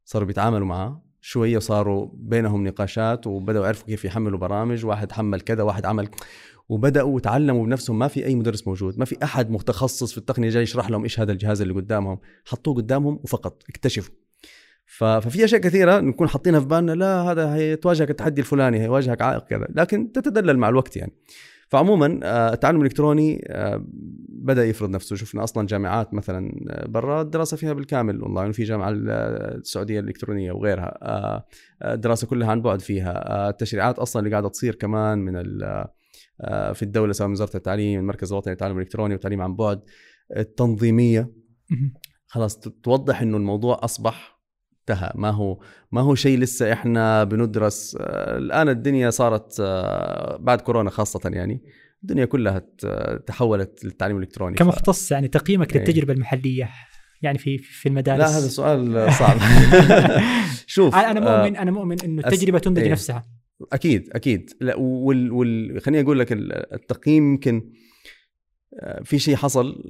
صاروا 0.05 0.27
بيتعاملوا 0.27 0.67
معاه 0.67 1.03
شوية 1.21 1.59
صاروا 1.59 2.09
بينهم 2.13 2.67
نقاشات 2.67 3.27
وبدأوا 3.27 3.65
يعرفوا 3.65 3.87
كيف 3.87 4.05
يحملوا 4.05 4.39
برامج. 4.39 4.85
واحد 4.85 5.11
حمل 5.11 5.41
كذا 5.41 5.63
واحد 5.63 5.85
عمل 5.85 6.09
وبدأوا 6.69 7.17
يتعلموا 7.17 7.65
بنفسهم. 7.65 7.99
ما 7.99 8.07
في 8.07 8.25
أي 8.25 8.35
مدرس 8.35 8.67
موجود 8.67 8.99
ما 8.99 9.05
في 9.05 9.23
أحد 9.23 9.51
متخصص 9.51 10.11
في 10.11 10.17
التقنية 10.17 10.49
جاي 10.49 10.63
يشرح 10.63 10.89
لهم 10.89 11.03
إيش 11.03 11.19
هذا 11.19 11.31
الجهاز 11.31 11.61
اللي 11.61 11.73
قدامهم. 11.73 12.19
حطوه 12.45 12.75
قدامهم 12.75 13.19
وفقط 13.23 13.63
اكتشفوا. 13.69 14.15
ففي 14.85 15.45
أشياء 15.45 15.61
كثيرة 15.61 15.99
نكون 15.99 16.29
حاطينها 16.29 16.59
في 16.59 16.65
بالنا 16.65 16.91
لا 16.91 17.21
هذا 17.21 17.55
هيتواجهك 17.55 18.09
التحدي 18.09 18.41
الفلاني 18.41 18.79
هيواجهك 18.79 19.21
عائق 19.21 19.45
كذا. 19.45 19.67
لكن 19.75 20.11
تتدلل 20.11 20.57
مع 20.57 20.69
الوقت 20.69 20.97
يعني. 20.97 21.13
فعموما 21.73 22.19
آه، 22.23 22.53
التعلم 22.53 22.81
الإلكتروني 22.81 23.45
آه، 23.47 23.85
بدأ 24.29 24.65
يفرض 24.65 24.89
نفسه. 24.89 25.15
شفنا 25.15 25.43
أصلا 25.43 25.67
جامعات 25.67 26.13
مثلا 26.13 26.51
آه، 26.69 26.87
برا 26.87 27.21
الدراسة 27.21 27.57
فيها 27.57 27.73
بالكامل. 27.73 28.21
أونلاين 28.21 28.49
وفي 28.49 28.63
جامعة 28.63 28.89
السعودية 28.89 29.99
الإلكترونية 29.99 30.51
وغيرها. 30.51 31.45
الدراسة 31.85 32.27
كلها 32.27 32.51
عن 32.51 32.61
بعد 32.61 32.81
فيها. 32.81 33.49
التشريعات 33.49 33.99
أصلا 33.99 34.19
اللي 34.19 34.31
قاعدة 34.31 34.49
تصير 34.49 34.75
كمان 34.75 35.19
من 35.19 35.33
في 36.73 36.81
الدولة 36.81 37.13
سواء 37.13 37.27
من 37.27 37.33
وزارة 37.33 37.57
التعليم 37.57 37.99
المركز 37.99 38.31
الوطني 38.31 38.53
للتعلم 38.53 38.77
الإلكتروني 38.77 39.13
والتعليم 39.13 39.41
عن 39.41 39.55
بعد. 39.55 39.81
التنظيمية 40.37 41.31
خلاص 42.27 42.59
توضح 42.59 43.21
إنه 43.21 43.37
الموضوع 43.37 43.79
أصبح 43.83 44.32
انتهى 44.89 45.11
ما 45.15 45.29
هو 45.29 45.59
ما 45.91 46.01
هو 46.01 46.15
شيء 46.15 46.37
لسه 46.39 46.73
إحنا 46.73 47.23
بندرس. 47.23 47.97
آه، 47.99 48.37
الآن 48.37 48.69
الدنيا 48.69 49.09
صارت 49.09 49.57
آه، 49.59 50.37
بعد 50.37 50.61
كورونا 50.61 50.89
خاصة 50.89 51.29
يعني 51.33 51.61
الدنيا 52.03 52.25
كلها 52.25 52.61
تحولت 53.27 53.85
للتعليم 53.85 54.17
الإلكتروني. 54.17 54.55
ف- 54.55 54.59
كمختص 54.59 55.11
يعني 55.11 55.27
تقييمك 55.27 55.73
إيه. 55.75 55.79
للتجربة 55.81 56.13
المحلية 56.13 56.69
يعني 57.21 57.37
في 57.37 57.57
في 57.57 57.89
المدارس. 57.89 58.19
لا 58.19 58.27
هذا 58.37 58.47
سؤال 58.47 59.13
صعب. 59.19 59.37
شوف 60.67 60.95
أنا 60.95 61.11
أنا 61.11 61.19
آه، 61.19 61.37
مؤمن 61.43 61.57
أنا 61.57 61.71
مؤمن 61.71 62.01
إنه 62.03 62.21
التجربة 62.27 62.59
تنتج 62.59 62.81
إيه. 62.83 62.91
نفسها. 62.91 63.23
أكيد 63.73 64.09
أكيد. 64.13 64.49
لا 64.61 64.75
وال, 64.77 65.31
وال 65.31 65.81
خليني 65.81 66.03
أقول 66.03 66.19
لك 66.19 66.31
ال- 66.31 66.73
التقييم 66.73 67.31
يمكن 67.31 67.71
في 69.03 69.19
شيء 69.19 69.35
حصل 69.35 69.83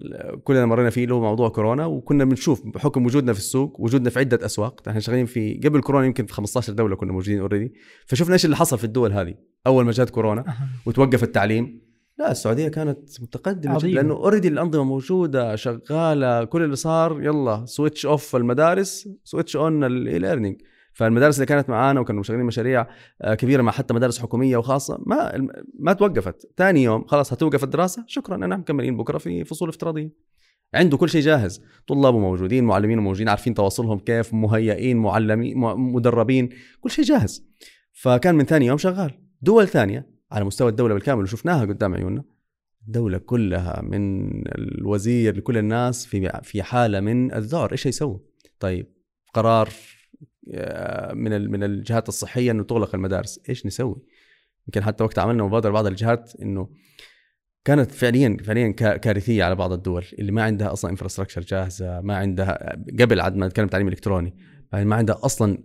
كلنا 0.44 0.66
مرينا 0.66 0.90
فيه 0.90 1.04
اللي 1.04 1.16
هو 1.16 1.22
موضوع 1.22 1.50
كورونا 1.50 1.86
وكنا 1.86 2.26
بنشوف 2.26 2.68
بحكم 2.68 3.06
وجودنا 3.06 3.34
في 3.34 3.40
السوق 3.40 3.82
وجودنا 3.82 4.10
في 4.10 4.20
عدة 4.20 4.46
أسواق. 4.46 4.88
إحنا 4.88 5.00
شغالين 5.00 5.26
في 5.26 5.62
قبل 5.64 5.82
كورونا 5.82 6.06
يمكن 6.06 6.26
في 6.26 6.34
15 6.34 6.74
دولة 6.74 6.96
كنا 6.96 7.12
موجودين 7.12 7.40
already 7.40 7.74
فشفنا 8.06 8.34
إيش 8.34 8.46
اللي 8.46 8.56
حصل 8.56 8.78
في 8.78 8.84
الدول 8.84 9.12
هذه. 9.12 9.34
أول 9.68 9.86
ما 9.86 9.92
جات 9.92 10.10
كورونا. 10.10 10.46
وتوقف 10.86 11.24
التعليم. 11.24 11.82
لا 12.20 12.32
السعودية 12.32 12.68
كانت 12.68 13.22
متقدمة 13.22 13.74
عظيم. 13.74 13.96
لأنه 13.96 14.14
already 14.14 14.48
الأنظمة 14.48 14.84
موجودة 14.84 15.56
شغالة 15.56 16.44
كل 16.44 16.64
اللي 16.64 16.76
صار 16.76 17.22
يلا 17.22 17.66
switch 17.66 18.06
off 18.06 18.36
المدارس 18.36 19.10
switch 19.24 19.56
on 19.56 19.84
ال 19.84 20.20
e-learning 20.20 20.62
فالمدارس 20.94 21.36
اللي 21.36 21.46
كانت 21.46 21.70
معانا 21.70 22.00
وكانوا 22.00 22.24
شغالين 22.24 22.46
مشاريع 22.46 22.88
آه، 23.22 23.34
كبيرة 23.36 23.62
مع 23.62 23.72
حتى 23.72 23.94
مدارس 23.94 24.20
حكومية 24.20 24.58
وخاصة 24.58 25.00
ما 25.06 25.48
ما 25.80 25.94
توقفت. 25.94 26.52
ثاني 26.58 26.84
يوم 26.84 27.06
خلاص 27.08 27.34
هتوقف 27.34 27.64
الدراسة 27.64 28.04
شكرا 28.08 28.36
أنا 28.36 28.58
مكملين 28.58 28.98
بكرة 28.98 29.18
في 29.18 29.44
فصول 29.44 29.70
افتراضية. 29.70 30.12
عنده 30.74 30.98
كل 30.98 31.10
شيء 31.10 31.22
جاهز. 31.22 31.62
طلابه 31.88 32.20
موجودين 32.20 32.64
معلمين 32.64 33.00
موجودين 33.00 33.30
عارفين 33.30 33.54
تواصلهم 33.54 34.00
كيف 34.00 34.34
مهيئين 34.34 34.98
معلمين 34.98 35.58
مدربين 35.58 36.50
كل 36.82 36.90
شيء 36.90 37.06
جاهز. 37.06 37.48
فكان 37.92 38.36
من 38.36 38.46
ثاني 38.46 38.66
يوم 38.66 38.78
شغال. 38.78 39.12
دول 39.42 39.68
ثانية 39.68 40.10
على 40.32 40.46
مستوى 40.46 40.70
الدولة 40.70 40.94
بالكامل 40.94 41.24
وشفناها 41.24 41.62
قدام 41.66 41.94
عيوننا. 41.94 42.24
الدولة 42.88 43.18
كلها 43.18 43.82
من 43.82 44.30
الوزير 44.48 45.38
لكل 45.38 45.58
الناس 45.58 46.06
في 46.06 46.40
في 46.44 46.64
حالة 46.64 47.00
من 47.00 47.34
الذعر 47.34 47.72
إيش 47.72 47.88
هيسووا؟ 47.88 48.20
طيب 48.60 48.94
قرار 49.34 49.70
من 51.14 51.34
ال- 51.34 51.52
من 51.52 51.64
الجهات 51.64 52.10
الصحية 52.10 52.52
إنه 52.52 52.64
تغلق 52.64 52.96
المدارس، 52.96 53.40
إيش 53.50 53.66
نسوي؟ 53.66 53.96
يمكن 54.68 54.84
حتى 54.84 55.04
وقت 55.04 55.20
عملنا 55.20 55.44
مبادرة 55.44 55.72
بعض 55.72 55.86
الجهات 55.86 56.32
إنه 56.42 56.70
كانت 57.66 57.92
فعليا 57.92 58.38
فعليا 58.44 58.72
كا- 58.72 58.98
كارثية 58.98 59.44
على 59.44 59.56
بعض 59.56 59.72
الدول 59.72 60.06
اللي 60.20 60.32
ما 60.32 60.44
عندها 60.44 60.74
أصلا 60.74 60.92
انفراستراكشر 60.92 61.42
جاهزة، 61.42 62.02
ما 62.02 62.18
عندها 62.18 62.76
قبل 63.00 63.22
عاد 63.22 63.36
ما 63.36 63.48
نتكلم 63.48 63.68
تعليم 63.68 63.88
إلكتروني، 63.88 64.36
يعني 64.74 64.86
ما 64.86 64.96
عندها 64.96 65.20
أصلا 65.24 65.58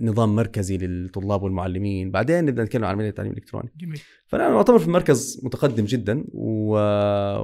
نظام 0.00 0.36
مركزي 0.36 0.76
للطلاب 0.76 1.42
والمعلمين، 1.42 2.10
بعدين 2.10 2.44
نبدأ 2.44 2.64
نتكلم 2.64 2.84
عن 2.84 2.90
عملية 2.90 3.08
التعليم 3.08 3.32
الإلكتروني. 3.32 3.72
جميل 3.80 4.00
فأنا 4.26 4.56
أعتبر 4.56 4.78
في 4.78 4.90
مركز 4.90 5.40
متقدم 5.44 5.84
جدا 5.84 6.24
و... 6.34 6.72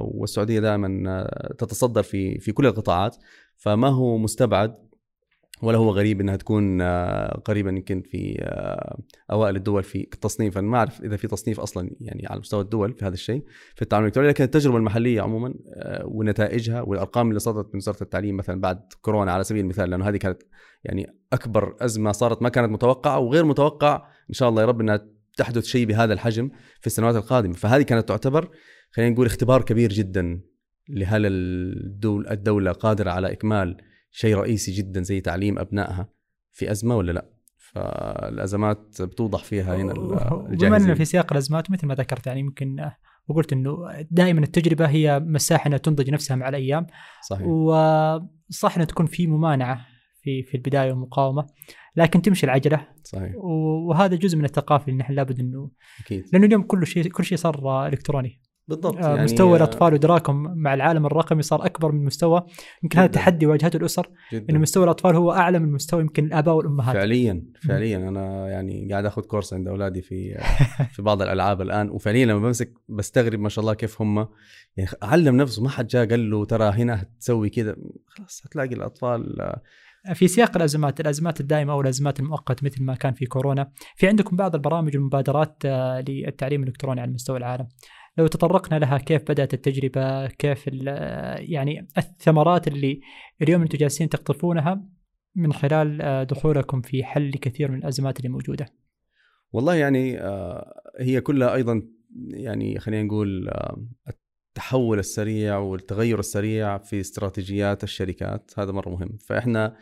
والسعودية 0.03 0.59
دائما 0.59 1.27
تتصدر 1.57 2.03
في 2.03 2.39
في 2.39 2.51
كل 2.51 2.65
القطاعات 2.65 3.17
فما 3.57 3.87
هو 3.87 4.17
مستبعد 4.17 4.88
ولا 5.61 5.77
هو 5.77 5.89
غريب 5.89 6.21
إنها 6.21 6.35
تكون 6.35 6.81
آه، 6.81 7.41
قريبا 7.45 7.69
يمكن 7.69 8.01
في 8.01 8.37
آه، 8.41 8.99
أوائل 9.31 9.55
الدول 9.55 9.83
في 9.83 10.07
التصنيف 10.13 10.57
أنا 10.57 10.67
ما 10.67 10.77
أعرف 10.77 11.01
إذا 11.01 11.15
في 11.15 11.27
تصنيف 11.27 11.59
أصلا 11.59 11.89
يعني 12.01 12.27
على 12.27 12.39
مستوى 12.39 12.61
الدول 12.61 12.93
في 12.93 13.05
هذا 13.05 13.13
الشيء 13.13 13.43
في 13.75 13.81
التعامل 13.81 14.03
الإلكتروني 14.03 14.29
لكن 14.29 14.43
التجربة 14.43 14.77
المحلية 14.77 15.21
عموما 15.21 15.53
آه، 15.73 16.05
ونتائجها 16.05 16.81
والأرقام 16.81 17.29
اللي 17.29 17.39
صدرت 17.39 17.65
من 17.73 17.77
وزارة 17.77 18.03
التعليم 18.03 18.37
مثلا 18.37 18.61
بعد 18.61 18.81
كورونا 19.01 19.31
على 19.31 19.43
سبيل 19.43 19.63
المثال 19.63 19.89
لأنه 19.89 20.09
هذه 20.09 20.17
كانت 20.17 20.43
يعني 20.83 21.15
أكبر 21.33 21.75
أزمة 21.81 22.11
صارت 22.11 22.41
ما 22.41 22.49
كانت 22.49 22.71
متوقعة 22.71 23.19
وغير 23.19 23.45
متوقع 23.45 24.07
إن 24.29 24.33
شاء 24.33 24.49
الله 24.49 24.61
يا 24.61 24.67
رب 24.67 24.81
إنها 24.81 25.07
تحدث 25.37 25.65
شيء 25.65 25.85
بهذا 25.85 26.13
الحجم 26.13 26.49
في 26.81 26.87
السنوات 26.87 27.15
القادمة. 27.15 27.53
فهذه 27.53 27.81
كانت 27.81 28.07
تعتبر 28.07 28.49
خلينا 28.91 29.11
نقول 29.13 29.25
اختبار 29.25 29.61
كبير 29.61 29.89
جدا 29.93 30.41
لهل 30.89 31.25
الدول 31.25 32.27
الدولة 32.27 32.71
قادرة 32.71 33.11
على 33.11 33.31
إكمال 33.31 33.77
شيء 34.11 34.35
رئيسي 34.35 34.71
جدا 34.71 35.01
زي 35.01 35.21
تعليم 35.21 35.59
أبنائها 35.59 36.09
في 36.51 36.71
أزمة 36.71 36.95
ولا 36.95 37.11
لا؟ 37.11 37.29
فالأزمات 37.57 39.01
بتوضح 39.01 39.43
فيها 39.43 39.75
هنا 39.75 39.91
ال- 39.91 40.57
بما 40.57 40.77
اننا 40.77 40.95
في 40.95 41.05
سياق 41.05 41.31
الأزمات 41.33 41.71
مثل 41.71 41.87
ما 41.87 41.95
ذكرت 41.95 42.27
يعني 42.27 42.39
يمكن 42.39 42.79
آه، 42.79 42.95
وقلت 43.27 43.53
إنه 43.53 43.77
دائما 44.11 44.39
التجربة 44.39 44.85
هي 44.85 45.19
مساحة 45.19 45.67
إنها 45.67 45.77
تنضج 45.77 46.09
نفسها 46.09 46.35
مع 46.35 46.49
الأيام. 46.49 46.87
صحيح. 47.29 47.47
وصح 47.47 48.75
إنها 48.75 48.85
تكون 48.85 49.05
في 49.05 49.27
ممانعة 49.27 49.85
في 50.21 50.43
في 50.43 50.57
البداية 50.57 50.91
ومقاومه 50.91 51.47
لكن 51.95 52.21
تمشي 52.21 52.45
العجلة. 52.45 52.87
صحيح. 53.03 53.35
وهذا 53.35 54.15
جزء 54.15 54.37
من 54.37 54.45
الثقافة 54.45 54.85
اللي 54.87 54.97
نحن 54.97 55.13
لابد 55.13 55.39
إنه 55.39 55.71
أكيد. 56.05 56.23
لأنه 56.33 56.45
اليوم 56.45 56.61
كل 56.63 56.87
شيء 56.87 57.07
كل 57.11 57.25
شيء 57.25 57.37
صار 57.37 57.87
إلكتروني. 57.87 58.41
بالضبط 58.69 58.97
آه، 58.97 59.09
يعني 59.09 59.23
مستوى 59.23 59.53
آه، 59.53 59.57
الأطفال 59.57 59.93
وإدراكهم 59.93 60.57
مع 60.57 60.73
العالم 60.73 61.05
الرقمي 61.05 61.41
صار 61.41 61.65
أكبر 61.65 61.91
من 61.91 62.05
مستوى 62.05 62.45
يمكن 62.83 62.99
هذا. 62.99 63.07
تحدي 63.07 63.45
واجهته 63.45 63.77
الأسر 63.77 64.09
جدا. 64.33 64.45
انه 64.49 64.59
مستوى 64.59 64.83
الأطفال 64.83 65.15
هو 65.15 65.31
أعلى 65.31 65.59
من 65.59 65.71
مستوى 65.71 66.01
يمكن 66.01 66.25
الآباء 66.25 66.55
والأمهات. 66.55 66.95
فعليا 66.95 67.43
فعليا. 67.67 67.97
أنا 67.97 68.47
يعني 68.47 68.87
قاعد 68.91 69.05
آخذ 69.05 69.21
كورس 69.21 69.53
عند 69.53 69.67
أولادي 69.67 70.01
في 70.01 70.37
في 70.93 71.01
بعض 71.01 71.21
الألعاب 71.21 71.61
الآن 71.61 71.89
وفعليا 71.89 72.25
لما 72.25 72.39
بمسك 72.39 72.73
بستغرب 72.89 73.39
ما 73.39 73.49
شاء 73.49 73.61
الله 73.61 73.73
كيف 73.73 74.01
هم 74.01 74.27
يعني 74.77 74.89
علم 75.01 75.37
نفسه 75.37 75.63
ما 75.63 75.69
حد 75.69 75.87
جاء 75.87 76.09
قال 76.09 76.29
له 76.29 76.45
ترى 76.45 76.69
هنا 76.69 77.01
هتسوي 77.01 77.49
كذا. 77.49 77.75
خلاص 78.07 78.41
هتلاقي 78.45 78.75
الأطفال 78.75 79.41
آه، 79.41 80.13
في 80.13 80.27
سياق 80.27 80.57
الأزمات 80.57 80.99
الأزمات 80.99 81.39
الدائمة 81.39 81.73
أو 81.73 81.81
الأزمات 81.81 82.19
المؤقتة 82.19 82.65
مثل 82.65 82.83
ما 82.83 82.95
كان 82.95 83.13
في 83.13 83.25
كورونا. 83.25 83.71
في 83.95 84.07
عندكم 84.07 84.35
بعض 84.35 84.55
البرامج 84.55 84.95
والمبادرات 84.95 85.57
آه، 85.65 86.03
للتعليم 86.07 86.63
الإلكتروني 86.63 87.01
على 87.01 87.11
مستوى 87.11 87.37
العالم. 87.37 87.67
لو 88.17 88.27
تطرقنا 88.27 88.79
لها 88.79 88.97
كيف 88.97 89.31
بدأت 89.31 89.53
التجربة؟ 89.53 90.27
كيف 90.27 90.67
يعني 91.37 91.87
الثمرات 91.97 92.67
اللي 92.67 93.01
اليوم 93.41 93.61
أنتم 93.61 93.77
جالسين 93.77 94.09
تقطفونها 94.09 94.85
من 95.35 95.53
خلال 95.53 96.01
آه، 96.01 96.23
دخولكم 96.23 96.81
في 96.81 97.03
حل 97.03 97.31
كثير 97.31 97.71
من 97.71 97.77
الأزمات 97.77 98.17
اللي 98.17 98.29
موجودة؟ 98.29 98.65
والله 99.53 99.75
يعني 99.75 100.21
آه، 100.21 100.81
هي 100.99 101.21
كلها 101.21 101.55
أيضا 101.55 101.81
يعني 102.29 102.79
خلينا 102.79 103.03
نقول 103.03 103.49
آه، 103.49 103.85
التحول 104.07 104.99
السريع 104.99 105.57
والتغير 105.57 106.19
السريع 106.19 106.77
في 106.77 106.99
استراتيجيات 106.99 107.83
الشركات. 107.83 108.51
هذا 108.57 108.71
مرة 108.71 108.89
مهم. 108.89 109.17
فإحنا 109.17 109.75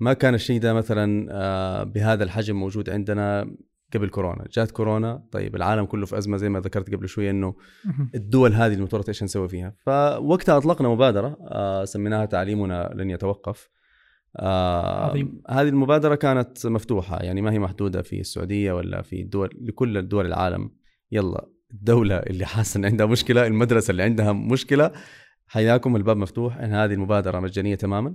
ما 0.00 0.12
كان 0.12 0.34
الشيء 0.34 0.60
ده 0.60 0.72
مثلا 0.72 1.84
بهذا 1.84 2.24
الحجم 2.24 2.56
موجود 2.56 2.90
عندنا. 2.90 3.56
قبل 3.96 4.08
كورونا. 4.08 4.44
جات 4.52 4.70
كورونا 4.70 5.22
طيب 5.32 5.56
العالم 5.56 5.84
كله 5.84 6.06
في 6.06 6.18
أزمة 6.18 6.36
زي 6.36 6.48
ما 6.48 6.60
ذكرت 6.60 6.94
قبل 6.94 7.08
شوية 7.08 7.30
إنه 7.30 7.54
الدول 8.14 8.52
هذه 8.52 8.74
المتورطه 8.74 9.08
إيش 9.08 9.22
نسوي 9.22 9.48
فيها؟ 9.48 9.74
فوقتها 9.78 10.56
أطلقنا 10.56 10.88
مبادرة 10.88 11.36
آه، 11.40 11.84
سميناها 11.84 12.24
تعليمنا 12.24 12.90
لن 12.94 13.10
يتوقف. 13.10 13.70
آه 14.36 15.10
عظيم. 15.10 15.42
هذه 15.48 15.68
المبادرة 15.68 16.14
كانت 16.14 16.66
مفتوحة 16.66 17.22
يعني 17.22 17.42
ما 17.42 17.52
هي 17.52 17.58
محدودة 17.58 18.02
في 18.02 18.20
السعودية 18.20 18.72
ولا 18.72 19.02
في 19.02 19.22
الدول 19.22 19.50
لكل 19.60 19.98
الدول 19.98 20.26
العالم. 20.26 20.70
يلا 21.12 21.48
الدولة 21.72 22.16
اللي 22.16 22.46
حاسة 22.46 22.78
إن 22.78 22.84
عندها 22.84 23.06
مشكلة 23.06 23.46
المدرسة 23.46 23.90
اللي 23.90 24.02
عندها 24.02 24.32
مشكلة 24.32 24.92
حياكم 25.54 25.96
الباب 25.96 26.16
مفتوح 26.16 26.56
إن 26.56 26.72
هذه 26.72 26.92
المبادرة 26.92 27.40
مجانية 27.40 27.74
تماما. 27.74 28.14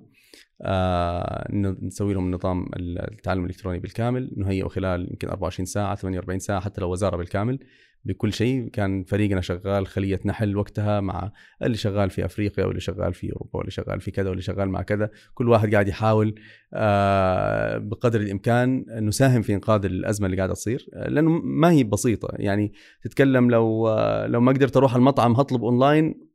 آه 0.62 1.48
نسوي 1.82 2.14
لهم 2.14 2.32
نظام 2.32 2.66
التعلم 2.78 3.46
الإلكتروني 3.46 3.80
بالكامل 3.80 4.34
نهيئه 4.38 4.68
خلال 4.68 5.08
يمكن 5.10 5.30
24 5.30 5.66
ساعة 5.66 5.96
48 5.96 6.40
ساعة 6.40 6.60
حتى 6.60 6.82
لو 6.82 6.92
وزارة 6.92 7.18
بالكامل. 7.18 7.60
بكل 8.06 8.34
شيء 8.34 8.70
كان 8.70 9.04
فريقنا 9.04 9.42
شغال 9.42 9.88
خلية 9.88 10.20
نحل 10.26 10.58
وقتها 10.58 11.00
مع 11.00 11.32
اللي 11.64 11.78
شغال 11.78 12.10
في 12.10 12.26
أفريقيا 12.26 12.66
واللي 12.66 12.80
شغال 12.80 13.14
في 13.14 13.32
أوروبا 13.34 13.58
واللي 13.58 13.72
شغال 13.72 14.02
في 14.02 14.12
كذا 14.12 14.30
واللي 14.30 14.42
شغال 14.42 14.70
مع 14.70 14.82
كذا. 14.82 15.10
كل 15.34 15.50
واحد 15.50 15.74
قاعد 15.74 15.88
يحاول 15.88 16.36
آه، 16.74 17.78
بقدر 17.78 18.22
الإمكان 18.22 18.86
نساهم 18.90 19.42
في 19.42 19.54
إنقاذ 19.54 19.86
الأزمة 19.86 20.26
اللي 20.26 20.38
قاعدة 20.38 20.54
تصير. 20.54 20.90
لأنه 20.94 21.30
ما 21.44 21.72
هي 21.72 21.84
بسيطة 21.84 22.30
يعني 22.34 22.74
تتكلم 23.04 23.52
لو 23.52 23.88
آه، 23.88 24.28
لو 24.28 24.42
ما 24.42 24.52
قدرت 24.52 24.78
أروح 24.78 24.96
المطعم 24.96 25.34
هطلب 25.34 25.64
أونلاين 25.64 26.29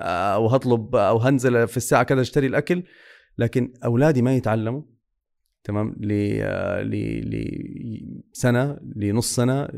أو 0.00 0.46
هطلب 0.46 0.96
أو 0.96 1.18
هنزل 1.18 1.68
في 1.68 1.76
الساعة 1.76 2.02
كذا 2.02 2.20
أشتري 2.20 2.46
الأكل 2.46 2.82
لكن 3.38 3.72
أولادي 3.84 4.22
ما 4.22 4.36
يتعلموا 4.36 4.82
تمام 5.64 5.96
ل 6.00 6.12
ل 6.82 6.94
لسنه 8.32 8.78
لنص 8.96 9.34
سنة 9.34 9.68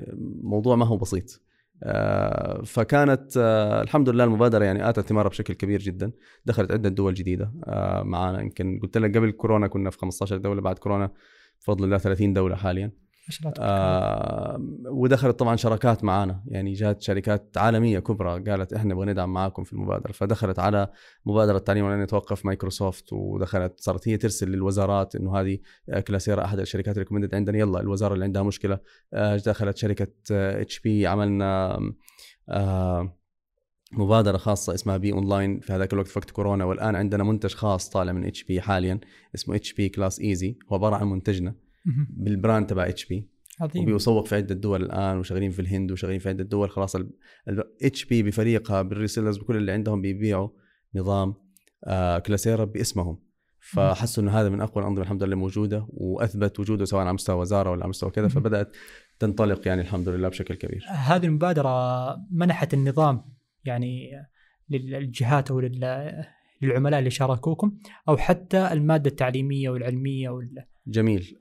موضوع 0.43 0.77
ما 0.77 0.87
هو 0.87 0.97
بسيط. 0.97 1.43
آه، 1.85 2.63
فكانت 2.63 3.37
آه، 3.37 3.83
الحمد 3.83 4.09
لله 4.09 4.25
المبادرة 4.25 4.65
يعني 4.65 4.89
آتت 4.89 5.01
ثمارها 5.09 5.29
بشكل 5.29 5.55
كبير 5.55 5.81
جدا 5.81 6.13
دخلت 6.47 6.73
عدة 6.73 6.89
دول 6.89 7.15
جديدة 7.15 7.53
آه، 7.65 8.03
معانا. 8.03 8.41
يمكن 8.41 8.81
قلت 8.83 8.99
لك 8.99 9.17
قبل 9.17 9.31
كورونا 9.31 9.67
كنا 9.67 9.91
في 9.91 9.99
15 9.99 10.37
دولة 10.37 10.61
بعد 10.61 10.79
كورونا 10.79 11.11
بفضل 11.61 11.85
الله 11.85 11.99
30 11.99 12.33
دولة 12.33 12.57
حاليا. 12.57 12.93
آه 13.61 14.59
ودخلت 14.87 15.39
طبعا 15.39 15.57
شراكات 15.57 16.05
معانا. 16.05 16.43
يعني 16.47 16.73
جات 16.73 17.03
شركات 17.03 17.59
عالمية 17.59 17.99
كبرى 17.99 18.51
قالت 18.51 18.73
إحنا 18.73 18.95
نبغى 18.95 19.07
ندعم 19.07 19.33
معاكم 19.33 19.65
في 19.65 19.73
المبادرة. 19.73 20.13
فدخلت 20.13 20.59
على 20.59 20.89
مبادرة 21.27 21.59
تعليم 21.59 21.85
ولن 21.85 22.03
يتوقف 22.03 22.47
مايكروسوفت 22.47 23.13
ودخلت 23.13 23.81
صارت 23.81 24.09
هي 24.09 24.17
ترسل 24.17 24.49
للوزارات 24.49 25.17
إنه 25.17 25.37
هذه 25.41 25.59
آه، 25.89 26.01
كلاسيرا 26.01 26.45
أحد 26.45 26.59
الشركات 26.59 26.99
recommended 26.99 27.35
عندنا 27.35 27.59
يلا 27.59 27.81
الوزارة 27.81 28.15
اللي 28.15 28.25
عندها 28.25 28.43
مشكلة. 28.43 28.79
آه 29.15 29.37
دخلت 29.37 29.77
شركة 29.77 30.13
HP 30.31 31.07
عملنا 31.07 31.79
آه 32.49 33.19
مبادرة 33.93 34.37
خاصة 34.37 34.75
اسمها 34.75 34.97
Be 34.97 35.13
Online 35.13 35.61
في 35.61 35.73
هذاك 35.73 35.93
الوقت 35.93 36.09
في 36.09 36.19
وقت 36.19 36.31
كورونا 36.31 36.65
والآن 36.65 36.97
عندنا 36.97 37.25
منتج 37.25 37.55
خاص 37.55 37.89
طالع 37.89 38.13
من 38.13 38.25
HP 38.25 38.61
حاليا 38.61 39.01
اسمه 39.35 39.57
HP 39.57 39.89
Class 39.89 40.21
Easy 40.21 40.59
هو 40.69 40.77
عبارة 40.77 40.97
عن 40.97 41.07
منتجنا. 41.07 41.55
بال 42.11 42.27
brand 42.27 42.67
تبع 42.67 42.89
HP 42.89 43.29
عظيم. 43.61 43.83
وبيسوق 43.83 44.27
في 44.27 44.35
عدة 44.35 44.55
دول 44.55 44.83
الآن 44.83 45.19
وشغالين 45.19 45.51
في 45.51 45.63
الهند 45.63 45.93
وشغالين 45.93 46.19
في 46.19 46.29
عدة 46.29 46.45
دول. 46.45 46.71
خلاص 46.71 46.97
HP 47.83 48.23
بفريقها 48.23 48.83
بال 48.83 48.93
resellers 48.93 49.39
بكل 49.39 49.57
اللي 49.57 49.73
عندهم 49.73 50.03
بيبيعوا 50.03 50.49
نظام 50.95 51.35
آه 51.85 52.19
كلاسيرا 52.19 52.65
باسمهم. 52.65 53.19
فحسوا 53.61 54.23
إنه 54.23 54.41
هذا 54.41 54.49
من 54.49 54.61
أقوى 54.61 54.83
الأنظمة 54.85 55.03
الحمد 55.03 55.23
لله 55.23 55.37
موجودة 55.37 55.87
وأثبت 55.89 56.61
وجوده 56.61 56.85
سواء 56.85 57.03
على 57.03 57.13
مستوى 57.13 57.41
وزارة 57.41 57.71
ولا 57.71 57.81
على 57.83 57.89
مستوى 57.89 58.11
كذا. 58.11 58.29
فبدأت 58.29 58.77
تنطلق 59.19 59.69
يعني 59.69 59.81
الحمد 59.81 60.09
لله 60.09 60.29
بشكل 60.29 60.55
كبير. 60.55 60.85
هذه 60.89 61.27
المبادرة 61.27 62.17
منحت 62.31 62.75
النظام 62.75 63.25
يعني 63.65 64.11
للجهات 64.69 65.51
أو 65.51 65.61
لل- 65.61 66.25
للعملاء 66.63 66.99
اللي 66.99 67.11
شاركوكم 67.11 67.79
أو 68.09 68.17
حتى 68.17 68.73
المادة 68.73 69.11
التعليمية 69.11 69.71
والعلمية 69.71 70.29
وال... 70.29 70.65
جميل. 70.87 71.39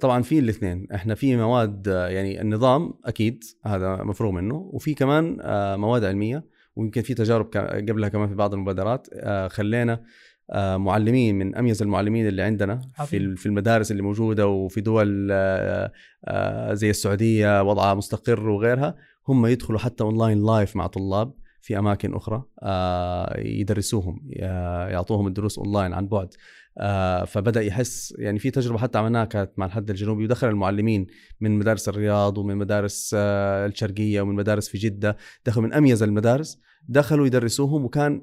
طبعا 0.00 0.22
في 0.22 0.38
الاثنين. 0.38 0.86
إحنا 0.94 1.14
في 1.14 1.36
مواد 1.36 1.86
يعني 1.86 2.40
النظام 2.40 2.94
أكيد 3.04 3.44
هذا 3.64 4.02
مفروغ 4.02 4.32
منه 4.32 4.54
وفي 4.54 4.94
كمان 4.94 5.36
مواد 5.80 6.04
علمية 6.04 6.44
ويمكن 6.76 7.02
في 7.02 7.14
تجارب 7.14 7.46
قبلها 7.56 8.08
كمان 8.08 8.28
في 8.28 8.34
بعض 8.34 8.54
المبادرات. 8.54 9.06
خلينا 9.50 10.00
معلمين 10.76 11.38
من 11.38 11.56
أميز 11.56 11.82
المعلمين 11.82 12.28
اللي 12.28 12.42
عندنا 12.42 12.80
في 13.06 13.36
في 13.36 13.46
المدارس 13.46 13.90
اللي 13.90 14.02
موجودة 14.02 14.46
وفي 14.46 14.80
دول 14.80 15.28
زي 16.76 16.90
السعودية 16.90 17.62
وضعها 17.62 17.94
مستقر 17.94 18.48
وغيرها. 18.48 18.94
هم 19.28 19.46
يدخلوا 19.46 19.78
حتى 19.78 20.04
online 20.04 20.46
live 20.46 20.76
مع 20.76 20.86
طلاب 20.86 21.32
في 21.60 21.78
أماكن 21.78 22.14
أخرى 22.14 22.42
يدرسوهم 23.38 24.20
يعطوهم 24.90 25.26
الدروس 25.26 25.58
اونلاين 25.58 25.92
عن 25.92 26.08
بعد. 26.08 26.28
فبدأ 27.26 27.62
يحس 27.62 28.14
يعني 28.18 28.38
في 28.38 28.50
تجربة 28.50 28.78
حتى 28.78 28.98
عملناها 28.98 29.24
كانت 29.24 29.50
مع 29.56 29.66
الحد 29.66 29.90
الجنوبي 29.90 30.24
ودخل 30.24 30.48
المعلمين 30.48 31.06
من 31.40 31.58
مدارس 31.58 31.88
الرياض 31.88 32.38
ومن 32.38 32.56
مدارس 32.56 33.14
آه، 33.18 33.66
الشرقية 33.66 34.20
ومن 34.20 34.34
مدارس 34.34 34.68
في 34.68 34.78
جدة 34.78 35.16
دخلوا 35.46 35.66
من 35.66 35.72
أميز 35.72 36.02
المدارس 36.02 36.60
دخلوا 36.88 37.26
يدرسوهم 37.26 37.84
وكان 37.84 38.22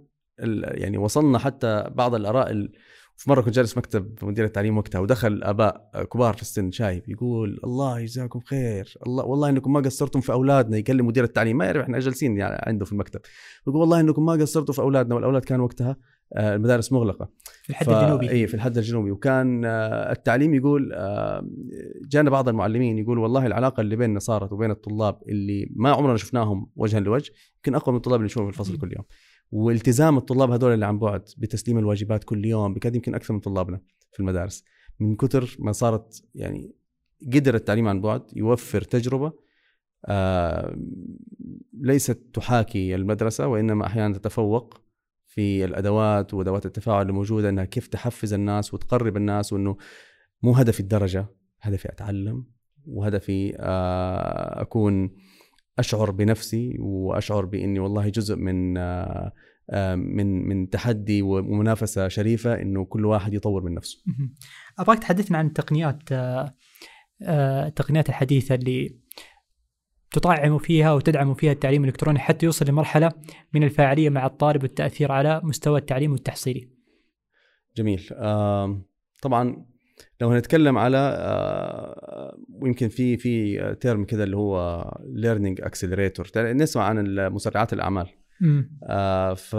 يعني 0.63 0.97
وصلنا 0.97 1.39
حتى 1.39 1.83
بعض 1.95 2.15
الآراء 2.15 2.51
ال- 2.51 2.71
في 3.17 3.29
مرة 3.29 3.41
كنت 3.41 3.55
جالس 3.55 3.77
مكتب 3.77 4.13
مدير 4.21 4.45
التعليم 4.45 4.77
وقتها 4.77 4.99
ودخل 4.99 5.43
آباء 5.43 5.89
كبار 6.13 6.33
في 6.33 6.41
السن 6.41 6.71
شايب 6.71 7.09
يقول 7.09 7.59
الله 7.63 7.99
يجزاكم 7.99 8.39
خير 8.39 8.93
الله 9.07 9.25
والله 9.25 9.49
إنكم 9.49 9.73
ما 9.73 9.79
قصرتم 9.79 10.21
في 10.21 10.31
أولادنا. 10.31 10.77
يكلم 10.77 11.07
مدير 11.07 11.23
التعليم 11.23 11.57
ما 11.57 11.65
يعرف 11.65 11.81
إحنا 11.83 11.99
جالسين 11.99 12.37
يعني 12.37 12.61
عنده 12.67 12.85
في 12.85 12.91
المكتب 12.91 13.19
يقول 13.67 13.79
والله 13.81 13.99
إنكم 13.99 14.25
ما 14.25 14.31
قصرتوا 14.33 14.73
في 14.73 14.81
أولادنا. 14.81 15.15
والأولاد 15.15 15.43
كان 15.45 15.59
وقتها 15.59 15.89
آه، 15.89 15.97
المدارس 16.37 16.91
مغلقة. 16.91 17.29
في 17.63 17.69
الحد 17.69 17.85
ف- 17.85 17.89
الجنوبي. 17.89 18.29
اي 18.29 18.47
في 18.47 18.53
الحد 18.53 18.77
الجنوبي. 18.77 19.11
وكان 19.11 19.65
آه، 19.65 20.11
التعليم 20.11 20.53
يقول 20.53 20.93
آه، 20.93 21.47
جانا 22.09 22.29
بعض 22.29 22.49
المعلمين 22.49 22.97
يقول 22.97 23.17
والله 23.17 23.45
العلاقة 23.45 23.81
اللي 23.81 23.95
بيننا 23.95 24.19
صارت 24.19 24.51
وبين 24.51 24.71
الطلاب 24.71 25.19
اللي 25.29 25.67
ما 25.75 25.91
عمرنا 25.91 26.17
شفناهم 26.17 26.71
وجها 26.75 26.99
لوجه 26.99 27.31
يمكن 27.55 27.75
أقوى 27.75 27.93
من 27.93 27.97
الطلاب 27.97 28.15
اللي 28.15 28.25
نشوفهم 28.25 28.51
في 28.51 28.59
الفصل 28.59 28.77
كل 28.77 28.93
يوم. 28.95 29.05
والتزام 29.51 30.17
الطلاب 30.17 30.51
هذول 30.51 30.73
اللي 30.73 30.85
عن 30.85 30.99
بعد 30.99 31.21
بتسليم 31.37 31.77
الواجبات 31.77 32.23
كل 32.23 32.45
يوم 32.45 32.73
بكاد 32.73 32.95
يمكن 32.95 33.15
أكثر 33.15 33.33
من 33.33 33.39
طلابنا 33.39 33.79
في 34.13 34.19
المدارس. 34.19 34.63
من 34.99 35.15
كثر 35.15 35.55
ما 35.59 35.71
صارت 35.71 36.23
يعني 36.35 36.75
قدر 37.33 37.55
التعليم 37.55 37.87
عن 37.87 38.01
بعد 38.01 38.21
يوفر 38.35 38.81
تجربة 38.81 39.33
آه، 40.05 40.75
ليست 41.73 42.19
تحاكي 42.33 42.95
المدرسة 42.95 43.47
وإنما 43.47 43.85
أحيانا 43.85 44.13
تتفوق 44.17 44.81
في 45.35 45.65
الأدوات 45.65 46.33
وأدوات 46.33 46.65
التفاعل 46.65 47.01
اللي 47.01 47.13
موجودة 47.13 47.49
إنها 47.49 47.65
كيف 47.65 47.87
تحفز 47.87 48.33
الناس 48.33 48.73
وتقرب 48.73 49.17
الناس 49.17 49.53
وإنه 49.53 49.77
مو 50.43 50.51
هدفي 50.51 50.79
الدرجة 50.79 51.27
هدفي 51.61 51.89
أتعلم 51.89 52.45
وهدفي 52.85 53.55
آه، 53.59 54.61
أكون 54.61 55.15
أشعر 55.79 56.11
بنفسي 56.11 56.75
وأشعر 56.79 57.45
بإني 57.45 57.79
والله 57.79 58.09
جزء 58.09 58.35
من 58.35 58.77
آه، 58.77 59.31
آه، 59.69 59.95
من 59.95 60.47
من 60.47 60.69
تحدي 60.69 61.21
ومنافسة 61.21 62.07
شريفة 62.07 62.61
إنه 62.61 62.85
كل 62.85 63.05
واحد 63.05 63.33
يطور 63.33 63.63
من 63.63 63.73
نفسه. 63.73 64.03
أبغاك 64.79 64.99
تحدثنا 64.99 65.37
عن 65.37 65.47
التقنيات 65.47 65.99
التقنيات 67.21 68.09
الحديثة 68.09 68.55
اللي 68.55 69.04
تطعم 70.15 70.57
فيها 70.57 70.93
وتدعم 70.93 71.33
فيها 71.33 71.51
التعليم 71.51 71.83
الإلكتروني 71.83 72.19
حتى 72.19 72.45
يوصل 72.45 72.65
لمرحلة 72.69 73.11
من 73.53 73.63
الفاعلية 73.63 74.09
مع 74.09 74.25
الطالب 74.25 74.63
والتأثير 74.63 75.11
على 75.11 75.41
مستوى 75.43 75.79
التعليم 75.79 76.11
والتحصيلي. 76.11 76.69
جميل 77.77 78.09
طبعا 79.21 79.65
لو 80.21 80.29
هنتكلم 80.29 80.77
على 80.77 81.17
ويمكن 82.49 82.89
في 82.89 83.17
في 83.17 83.75
term 83.75 84.05
كده 84.05 84.23
اللي 84.23 84.37
هو 84.37 84.83
learning 85.05 85.61
accelerator 85.61 86.27
نسمع 86.37 86.83
عن 86.83 87.15
مسرعات 87.33 87.73
الأعمال. 87.73 88.07
آه، 88.83 89.33
ف 89.33 89.55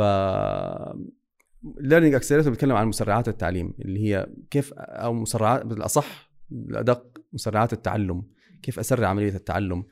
learning 1.80 2.14
accelerator 2.14 2.50
بيتكلم 2.50 2.76
عن 2.76 2.86
مسرعات 2.86 3.28
التعليم 3.28 3.74
اللي 3.80 4.00
هي 4.00 4.26
كيف 4.50 4.72
أو 4.74 5.12
مسرعات 5.12 5.66
بالأصح 5.66 6.30
الأدق 6.52 7.18
مسرعات 7.32 7.72
التعلم 7.72 8.22
كيف 8.62 8.78
أسرع 8.78 9.08
عملية 9.08 9.34
التعلم 9.34 9.84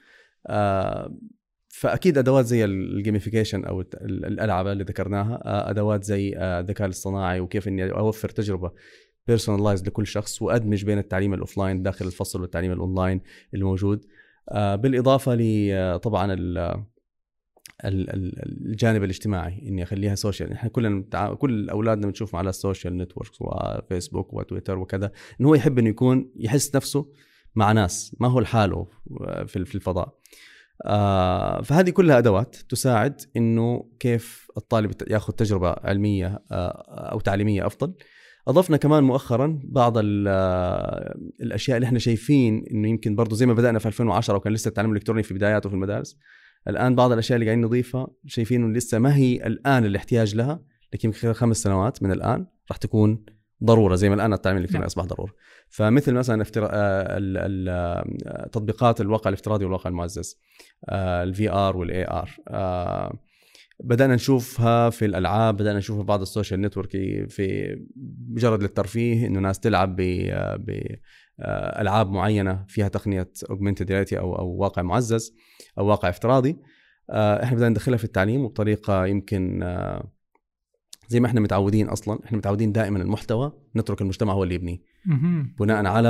فأكيد 1.69 2.19
أدوات 2.19 2.45
زي 2.45 2.65
ال 2.65 2.72
gamification 2.72 3.65
أو 3.65 3.81
الألعاب 4.03 4.67
اللي 4.67 4.85
ذكرناها 4.85 5.41
آه، 5.45 5.71
أدوات 5.71 6.05
زي 6.05 6.37
آه، 6.37 6.61
الذكاء 6.61 6.87
الاصطناعي 6.87 7.41
وكيف 7.41 7.69
إني 7.69 7.91
أوفر 7.91 8.29
تجربة 8.29 8.71
personalize 9.27 9.85
لكل 9.87 10.07
شخص 10.07 10.43
وأدمج 10.43 10.85
بين 10.85 10.99
التعليم 10.99 11.35
ال 11.35 11.41
offline 11.41 11.83
داخل 11.83 12.07
الفصل 12.07 12.41
والتعليم 12.41 12.73
الاونلاين 12.73 13.21
الموجود 13.55 14.05
آه، 14.49 14.77
بالإضافة 14.77 15.35
ل 15.35 15.71
آه، 15.71 15.97
طبعا 15.97 16.33
ال- 16.33 16.59
ال- 17.85 18.11
ال- 18.11 18.67
الجانب 18.67 19.05
الاجتماعي 19.05 19.69
إني 19.69 19.83
أخليها 19.83 20.15
social 20.15 20.53
إحنا 20.53 20.71
كلنا. 20.71 21.35
كل 21.35 21.71
أولادنا 21.71 22.07
بنشوفهم 22.07 22.39
على 22.39 22.51
ال 22.51 22.57
social 22.57 22.97
networks 22.99 23.39
وفيسبوك 23.41 24.33
وتويتر 24.35 24.79
وكذا 24.79 25.13
انه 25.41 25.49
هو 25.49 25.55
يحب 25.55 25.79
إنه 25.79 25.89
يكون 25.89 26.33
يحس 26.37 26.77
نفسه 26.77 27.13
مع 27.55 27.73
ناس 27.73 28.17
ما 28.21 28.29
هو 28.29 28.41
لحاله 28.41 28.87
في 29.47 29.57
الفضاء 29.57 30.19
آه 30.83 31.63
فهذه 31.63 31.91
كلها 31.91 32.19
أدوات 32.19 32.57
تساعد 32.57 33.21
إنه 33.37 33.91
كيف 34.01 34.47
الطالب 34.57 34.93
ياخذ 35.11 35.33
تجربة 35.33 35.75
علمية 35.85 36.43
آه 36.53 37.11
أو 37.13 37.21
تعليمية 37.21 37.67
أفضل. 37.67 37.95
أضفنا 38.49 38.77
كمان 38.77 39.05
مؤخرا 39.05 39.61
بعض 39.65 39.95
آه، 39.99 41.15
الأشياء 41.43 41.77
اللي 41.77 41.87
إحنا 41.87 41.99
شايفين 41.99 42.65
إنه 42.71 42.89
يمكن 42.89 43.17
برضه 43.17 43.37
زي 43.37 43.47
ما 43.47 43.55
بدأنا 43.55 43.79
في 43.79 43.87
2010 43.87 44.37
وكان 44.37 44.53
لسه 44.53 44.69
التعليم 44.69 44.91
الإلكتروني 44.91 45.23
في 45.23 45.35
بداياته 45.35 45.69
في 45.69 45.75
المدارس. 45.75 46.19
الآن 46.69 46.95
بعض 46.95 47.13
الأشياء 47.13 47.37
اللي 47.37 47.47
قاعدين 47.47 47.65
نضيفها 47.65 48.07
شايفين 48.27 48.65
إنه 48.65 48.73
لسه 48.75 48.99
ما 48.99 49.17
هي 49.17 49.47
الآن 49.47 49.85
الإحتياج 49.85 50.35
لها 50.35 50.61
لكن 50.93 51.13
خلال 51.13 51.35
خمس 51.35 51.57
سنوات 51.57 52.03
من 52.03 52.13
الآن 52.13 52.47
راح 52.71 52.77
تكون 52.77 53.25
ضرورة 53.65 53.95
زي 53.95 54.09
ما 54.09 54.15
الآن 54.15 54.33
التعليم 54.33 54.57
الإلكتروني 54.59 54.81
نعم. 54.81 54.87
أصبح 54.87 55.05
ضرورة. 55.05 55.33
فمثل 55.69 56.13
مثلا 56.15 56.43
افترا... 56.43 56.67
آه، 56.73 57.19
ال- 57.19 57.37
ال- 57.39 57.69
آه، 57.69 58.49
تطبيقات 58.49 59.01
الواقع 59.01 59.29
الافتراضي 59.29 59.65
والواقع 59.65 59.91
المعزز 59.91 60.41
ال 60.93 61.51
VR 61.51 61.77
وال 61.77 62.05
AR. 62.05 62.31
بدأنا 63.81 64.15
نشوفها 64.15 64.91
في 64.91 65.05
الألعاب 65.05 65.57
بدأنا 65.57 65.79
نشوفها 65.79 66.03
في 66.03 66.07
بعض 66.07 66.21
ال 66.21 66.26
social 66.26 66.61
network 66.61 66.91
في 67.29 67.77
مجرد 68.29 68.63
للترفيه 68.63 69.27
إنه 69.27 69.41
ناس 69.41 69.61
تلعب 69.61 69.97
ب 69.97 70.01
ب 70.57 70.97
آه، 71.41 71.81
ألعاب 71.81 72.11
معينة 72.11 72.65
فيها 72.69 72.89
تقنية 72.89 73.31
augmented 73.51 73.91
reality 73.91 74.19
أو 74.19 74.39
أو 74.39 74.49
واقع 74.49 74.83
معزز 74.83 75.35
أو 75.79 75.87
واقع 75.87 76.09
افتراضي. 76.09 76.57
آه، 77.11 77.43
إحنا 77.43 77.57
بدأنا 77.57 77.71
ندخلها 77.71 77.99
في 77.99 78.05
التعليم 78.05 78.45
وبطريقة 78.45 79.07
يمكن 79.07 79.63
آه، 79.63 80.13
زي 81.09 81.21
ما 81.21 81.27
إحنا 81.27 81.41
متعودين 81.41 81.89
أصلا. 81.89 82.19
إحنا 82.25 82.39
متعودين 82.39 82.73
دائما 82.73 83.03
المحتوى 83.03 83.53
نترك 83.77 84.01
المجتمع 84.01 84.33
هو 84.33 84.43
اللي 84.43 84.55
يبنيه. 84.55 84.79
بناء 85.59 85.87
على 85.87 86.09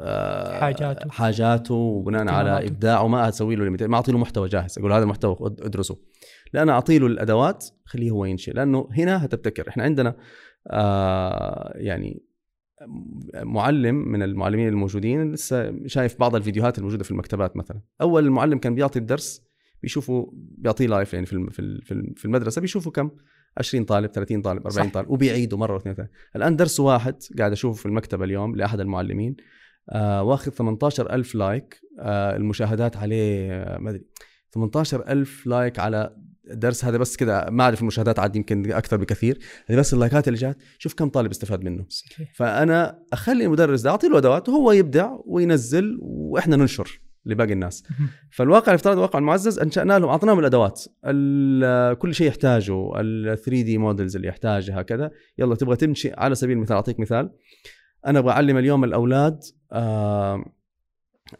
آه، 0.00 0.60
حاجاته. 0.60 1.10
حاجاته 1.10 1.74
وبناء 1.74 2.28
على. 2.28 2.66
إبداعه. 2.66 3.08
ما 3.08 3.28
أسوي 3.28 3.56
له 3.56 3.86
ما 3.88 3.96
أعطي 3.96 4.12
له 4.12 4.18
محتوى 4.18 4.48
جاهز. 4.48 4.78
أقول 4.78 4.92
هذا 4.92 5.02
المحتوى 5.02 5.36
ادرسه. 5.42 5.98
لا 6.52 6.62
أنا 6.62 6.72
أعطي 6.72 6.98
له 6.98 7.06
الأدوات 7.06 7.64
خليه 7.84 8.10
هو 8.10 8.24
ينشئ. 8.24 8.52
لأنه 8.52 8.88
هنا 8.92 9.24
هتبتكر. 9.24 9.68
إحنا 9.68 9.82
عندنا 9.82 10.16
آه 10.70 11.72
يعني 11.76 12.22
معلم 13.42 13.94
من 13.94 14.22
المعلمين 14.22 14.68
الموجودين 14.68 15.32
لسه 15.32 15.86
شايف 15.86 16.20
بعض 16.20 16.34
الفيديوهات 16.34 16.78
الموجودة 16.78 17.04
في 17.04 17.10
المكتبات 17.10 17.56
مثلا. 17.56 17.80
أول 18.00 18.24
المعلم 18.24 18.58
كان 18.58 18.74
بيعطي 18.74 18.98
الدرس 18.98 19.42
بيشوفوا 19.82 20.26
بيعطيه 20.32 20.86
live 20.86 21.14
يعني 21.14 21.26
في 21.26 21.48
في 22.16 22.24
المدرسة 22.24 22.60
بيشوفوا 22.60 22.92
كم 22.92 23.10
20 23.58 23.84
طالب 23.84 24.10
30 24.10 24.42
طالب 24.42 24.66
40 24.66 24.86
صح. 24.86 24.92
طالب 24.92 25.10
وبيعيدوا 25.10 25.58
مرة 25.58 25.74
واثنين 25.74 25.94
ثلاثة 25.94 26.10
الآن 26.36 26.56
درس 26.56 26.80
واحد 26.80 27.22
قاعد 27.38 27.52
أشوفه 27.52 27.80
في 27.80 27.86
المكتبة 27.86 28.24
اليوم 28.24 28.56
لأحد 28.56 28.80
المعلمين 28.80 29.36
آه 29.90 30.22
واخذ 30.22 30.50
18000 30.50 31.34
like 31.34 31.80
آه 32.00 32.36
المشاهدات 32.36 32.96
عليه 32.96 33.52
آه 33.52 33.78
ما 33.78 33.90
أدري 33.90 34.04
18000 34.50 35.46
like 35.46 35.78
على 35.78 36.16
درس 36.44 36.84
هذا 36.84 36.96
بس 36.96 37.16
كذا 37.16 37.50
ما 37.50 37.64
أعرف 37.64 37.80
المشاهدات 37.80 38.18
عاد 38.18 38.36
يمكن 38.36 38.72
أكثر 38.72 38.96
بكثير 38.96 39.38
هذه 39.66 39.78
بس 39.78 39.94
اللايكات 39.94 40.28
اللي 40.28 40.38
جات 40.38 40.56
شوف 40.78 40.94
كم 40.94 41.08
طالب 41.08 41.30
استفاد 41.30 41.64
منه. 41.64 41.86
صحيح. 41.88 42.32
فأنا 42.34 43.02
أخلي 43.12 43.44
المدرس 43.44 43.80
ده 43.80 43.90
اعطي 43.90 44.08
له 44.08 44.18
ادوات 44.18 44.48
وهو 44.48 44.72
يبدع 44.72 45.16
وينزل 45.26 45.98
وإحنا 46.00 46.56
ننشر. 46.56 47.00
لباقي 47.26 47.52
الناس. 47.52 47.84
فالواقع 48.30 48.68
الافتراضي 48.72 48.96
الواقع 48.98 49.18
المعزز 49.18 49.58
انشأنا 49.58 49.98
لهم 49.98 50.08
أعطيناهم 50.10 50.38
الأدوات. 50.38 50.84
ال- 51.04 51.98
كل 51.98 52.14
شيء 52.14 52.26
يحتاجه 52.28 53.00
ال 53.00 53.38
3D 53.38 53.78
models 53.78 54.16
اللي 54.16 54.28
يحتاجها 54.28 54.82
كذا. 54.82 55.10
يلا 55.38 55.54
تبغى 55.54 55.76
تمشي؟ 55.76 56.12
على 56.12 56.34
سبيل 56.34 56.56
المثال 56.56 56.76
أعطيك 56.76 57.00
مثال. 57.00 57.30
أنا 58.06 58.18
أبغى 58.18 58.32
أعلم 58.32 58.56
اليوم 58.58 58.84
الأولاد 58.84 59.40
آه 59.72 60.44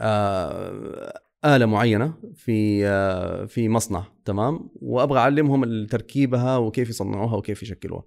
آه 0.00 1.20
آلة 1.44 1.66
معينة 1.66 2.14
في 2.34 2.86
آه 2.86 3.44
في 3.44 3.68
مصنع 3.68 4.04
تمام؟ 4.24 4.70
وأبغى 4.74 5.18
أعلمهم 5.18 5.86
تركيبها 5.86 6.56
وكيف 6.56 6.88
يصنعوها 6.88 7.36
وكيف 7.36 7.62
يشكلوها. 7.62 8.04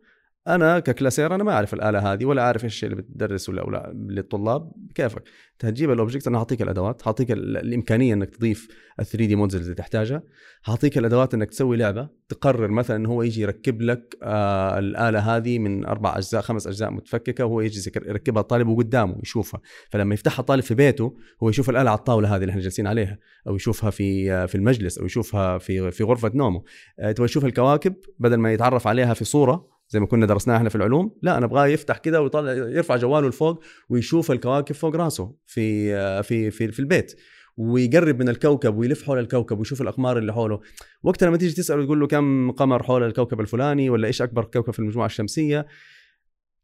أنا 0.48 0.80
ككلاسير 0.80 1.36
أنا 1.36 1.44
ما 1.44 1.52
أعرف 1.52 1.74
الآلة 1.74 2.14
هذه 2.14 2.26
ولا 2.26 2.44
عارف 2.44 2.64
إيش 2.64 2.84
اللي 2.84 2.96
بتدرسه 2.96 3.54
لأولا- 3.54 3.90
للطلاب 3.94 4.72
كيفك؟ 4.96 5.24
هتجيب 5.64 5.92
ال 5.92 5.97
object 5.97 6.28
أنا 6.28 6.38
هعطيك 6.38 6.62
الأدوات 6.62 7.08
هعطيك 7.08 7.32
ال- 7.32 7.58
الإمكانية 7.58 8.14
إنك 8.14 8.30
تضيف 8.30 8.68
ال 9.00 9.06
3D 9.06 9.36
models 9.36 9.64
اللي 9.64 9.76
تحتاجها 9.76 10.24
هعطيك 10.66 10.98
الأدوات 10.98 11.34
إنك 11.34 11.50
تسوي 11.50 11.78
لعبة 11.78 12.10
تقرر 12.30 12.68
مثلا 12.68 12.98
إنه 12.98 13.10
هو 13.10 13.22
يجي 13.24 13.42
يركب 13.42 13.82
لك 13.82 14.18
آه 14.24 14.80
الآلة 14.80 15.20
هذه 15.20 15.60
من 15.60 15.86
أربع 15.86 16.18
أجزاء 16.18 16.42
خمس 16.42 16.68
أجزاء 16.68 16.92
متفككة 16.92 17.46
وهو 17.46 17.62
يجي 17.62 17.92
يركبها 17.96 18.42
الطالب 18.42 18.68
وقدامه 18.68 19.16
يشوفها 19.24 19.62
فلما 19.90 20.14
يفتحها 20.14 20.40
الطالب 20.40 20.64
في 20.64 20.76
بيته 20.76 21.18
هو 21.44 21.50
يشوف 21.50 21.70
الآلة 21.70 21.90
على 21.90 22.00
الطاولة 22.00 22.36
هذه 22.36 22.42
اللي 22.42 22.52
إحنا 22.52 22.62
جالسين 22.62 22.88
عليها 22.88 23.18
أو 23.48 23.56
يشوفها 23.56 23.90
في 23.90 24.32
آه، 24.32 24.46
في 24.46 24.56
المجلس 24.56 24.98
أو 24.98 25.06
يشوفها 25.06 25.58
في 25.58 25.92
في 25.92 26.04
غرفة 26.04 26.32
نومه. 26.36 26.64
آه، 27.00 27.12
تبغى 27.12 27.28
تشوف 27.28 27.46
الكواكب 27.46 27.96
بدل 28.20 28.36
ما 28.38 28.54
يتعرف 28.54 28.88
عليها 28.88 29.14
في 29.14 29.26
صورة 29.26 29.77
زي 29.90 30.00
ما 30.00 30.06
كنا 30.06 30.26
درسناها 30.26 30.58
إحنا 30.58 30.70
في 30.70 30.76
العلوم 30.76 31.18
لا 31.22 31.38
أنا 31.38 31.46
أبغاه 31.46 31.68
يفتح 31.68 31.98
كده 31.98 32.22
ويطلع 32.22 32.52
يرفع 32.52 32.96
جواله 32.96 33.28
لفوق 33.30 33.64
ويشوف 33.90 34.32
الكواكب 34.32 34.76
فوق 34.76 34.96
راسه 34.96 35.36
في 35.46 36.24
في 36.24 36.52
في 36.52 36.72
في 36.72 36.80
البيت 36.80 37.16
ويقرب 37.58 38.20
من 38.20 38.30
الكوكب 38.30 38.78
ويلف 38.78 39.04
حول 39.04 39.20
الكوكب 39.20 39.60
ويشوف 39.60 39.82
الأقمار 39.82 40.18
اللي 40.18 40.34
حوله. 40.34 40.60
وقت 41.04 41.24
لما 41.24 41.38
تيجي 41.38 41.56
تساله 41.56 41.86
تقول 41.86 42.00
له 42.00 42.08
كم 42.08 42.52
قمر 42.52 42.84
حول 42.84 43.04
الكوكب 43.04 43.42
الفلاني 43.42 43.90
ولا 43.90 44.08
إيش 44.08 44.22
أكبر 44.22 44.44
كوكب 44.44 44.74
في 44.74 44.80
المجموعة 44.80 45.06
الشمسية 45.06 45.68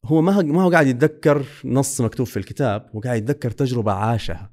هو 0.05 0.21
ما 0.21 0.41
ما 0.41 0.63
هو 0.63 0.71
قاعد 0.71 0.87
يتذكر 0.87 1.45
نص 1.65 2.01
مكتوب 2.01 2.27
في 2.27 2.37
الكتاب 2.37 2.89
هو 2.95 2.99
قاعد 2.99 3.17
يتذكر 3.17 3.51
تجربة 3.51 3.91
عاشها. 3.91 4.51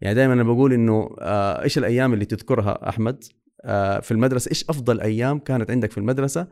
يعني 0.00 0.14
دائما 0.14 0.32
أنا 0.32 0.42
بقول 0.42 0.72
إنه 0.72 1.16
آه، 1.20 1.62
إيش 1.62 1.78
الأيام 1.78 2.14
اللي 2.14 2.24
تذكرها 2.24 2.88
أحمد؟ 2.88 3.24
آه، 3.64 4.00
في 4.00 4.10
المدرسة 4.10 4.48
إيش 4.48 4.64
أفضل 4.70 5.00
أيام 5.00 5.38
كانت 5.38 5.70
عندك 5.70 5.90
في 5.90 5.98
المدرسة؟ 5.98 6.46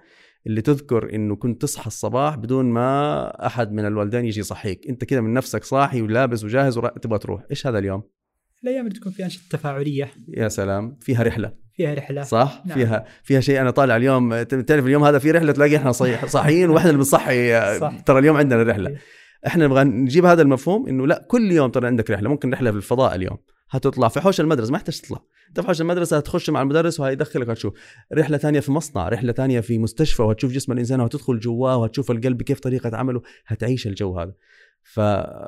اللي 0.46 0.62
تذكر 0.62 1.14
إنه 1.14 1.36
كنت 1.36 1.62
تصحى 1.62 1.86
الصباح 1.86 2.36
بدون 2.36 2.64
ما 2.64 3.46
أحد 3.46 3.72
من 3.72 3.86
الوالدين 3.86 4.24
يجي 4.24 4.40
يصحيك. 4.40 4.88
أنت 4.88 5.04
كده 5.04 5.20
من 5.20 5.34
نفسك 5.34 5.64
صاحي 5.64 6.02
ولابس 6.02 6.44
وجاهز 6.44 6.78
وتبغى 6.78 7.18
تروح. 7.18 7.42
إيش 7.50 7.66
هذا 7.66 7.78
اليوم؟ 7.78 8.02
الأيام 8.64 8.86
اللي 8.86 8.98
تكون 8.98 9.12
فيها 9.12 9.24
أنشطة 9.24 9.42
تفاعلية. 9.50 10.10
يا 10.28 10.48
سلام. 10.48 10.96
فيها 11.00 11.22
رحلة. 11.22 11.52
فيها 11.74 11.94
رحلة. 11.94 12.22
صح؟ 12.22 12.62
نعم. 12.66 12.78
فيها 12.78 13.04
فيها 13.22 13.40
شيء 13.40 13.60
أنا 13.60 13.70
طالع 13.70 13.96
اليوم. 13.96 14.42
تعرف 14.42 14.86
اليوم 14.86 15.04
هذا 15.04 15.18
في 15.18 15.30
رحلة 15.30 15.52
تلاقي 15.52 15.76
إحنا 15.76 15.92
صحيح 15.92 16.26
صاحيين 16.36 16.70
وإحنا 16.70 16.90
اللي 16.90 16.98
بنصحي. 16.98 17.78
صح. 17.78 18.00
ترى 18.00 18.18
اليوم 18.18 18.36
عندنا 18.36 18.62
رحلة. 18.62 18.96
إحنا 19.46 19.64
نبغى 19.64 19.84
نجيب 19.84 20.24
هذا 20.24 20.42
المفهوم 20.42 20.88
إنه 20.88 21.06
لا 21.06 21.26
كل 21.28 21.52
يوم 21.52 21.70
ترى 21.70 21.86
عندك 21.86 22.10
رحلة. 22.10 22.28
ممكن 22.28 22.52
رحلة 22.52 22.70
في 22.70 22.76
الفضاء 22.76 23.14
اليوم. 23.14 23.38
هتطلع. 23.70 24.08
في 24.08 24.20
حوش 24.20 24.40
المدرسة 24.40 24.70
ما 24.72 24.76
يحتاج 24.76 25.00
تطلع. 25.00 25.18
أنت 25.48 25.60
في 25.60 25.66
حوش 25.66 25.80
المدرسة 25.80 26.16
هتخش 26.16 26.50
مع 26.50 26.62
المدرس 26.62 27.00
وهيدخلك 27.00 27.48
هتشوف. 27.50 27.74
رحلة 28.14 28.38
ثانية 28.38 28.60
في 28.60 28.72
مصنع 28.72 29.08
رحلة 29.08 29.32
ثانية 29.32 29.60
في 29.60 29.78
مستشفى 29.78 30.22
وهتشوف 30.22 30.52
جسم 30.52 30.72
الإنسان 30.72 31.00
وهتدخل 31.00 31.38
جواه 31.38 31.76
وهتشوف 31.76 32.10
القلب 32.10 32.42
كيف 32.42 32.60
طريقة 32.60 32.96
عمله. 32.96 33.22
هتعيش 33.46 33.86
الجو 33.86 34.18
هذا. 34.20 34.32
ف 34.82 35.00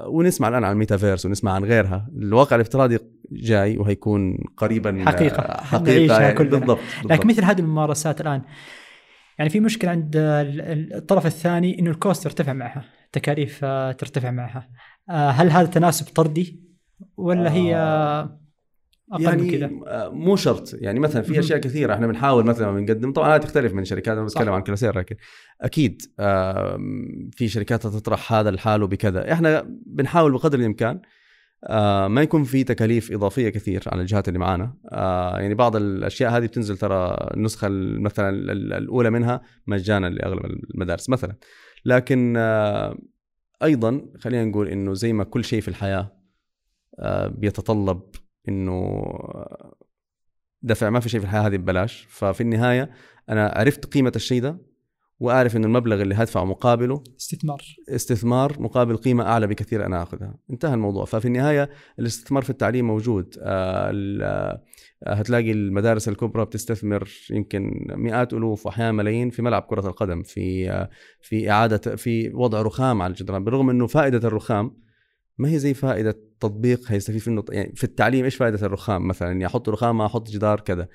ونسمع 0.06 0.48
الآن 0.48 0.64
عن 0.64 0.72
الميتافيرس 0.72 1.26
ونسمع 1.26 1.52
عن 1.52 1.64
غيرها. 1.64 2.08
الواقع 2.16 2.56
الافتراضي 2.56 2.98
جاي 3.32 3.78
وهيكون 3.78 4.38
قريبا 4.56 5.04
حقيقة. 5.06 5.62
حقيقة. 5.64 5.92
نعيشها 5.92 6.20
يعني 6.20 6.38
كلنا. 6.38 6.50
بالضبط, 6.58 6.78
لكن 6.78 7.08
بالضبط. 7.08 7.26
مثل 7.26 7.44
هذه 7.44 7.58
الممارسات 7.60 8.20
الآن 8.20 8.42
يعني 9.38 9.50
في 9.50 9.60
مشكلة 9.60 9.90
عند 9.90 10.16
ال- 10.16 10.60
ال- 10.60 10.94
الطرف 10.94 11.26
الثاني 11.26 11.78
إنه 11.78 11.90
الكوست 11.90 12.24
ترتفع 12.24 12.52
معها 12.52 12.84
التكاليف 13.06 13.60
ترتفع 13.98 14.30
معها. 14.30 14.68
آه، 15.10 15.30
هل 15.30 15.50
هذا 15.50 15.66
تناسب 15.66 16.06
طردي؟ 16.14 16.71
ولا 17.16 17.52
هي 17.52 17.76
أقل 19.12 19.22
يعني 19.22 19.42
من 19.42 19.50
كذا؟ 19.50 19.70
آه، 19.86 20.08
مو 20.08 20.36
شرط. 20.36 20.74
يعني 20.74 21.00
مثلا 21.00 21.22
في. 21.22 21.38
أشياء 21.38 21.58
كثيرة. 21.58 21.94
إحنا 21.94 22.06
بنحاول 22.06 22.44
مثلا 22.44 22.70
بنقدم. 22.72 23.12
طبعا 23.12 23.34
هذه 23.36 23.40
تختلف 23.40 23.72
من 23.74 23.84
شركات 23.84 24.16
أنا. 24.16 24.26
بتكلم 24.26 24.52
عن 24.52 24.62
كلاسير 24.62 24.98
لكن 24.98 25.16
أكيد 25.60 26.02
آه، 26.20 26.78
في 27.32 27.48
شركات 27.48 27.82
تطرح 27.82 28.32
هذا 28.32 28.48
الحال 28.48 28.82
وبكذا. 28.82 29.32
إحنا 29.32 29.66
بنحاول 29.86 30.32
بقدر 30.32 30.58
الإمكان. 30.58 31.00
آه، 31.66 32.08
ما 32.08 32.22
يكون 32.22 32.44
في 32.44 32.64
تكاليف 32.64 33.12
إضافية 33.12 33.48
كثير 33.48 33.82
على 33.86 34.00
الجهات 34.02 34.28
اللي 34.28 34.38
معانا. 34.38 34.74
آه، 34.92 35.38
يعني 35.40 35.54
بعض 35.54 35.76
الأشياء 35.76 36.30
هذه 36.36 36.46
بتنزل 36.46 36.76
ترى 36.76 37.16
النسخة 37.34 37.66
ال- 37.66 38.02
مثلا 38.02 38.28
ال- 38.28 38.50
ال- 38.50 38.72
الأولى 38.72 39.10
منها 39.10 39.42
مجانا 39.66 40.06
لأغلب 40.06 40.40
المدارس 40.74 41.10
مثلا. 41.10 41.36
لكن 41.84 42.34
آه، 42.36 42.98
أيضا 43.62 44.02
خلينا 44.18 44.44
نقول 44.44 44.68
إنه 44.68 44.94
زي 44.94 45.12
ما 45.12 45.24
كل 45.24 45.44
شيء 45.44 45.60
في 45.60 45.68
الحياة 45.68 45.98
آه، 46.00 46.21
بيتطلب 47.28 48.00
إنه 48.48 49.02
دفع 50.62 50.90
ما 50.90 51.00
في 51.00 51.08
شيء 51.08 51.20
في 51.20 51.26
الحياة 51.26 51.40
هذه 51.40 51.56
ببلاش. 51.56 52.06
ففي 52.10 52.40
النهاية 52.40 52.90
أنا 53.28 53.52
عرفت 53.56 53.86
قيمة 53.86 54.12
الشيء 54.16 54.42
ده 54.42 54.72
وأعرف 55.20 55.56
انه 55.56 55.66
المبلغ 55.66 56.02
اللي 56.02 56.14
هدفعه 56.14 56.44
مقابله 56.44 57.02
استثمار. 57.20 57.62
استثمار 57.88 58.62
مقابل 58.62 58.96
قيمة 58.96 59.24
أعلى 59.24 59.46
بكثير 59.46 59.86
أنا 59.86 60.02
أخذها. 60.02 60.38
انتهى 60.50 60.74
الموضوع. 60.74 61.04
ففي 61.04 61.28
النهاية 61.28 61.70
الاستثمار 61.98 62.42
في 62.42 62.50
التعليم 62.50 62.86
موجود. 62.86 63.34
آه، 63.40 63.92
آه، 64.22 64.62
هتلاقي 65.06 65.52
المدارس 65.52 66.08
الكبرى 66.08 66.44
بتستثمر 66.44 67.08
يمكن 67.30 67.86
مئات 67.88 68.32
ألوف 68.32 68.66
وأحيانا 68.66 68.92
ملايين 68.92 69.30
في 69.30 69.42
ملعب 69.42 69.62
كرة 69.62 69.86
القدم 69.88 70.22
في 70.22 70.70
آه، 70.70 70.90
في 71.20 71.50
إعادة 71.50 71.96
في 71.96 72.30
وضع 72.34 72.62
رخام 72.62 73.02
على 73.02 73.10
الجدران 73.10 73.44
بالرغم 73.44 73.70
إنه 73.70 73.86
فائدة 73.86 74.28
الرخام 74.28 74.81
ما 75.42 75.50
هي 75.50 75.58
زي 75.58 75.74
فائدة 75.74 76.18
تطبيق 76.40 76.80
هيستفيد 76.86 77.22
منه 77.26 77.44
يعني 77.50 77.72
في 77.76 77.84
التعليم 77.84 78.24
إيش 78.24 78.36
فائدة 78.36 78.66
الرخام 78.66 79.08
مثلا؟ 79.08 79.32
اني 79.32 79.46
أحط 79.46 79.68
رخام 79.68 79.98
ما 79.98 80.06
أحط 80.06 80.30
جدار 80.30 80.60
كذا. 80.60 80.88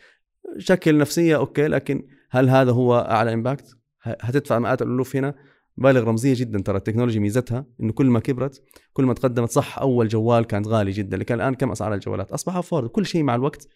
شكل 0.57 0.97
نفسية 0.97 1.35
okay 1.35 1.67
لكن 1.67 2.07
هل 2.29 2.49
هذا 2.49 2.71
هو 2.71 2.97
أعلى 2.97 3.33
impact 3.33 3.77
هتدفع 4.01 4.59
مئات 4.59 4.81
الألوف 4.81 5.15
هنا؟ 5.15 5.35
مبالغ 5.77 6.03
رمزية 6.03 6.33
جدا 6.37 6.61
ترى 6.61 6.77
التكنولوجيا 6.77 7.19
ميزتها 7.19 7.65
إنه 7.81 7.93
كل 7.93 8.05
ما 8.05 8.19
كبرت 8.19 8.63
كل 8.93 9.03
ما 9.05 9.13
تقدمت 9.13 9.49
صح 9.49 9.79
أول 9.79 10.07
جوال 10.07 10.45
كان 10.45 10.65
غالي 10.65 10.91
جدا 10.91 11.17
لكن 11.17 11.35
الآن 11.35 11.53
كم 11.53 11.71
أسعار 11.71 11.93
الجوالات؟ 11.93 12.31
أصبح 12.31 12.55
afford 12.55 12.89
كل 12.89 13.05
شيء 13.05 13.23
مع 13.23 13.35
الوقت 13.35 13.67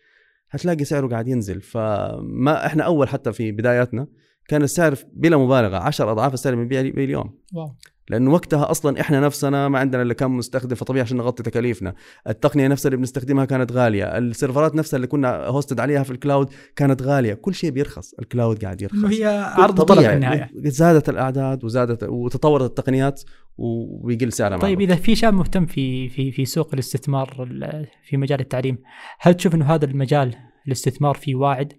هتلاقي 0.49 0.85
سعره 0.85 1.07
قاعد 1.07 1.27
ينزل. 1.27 1.61
فما 1.61 2.65
إحنا 2.65 2.83
أول 2.83 3.09
حتى 3.09 3.33
في 3.33 3.51
بداياتنا 3.51 4.07
كان 4.47 4.61
السعر 4.61 4.95
بلا 5.13 5.37
مبالغة 5.37 5.77
10 5.77 6.11
أضعاف 6.11 6.33
السعر 6.33 6.53
اللي 6.53 6.63
بنبيع 6.63 7.03
اليوم. 7.03 7.39
wow. 7.53 7.75
لأنه 8.09 8.31
وقتها 8.31 8.71
أصلا 8.71 9.01
إحنا 9.01 9.19
نفسنا 9.19 9.69
ما 9.69 9.79
عندنا 9.79 10.01
إلا 10.01 10.13
كم 10.13 10.37
مستخدم 10.37 10.75
فطبيعي 10.75 11.01
عشان 11.03 11.17
نغطي 11.17 11.43
تكاليفنا. 11.43 11.93
التقنية 12.27 12.67
نفسها 12.67 12.87
اللي 12.89 12.97
بنستخدمها 12.97 13.45
كانت 13.45 13.71
غالية. 13.71 14.17
السيرفرات 14.17 14.75
نفسها 14.75 14.95
اللي 14.97 15.07
كنا 15.07 15.45
hosted 15.45 15.79
عليها 15.79 16.03
في 16.03 16.11
ال 16.11 16.18
cloud 16.18 16.49
كانت 16.75 17.01
غالية. 17.01 17.33
كل 17.33 17.53
شيء 17.53 17.69
بيرخص. 17.71 18.13
ال 18.13 18.22
cloud 18.22 18.63
قاعد 18.63 18.81
يرخص. 18.81 19.05
هي 19.05 19.25
عرض 19.57 19.79
وطلب 19.79 20.01
في 20.01 20.13
النهاية. 20.13 20.49
زادت 20.55 21.09
الأعداد 21.09 21.63
وزادت 21.63 22.03
وتطورت 22.03 22.69
التقنيات 22.69 23.21
وبيقل 23.57 24.31
سعرها 24.33 24.57
طيب. 24.57 24.81
إذا 24.81 24.95
في 24.95 25.15
شاب 25.15 25.33
مهتم 25.33 25.65
في 25.65 26.09
في 26.09 26.31
في 26.31 26.45
سوق 26.45 26.69
الاستثمار 26.73 27.43
ال- 27.43 27.87
في 28.03 28.17
مجال 28.17 28.39
التعليم 28.39 28.77
هل 29.19 29.33
تشوف 29.33 29.55
إنه 29.55 29.65
هذا 29.65 29.85
المجال 29.85 30.35
الاستثمار 30.67 31.15
فيه 31.15 31.35
واعد؟ 31.35 31.73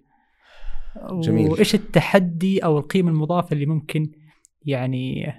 جميل. 1.11 1.51
وإيش 1.51 1.75
التحدي 1.75 2.59
أو 2.59 2.77
القيمة 2.77 3.09
المضافة 3.11 3.53
اللي 3.53 3.65
ممكن 3.65 4.11
يعني 4.65 5.33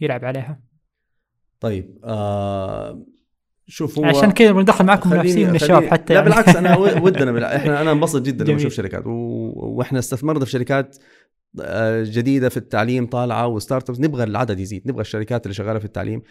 يلعب 0.00 0.24
عليها. 0.24 0.60
طيب 1.60 1.98
آه 2.04 3.02
شوف 3.66 3.98
هو 3.98 4.04
عشان 4.04 4.30
كذا 4.30 4.52
بندخل 4.52 4.84
معكم 4.84 5.10
منافسين 5.10 5.48
من 5.48 5.54
الشباب 5.54 5.84
حتى 5.84 6.14
لا 6.14 6.20
يعني. 6.20 6.30
بالعكس 6.30 6.56
أنا 6.56 6.76
ودنا 7.04 7.32
بالع... 7.32 7.56
إحنا 7.56 7.80
أنا 7.80 7.92
انبسط 7.92 8.22
جدا 8.22 8.44
لما. 8.44 8.56
أشوف 8.56 8.72
شركات. 8.72 9.06
و... 9.06 9.10
وإحنا 9.56 9.98
استثمرنا 9.98 10.44
في 10.44 10.50
شركات 10.50 10.96
آه، 11.60 12.04
جديدة 12.04 12.48
في 12.48 12.56
التعليم 12.56 13.06
طالعة 13.06 13.46
وستارت 13.46 13.90
أبس. 13.90 14.00
نبغى 14.00 14.24
العدد 14.24 14.60
يزيد. 14.60 14.82
نبغى 14.88 15.00
الشركات 15.00 15.46
اللي 15.46 15.54
شغالة 15.54 15.78
في 15.78 15.84
التعليم 15.84 16.22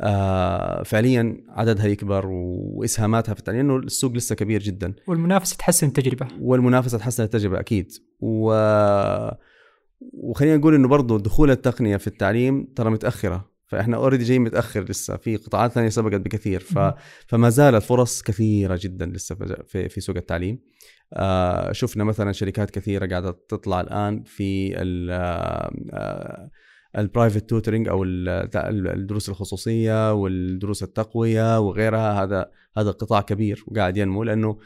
آه، 0.00 0.82
فعليا 0.82 1.36
عددها 1.48 1.86
يكبر 1.86 2.26
وإسهاماتها 2.26 3.34
في 3.34 3.40
التعليم 3.40 3.60
لأنه 3.60 3.76
السوق 3.76 4.12
لسه 4.12 4.34
كبير 4.34 4.62
جدا. 4.62 4.94
والمنافسة 5.06 5.56
تحسن 5.56 5.86
التجربة. 5.86 6.28
والمنافسة 6.40 6.98
تحسن 6.98 7.24
التجربة 7.24 7.60
أكيد. 7.60 7.92
و 8.20 8.52
وخلينا 10.12 10.56
نقول 10.56 10.74
إنه 10.74 10.88
برضه 10.88 11.18
دخول 11.18 11.50
التقنية 11.50 11.96
في 11.96 12.06
التعليم 12.06 12.64
ترى 12.76 12.90
متأخرة. 12.90 13.52
فإحنا 13.66 13.96
already 13.96 14.24
جايين 14.24 14.42
متأخر 14.42 14.84
لسه. 14.84 15.16
في 15.16 15.36
قطاعات 15.36 15.72
ثانية 15.72 15.88
سبقت 15.88 16.20
بكثير. 16.20 16.60
ف... 16.60 16.78
فما 17.26 17.48
زالت 17.48 17.82
فرص 17.82 18.22
كثيرة 18.22 18.78
جدا 18.82 19.06
لسه 19.06 19.34
في 19.66 19.88
في 19.88 20.00
سوق 20.00 20.16
التعليم. 20.16 20.58
آه 21.12 21.72
شفنا 21.72 22.04
مثلا 22.04 22.32
شركات 22.32 22.70
كثيرة 22.70 23.06
قاعدة 23.06 23.30
تطلع 23.48 23.80
الآن 23.80 24.22
في 24.22 24.76
ال 26.98 27.05
private 27.05 27.50
tutoring 27.50 27.88
أو 27.88 28.04
الدروس 28.04 29.28
الخصوصية 29.28 30.12
والدروس 30.12 30.82
التقوية 30.82 31.60
وغيرها. 31.60 32.22
هذا 32.22 32.50
هذا 32.76 32.90
قطاع 32.90 33.20
كبير 33.20 33.64
وقاعد 33.66 33.96
ينمو 33.96 34.22
لأنه 34.22 34.58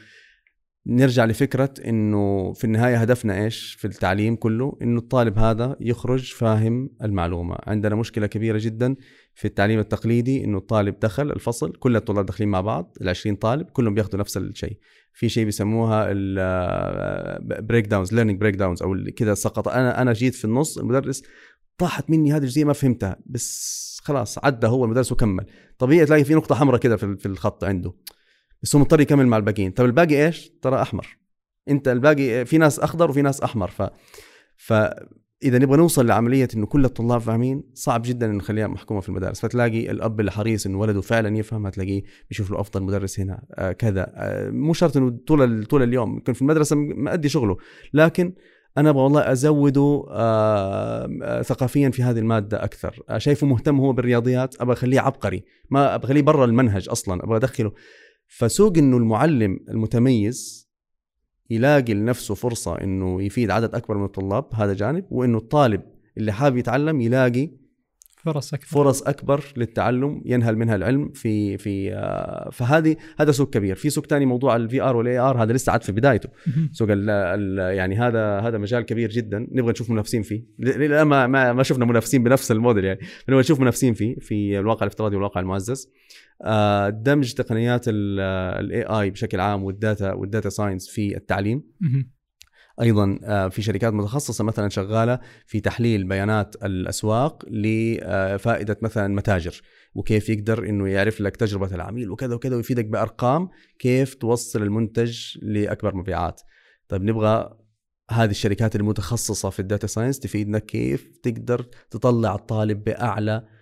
نرجع 0.89 1.25
لفكرة 1.25 1.75
إنه 1.87 2.53
في 2.53 2.65
النهاية 2.65 2.97
هدفنا 2.97 3.45
إيش؟ 3.45 3.77
في 3.79 3.85
التعليم 3.85 4.37
كله 4.37 4.79
إنه 4.83 4.99
الطالب 4.99 5.39
هذا 5.39 5.77
يخرج 5.81 6.33
فاهم 6.33 6.91
المعلومة. 7.03 7.57
عندنا 7.67 7.95
مشكلة 7.95 8.27
كبيرة 8.27 8.59
جدا 8.59 8.97
في 9.35 9.45
التعليم 9.45 9.79
التقليدي 9.79 10.45
إنه 10.45 10.59
الطالب 10.59 10.99
دخل 10.99 11.31
الفصل 11.31 11.73
كل 11.73 11.97
الطلاب 11.97 12.27
داخلين 12.27 12.51
مع 12.51 12.61
بعض 12.61 12.97
ال 13.01 13.09
20 13.09 13.37
طالب 13.37 13.71
كلهم 13.71 13.95
بياخذوا 13.95 14.21
نفس 14.21 14.37
الشيء. 14.37 14.79
في 15.13 15.29
شيء 15.29 15.45
بيسموها 15.45 16.07
ال 16.11 17.87
breakdowns 17.87 18.15
learning 18.15 18.41
breakdowns 18.41 18.83
أو 18.83 18.97
كذا 19.17 19.35
سقط. 19.35 19.69
أنا 19.69 20.03
أنا 20.03 20.13
جيت 20.13 20.35
في 20.35 20.45
النص 20.45 20.79
المدرس 20.79 21.23
طاحت 21.79 22.11
مني 22.11 22.33
هذه 22.33 22.43
الجزئية 22.43 22.65
ما 22.65 22.73
فهمتها 22.73 23.17
بس 23.27 24.01
خلاص 24.03 24.45
عدى 24.45 24.67
هو 24.67 24.85
المدرس 24.85 25.13
وكمل. 25.13 25.47
طبيعي 25.79 26.07
تلاقي 26.07 26.25
في 26.25 26.35
نقطة 26.35 26.55
حمراء 26.55 26.81
كذا 26.81 26.97
في 26.97 27.27
الخط 27.27 27.65
عنده. 27.65 27.93
بس 28.63 28.77
هو 28.77 28.81
مضطر 28.81 29.01
يكمل 29.01 29.27
مع 29.27 29.37
الباقيين. 29.37 29.71
طب 29.71 29.85
الباقي 29.85 30.27
إيش؟ 30.27 30.51
ترى 30.63 30.83
أحمر. 30.83 31.19
أنت 31.69 31.89
الباقي 31.89 32.45
في 32.45 32.59
ناس 32.59 32.81
أخضر 32.81 33.11
وفي 33.11 33.23
ناس 33.23 33.41
أحمر. 33.41 33.69
ف 33.69 33.83
فاذا 34.57 35.59
نبغى 35.59 35.77
نوصل 35.77 36.07
لعملية 36.07 36.49
إنه 36.55 36.67
كل 36.67 36.85
الطلاب 36.85 37.21
فاهمين 37.21 37.63
صعب 37.75 38.03
جدا 38.05 38.27
إنه 38.27 38.35
نخليها 38.35 38.67
محكومة 38.67 39.01
في 39.01 39.09
المدارس. 39.09 39.41
فتلاقي 39.41 39.91
الأب 39.91 40.21
اللي 40.21 40.33
حريص 40.33 40.67
إنه 40.67 40.79
ولده 40.79 41.01
فعلا 41.01 41.39
يفهم 41.39 41.67
هتلاقيه 41.67 42.03
بيشوف 42.29 42.51
له 42.51 42.61
أفضل 42.61 42.83
مدرس 42.83 43.21
هنا 43.21 43.45
آه 43.55 43.73
كذا. 43.73 44.13
آه 44.15 44.51
مو 44.51 44.73
شرط 44.73 44.97
إنه 44.97 45.19
طول 45.27 45.65
طول 45.65 45.83
اليوم. 45.83 46.19
يكون 46.19 46.35
في 46.35 46.43
المدرسة 46.43 46.77
مأدي 46.77 47.29
شغله. 47.29 47.57
لكن 47.95 48.33
أنا 48.79 48.91
أبغى 48.91 49.03
والله 49.03 49.33
أزوده 49.33 50.07
آه 50.11 51.09
آه 51.23 51.43
ثقافيا 51.43 51.91
في 51.91 52.03
هذه 52.03 52.19
المادة 52.19 52.65
أكثر. 52.65 53.03
آه 53.09 53.19
شايفه 53.19 53.47
مهتم 53.47 53.81
هو 53.81 53.93
بالرياضيات 53.93 54.61
أبغى 54.61 54.73
أخليه 54.73 55.01
عبقري. 55.01 55.45
ما 55.71 55.95
أبغى 55.95 56.07
أخليه 56.07 56.23
برا 56.23 56.45
المنهج 56.45 56.89
أصلا. 56.89 57.25
أبغى 57.25 57.37
أدخله. 57.37 57.73
فسوق 58.27 58.79
إنه 58.79 58.97
المعلم 58.97 59.61
المتميز 59.69 60.67
يلاقي 61.51 61.95
لنفسه 61.95 62.35
فرصة 62.35 62.81
إنه 62.81 63.23
يفيد 63.23 63.51
عدد 63.51 63.75
أكبر 63.75 63.99
من 63.99 64.05
الطلاب 64.05 64.45
هذا 64.55 64.75
جانب 64.75 65.05
وإنه 65.11 65.39
الطالب 65.39 65.83
اللي 66.19 66.33
حابب 66.33 66.57
يتعلم 66.57 67.01
يلاقي 67.01 67.51
فرص 68.33 68.55
أكبر. 68.55 68.67
فرص 68.67 69.03
أكبر 69.03 69.45
للتعلم 69.57 70.23
ينهل 70.25 70.57
منها 70.57 70.75
العلم 70.75 71.13
في 71.13 71.59
في 71.59 71.95
آه، 71.95 72.51
فهذه 72.51 72.97
هذا 73.19 73.33
سوق 73.33 73.51
كبير. 73.51 73.77
في 73.77 73.91
سوق 73.91 74.07
ثاني 74.07 74.27
موضوع 74.27 74.57
ال 74.57 74.83
VR 74.83 74.97
وال 74.97 75.19
AR 75.19 75.43
هذا 75.43 75.53
لسه 75.53 75.73
عاد 75.73 75.83
في 75.83 75.93
بدايته. 75.93 76.29
سوق 76.73 76.89
ال 76.91 77.11
ال 77.11 77.77
يعني 77.77 77.97
هذا 77.97 78.39
هذا 78.39 78.59
مجال 78.59 78.83
كبير 78.83 79.11
جدا. 79.11 79.47
نبغى 79.53 79.73
نشوف 79.73 79.91
منافسين 79.91 80.23
فيه. 80.23 80.45
ما 81.05 81.27
ما, 81.27 81.53
ما 81.53 81.63
شفنا 81.63 81.85
منافسين 81.85 82.23
بنفس 82.23 82.53
الموديل 82.53 82.85
يعني. 82.85 83.01
نبغى 83.29 83.41
نشوف 83.41 83.61
منافسين 83.61 83.95
فيه 83.95 84.17
في 84.21 84.59
الواقع 84.59 84.83
الافتراضي 84.83 85.17
والواقع 85.17 85.41
المعزز 85.41 85.93
دمج 86.91 87.33
تقنيات 87.33 87.85
ال 87.89 88.83
AI 88.83 89.11
بشكل 89.11 89.41
عام 89.41 89.65
وال 89.65 89.81
data 89.81 90.13
وال 90.13 90.25
data 90.25 90.49
science 90.49 90.89
في 90.89 91.17
التعليم. 91.17 91.63
أيضا 92.81 93.19
آه، 93.25 93.49
في 93.49 93.63
شركات 93.63 93.93
متخصصة 93.93 94.45
مثلا 94.45 94.69
شغالة 94.69 95.21
في 95.47 95.61
تحليل 95.61 96.05
بيانات 96.05 96.57
الأسواق 96.65 97.45
لفائده 97.49 98.79
مثلا 98.83 99.15
متاجر 99.15 99.63
وكيف 99.95 100.29
يقدر 100.29 100.69
إنه 100.69 100.89
يعرف 100.89 101.21
لك 101.21 101.37
تجربة 101.37 101.75
العميل 101.75 102.11
وكذا 102.11 102.35
وكذا 102.35 102.57
ويفيدك 102.57 102.85
بأرقام 102.85 103.49
كيف 103.79 104.15
توصل 104.15 104.63
المنتج 104.63 105.39
لأكبر 105.43 105.95
مبيعات. 105.95 106.41
طيب 106.89 107.03
نبغى 107.03 107.59
هذه 108.11 108.31
الشركات 108.31 108.77
المتخصصة 108.77 109.51
في 109.51 109.61
ال 109.61 109.66
data 109.66 109.87
science 109.87 110.21
تفيدنا 110.21 110.59
كيف 110.59 111.19
تقدر 111.23 111.67
تطلع 111.91 112.35
الطالب 112.35 112.85
بأعلى 112.85 113.33
آه، 113.33 113.56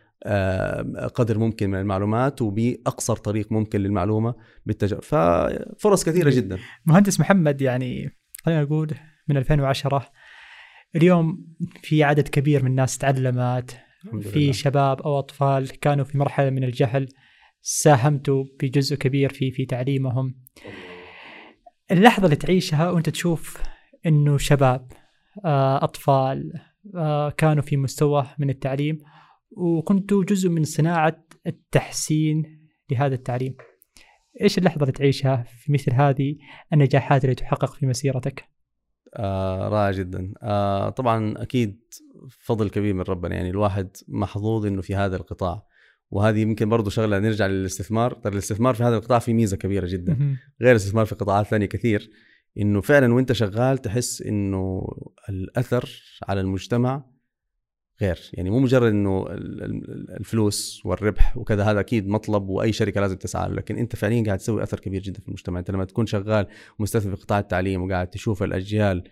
قدر 1.15 1.39
ممكن 1.39 1.71
من 1.71 1.79
المعلومات 1.79 2.43
وبأقصر 2.43 3.17
طريق 3.17 3.53
ممكن 3.53 3.81
للمعلومة 3.81 4.35
بالتجربة. 4.67 5.01
ففرص 5.03 6.05
كثيرة 6.05 6.31
جدا. 6.31 6.59
مهندس 6.87 7.21
محمد 7.21 7.63
يعني 7.63 8.11
خلينا 8.45 8.63
نقول 8.63 8.91
من 9.29 9.37
2010 9.37 10.11
اليوم 10.97 11.47
في 11.83 12.05
عدد 12.05 12.29
كبير 12.29 12.63
من 12.63 12.71
الناس 12.71 12.99
تعلمت 12.99 13.81
في 14.21 14.39
لله. 14.39 14.53
شباب 14.53 15.03
أو 15.03 15.19
أطفال 15.19 15.81
كانوا 15.81 16.05
في 16.05 16.19
مرحلة 16.19 16.51
من 16.51 16.65
الجهل 16.65 17.09
ساهمتوا 17.63 18.45
بجزء 18.63 18.97
كبير 18.97 19.33
في 19.33 19.51
في 19.51 19.67
تعليمهم. 19.67 20.35
اللحظة 21.91 22.25
اللي 22.25 22.37
تعيشها 22.37 22.91
وأنت 22.91 23.09
تشوف 23.09 23.63
إنه 24.07 24.39
شباب 24.39 24.93
آه، 25.45 25.85
أطفال 25.85 26.53
آه، 26.97 27.31
كانوا 27.31 27.63
في 27.63 27.77
مستوى 27.77 28.27
من 28.39 28.51
التعليم 28.51 28.99
وكنتوا 29.57 30.25
جزء 30.25 30.49
من 30.49 30.65
صناعة 30.65 31.25
التحسين 31.47 32.69
لهذا 32.91 33.15
التعليم. 33.15 33.57
إيش 34.43 34.59
اللحظة 34.59 34.81
اللي 34.81 34.93
تعيشها 34.93 35.43
في 35.43 35.73
مثل 35.73 35.93
هذه 35.93 36.37
النجاحات 36.73 37.25
اللي 37.25 37.35
تحقق 37.35 37.75
في 37.75 37.87
مسيرتك؟ 37.87 38.45
آه 39.17 39.69
رائع 39.69 39.91
جدا. 39.91 40.33
آه 40.43 40.91
طبعا 40.91 41.43
أكيد 41.43 41.81
فضل 42.45 42.71
كبير 42.71 42.95
من 42.95 43.03
ربنا. 43.03 43.35
يعني 43.35 43.51
الواحد 43.51 43.91
محظوظ 44.09 44.67
إنه 44.67 44.83
في 44.83 44.95
هذا 44.95 45.17
القطاع. 45.17 45.67
وهذه 46.11 46.39
يمكن 46.39 46.69
برضه 46.69 46.91
شغلة 46.91 47.19
نرجع 47.19 47.47
للاستثمار. 47.47 48.13
ترى 48.15 48.33
الاستثمار 48.33 48.75
في 48.75 48.83
هذا 48.83 48.97
القطاع 48.97 49.19
في 49.19 49.33
ميزة 49.33 49.57
كبيرة 49.57 49.87
جدا. 49.87 50.37
غير 50.63 50.71
الاستثمار 50.71 51.07
في 51.07 51.15
قطاعات 51.15 51.47
ثانية 51.47 51.67
كثير. 51.67 52.11
إنه 52.59 52.81
فعلا 52.81 53.15
وإنت 53.15 53.33
شغال 53.33 53.79
تحس 53.79 54.23
إنه 54.23 54.87
الأثر 55.29 56.03
على 56.29 56.41
المجتمع 56.41 57.14
غير. 58.03 58.31
يعني 58.33 58.51
مو 58.51 58.59
مجرد 58.59 58.93
إنه 58.93 59.27
الفلوس 60.21 60.83
والربح 60.85 61.37
وكذا 61.37 61.65
هذا 61.65 61.81
أكيد 61.81 62.09
مطلب 62.09 62.49
وأي 62.49 62.73
شركة 62.73 63.01
لازم 63.01 63.17
تسعى 63.17 63.49
له. 63.49 63.55
لكن 63.55 63.77
أنت 63.77 63.97
فعليا 63.97 64.25
قاعد 64.25 64.39
تسوي 64.39 64.63
أثر 64.63 64.81
كبير 64.81 65.03
جدا 65.03 65.21
في 65.21 65.29
المجتمع. 65.29 65.59
أنت 65.59 65.71
لما 65.71 65.85
تكون 65.85 66.07
شغال 66.07 66.47
ومستثمر 66.79 67.17
في 67.17 67.23
قطاع 67.23 67.39
التعليم 67.39 67.83
وقاعد 67.83 68.11
تشوف 68.11 68.43
الأجيال 68.43 69.05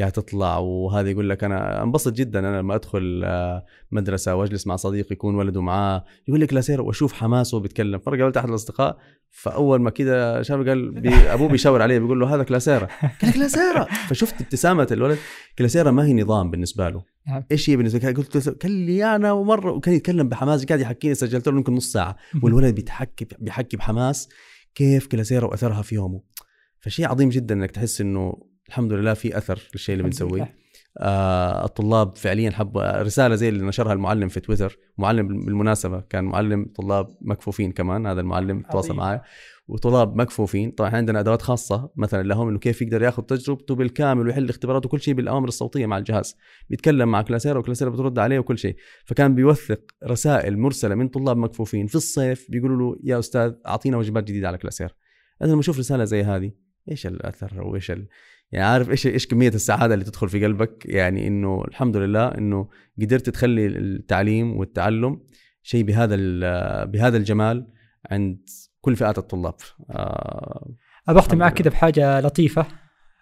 قاعد 0.00 0.12
تطلع 0.12 0.58
وهذا 0.58 1.10
يقول 1.10 1.30
لك 1.30 1.44
أنا 1.44 1.82
انبسط 1.82 2.12
جدا 2.12 2.38
أنا 2.38 2.58
لما 2.60 2.74
أدخل 2.74 3.22
آه، 3.24 3.64
مدرسة 3.90 4.34
وأجلس 4.34 4.66
مع 4.66 4.76
صديق 4.76 5.12
يكون 5.12 5.34
ولده 5.34 5.62
معاه 5.62 6.04
يقول 6.28 6.40
لك 6.40 6.52
لاسير 6.52 6.82
وأشوف 6.82 7.12
حماسه 7.12 7.60
بيتكلم 7.60 7.98
فرق 7.98 8.18
قابلت 8.18 8.36
أحد 8.36 8.48
الأصدقاء 8.48 8.98
فأول 9.30 9.80
ما 9.80 9.90
كذا 9.90 10.42
شاف 10.42 10.68
قال 10.68 10.90
بي 11.00 11.14
أبوه 11.14 11.48
بيشاور 11.48 11.82
عليه 11.82 11.98
بيقول 11.98 12.20
له 12.20 12.34
هذا 12.34 12.42
كلاسيرا 12.42 12.86
قال 13.02 13.30
لك 13.30 13.34
كلاسيرا 13.34 13.84
فشفت 13.84 14.40
ابتسامة 14.40 14.88
الولد. 14.90 15.18
كلاسيرا 15.58 15.90
ما 15.90 16.06
هي 16.06 16.14
نظام 16.14 16.50
بالنسبة 16.50 16.88
له. 16.88 17.04
نعم. 17.26 17.44
إيش 17.52 17.70
هي 17.70 17.76
بالنسبة 17.76 17.98
لي 17.98 18.12
قلت 18.14 18.62
قال 18.62 18.72
لي 18.72 19.16
أنا 19.16 19.32
ومره 19.32 19.72
وكان 19.72 19.94
يتكلم 19.94 20.28
بحماس 20.28 20.64
قاعد 20.64 20.80
يحكيني 20.80 21.14
سجلت 21.14 21.48
له 21.48 21.56
يمكن 21.56 21.74
نص 21.74 21.92
ساعة. 21.92 22.16
والولد 22.42 22.74
بيتحكي 22.74 23.26
بيحكي 23.38 23.76
بحماس 23.76 24.28
كيف 24.74 25.06
كلاسيرا 25.06 25.46
وأثرها 25.46 25.82
في 25.82 25.94
يومه. 25.94 26.22
فشيء 26.80 27.08
عظيم 27.08 27.28
جدا 27.28 27.54
إنك 27.54 27.70
تحس 27.70 28.00
إنه 28.00 28.49
الحمد 28.70 28.92
لله 28.92 29.14
في 29.14 29.38
أثر 29.38 29.62
للشيء 29.74 29.92
اللي 29.92 30.04
بنسويه. 30.04 30.54
آه 30.98 31.64
الطلاب 31.64 32.16
فعليا 32.16 32.50
حبوا 32.50 33.02
رسالة 33.02 33.34
زي 33.34 33.48
اللي 33.48 33.66
نشرها 33.66 33.92
المعلم 33.92 34.28
في 34.28 34.40
تويتر. 34.40 34.78
معلم 34.98 35.28
بالمناسبة 35.28 36.00
كان 36.00 36.24
معلم 36.24 36.72
طلاب 36.74 37.06
مكفوفين 37.20 37.72
كمان 37.72 38.06
هذا 38.06 38.20
المعلم 38.20 38.62
تواصل 38.62 38.96
معي 38.96 39.20
وطلاب 39.68 40.16
مكفوفين 40.16 40.70
طبعا 40.70 40.90
عندنا 40.90 41.20
أدوات 41.20 41.42
خاصة 41.42 41.90
مثلا 41.96 42.22
لهم 42.22 42.48
إنه 42.48 42.58
كيف 42.58 42.82
يقدر 42.82 43.02
يأخذ 43.02 43.22
تجربته 43.22 43.74
بالكامل 43.74 44.26
ويحل 44.26 44.48
اختباراته 44.48 44.86
وكل 44.86 45.00
شيء 45.00 45.14
بالأوامر 45.14 45.48
الصوتية 45.48 45.86
مع 45.86 45.98
الجهاز. 45.98 46.36
بيتكلم 46.68 47.08
مع 47.10 47.22
كلاسيرا 47.22 47.58
وكلاسيرا 47.58 47.90
بترد 47.90 48.18
عليه 48.18 48.38
وكل 48.38 48.58
شيء. 48.58 48.76
فكان 49.04 49.34
بيوثق 49.34 49.80
رسائل 50.04 50.58
مرسلة 50.58 50.94
من 50.94 51.08
طلاب 51.08 51.36
مكفوفين 51.36 51.86
في 51.86 51.94
الصيف 51.94 52.46
بيقولوا 52.50 52.94
له 52.94 53.00
يا 53.04 53.18
أستاذ 53.18 53.52
أعطينا 53.66 53.96
وجبات 53.96 54.24
جديدة 54.24 54.48
على 54.48 54.58
كلاسيرا. 54.58 54.90
أنا 55.42 55.50
لما 55.50 55.60
أشوف 55.60 55.78
رسالة 55.78 56.04
زي 56.04 56.22
هذه 56.22 56.52
إيش 56.90 57.06
الأثر 57.06 57.62
وإيش. 57.62 57.92
يعني 58.52 58.66
عارف 58.66 58.90
إيش 58.90 59.06
إيش 59.06 59.26
كمية 59.26 59.48
السعادة 59.48 59.94
اللي 59.94 60.04
تدخل 60.04 60.28
في 60.28 60.44
قلبك؟ 60.44 60.82
يعني 60.86 61.26
إنه 61.26 61.64
الحمد 61.68 61.96
لله 61.96 62.28
إنه 62.28 62.68
قدرت 63.02 63.30
تخلي 63.30 63.66
التعليم 63.66 64.56
والتعلم 64.56 65.20
شيء 65.62 65.84
بهذا 65.84 66.16
بهذا 66.84 67.16
الجمال 67.16 67.66
عند 68.10 68.38
كل 68.80 68.96
فئات 68.96 69.18
الطلاب. 69.18 69.54
آه 69.90 70.74
ابى 71.08 71.18
أختم 71.18 71.38
معك 71.38 71.54
كذا 71.54 71.70
بحاجة 71.70 72.20
لطيفة. 72.20 72.66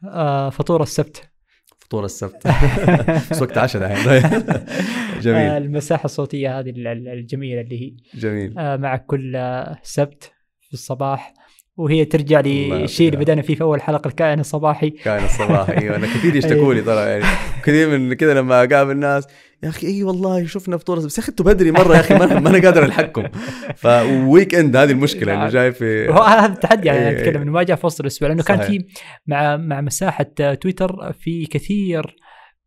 آه 0.04 0.50
فطور 0.50 0.82
السبت. 0.82 1.30
فطور 1.78 2.04
السبت. 2.04 2.46
بس 3.30 3.42
وقت 3.42 3.58
عشاء 3.58 3.82
دحين. 3.82 4.08
آه، 4.12 5.20
جميل. 5.20 5.36
المساحة 5.36 6.04
الصوتية 6.04 6.58
هذه 6.58 6.70
ال- 6.70 6.86
ال- 6.86 7.08
الجميلة 7.08 7.60
اللي 7.60 7.82
هي. 7.82 7.96
جميل. 8.20 8.58
آه، 8.58 8.76
معك 8.76 9.06
كل 9.06 9.36
آه، 9.36 9.78
سبت 9.82 10.32
في 10.60 10.72
الصباح. 10.74 11.34
وهي 11.78 12.04
ترجع 12.04 12.40
الله 12.40 12.76
للشيء 12.76 13.08
اللي. 13.08 13.24
بدأنا 13.24 13.42
فيه 13.42 13.54
في 13.54 13.62
أول 13.62 13.82
حلقة 13.82 14.08
الكائن 14.08 14.40
الصباحي 14.40 14.90
كان 14.90 15.24
الصباح 15.24 15.70
أيوه 15.70 15.96
أنا 15.96 16.06
كثير 16.06 16.36
يشتكوا 16.36 16.74
لي 16.74 16.82
ترى 16.82 17.10
يعني 17.10 17.24
كثير 17.62 17.98
من 17.98 18.14
كذا 18.14 18.34
لما 18.34 18.64
أقابل 18.64 18.90
الناس 18.90 19.26
يا 19.62 19.68
أخي 19.68 19.86
أي 19.86 20.02
والله 20.02 20.46
شفنا 20.46 20.76
فطور 20.76 20.98
بس 20.98 21.18
يا 21.18 21.22
أخي 21.22 21.30
أنتوا 21.30 21.46
بدري 21.46 21.70
مرة 21.70 21.94
يا 21.94 22.00
أخي 22.00 22.14
ما 22.14 22.24
أنا 22.24 22.60
قادر 22.60 22.84
ألحقكم 22.84 23.28
ف 23.76 24.54
weekend 24.54 24.76
هذه 24.76 24.90
المشكلة 24.90 25.34
إنه 25.34 25.48
جاي 25.48 25.72
في 25.72 26.08
هذا 26.08 26.52
التحدي 26.52 26.88
يعني 26.88 27.08
إيه، 27.08 27.18
أتكلم 27.18 27.36
إيه. 27.36 27.42
إنه 27.42 27.52
ما 27.52 27.62
جاء 27.62 27.76
في 27.76 27.86
وسط 27.86 28.00
الأسبوع 28.00 28.28
لأنه 28.28 28.42
كان. 28.42 28.60
في 28.60 28.84
مع 29.26 29.56
مع 29.56 29.80
مساحة 29.80 30.24
تويتر 30.60 31.12
في 31.12 31.46
كثير 31.46 32.16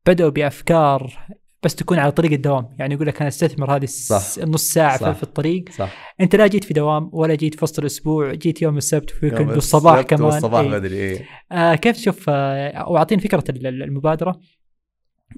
بدأوا 0.05 0.29
بأفكار 0.29 1.13
بس 1.63 1.75
تكون 1.75 1.99
على 1.99 2.11
طريق 2.11 2.31
الدوام 2.31 2.69
يعني 2.79 2.93
يقول 2.93 3.07
لك 3.07 3.17
أنا 3.19 3.27
أستثمر 3.27 3.75
هذه 3.75 3.85
صح. 3.85 4.43
النص 4.43 4.63
ساعة 4.73 4.97
صح. 4.97 5.11
في- 5.11 5.23
الطريق 5.23 5.69
صح 5.77 6.15
أنت 6.21 6.35
لا 6.35 6.47
جيت 6.47 6.63
في 6.63 6.73
دوام 6.73 7.09
ولا 7.13 7.35
جيت 7.35 7.55
في 7.55 7.63
وسط 7.63 7.79
الأسبوع 7.79 8.33
جيت 8.33 8.61
يوم 8.61 8.77
السبت 8.77 9.23
weekend 9.23 9.49
والصباح 9.49 9.93
السبت 9.93 10.09
كمان 10.09 10.23
والصباح 10.23 10.61
إيه. 10.61 10.69
بدري 10.71 10.95
إيه. 10.95 11.25
آه 11.51 11.75
كيف 11.75 11.95
تشوف 11.95 12.25
آه 12.29 12.89
وأعطيني 12.89 13.21
فكرة 13.21 13.43
ال- 13.49 13.67
ال- 13.67 13.83
المبادرة 13.83 14.39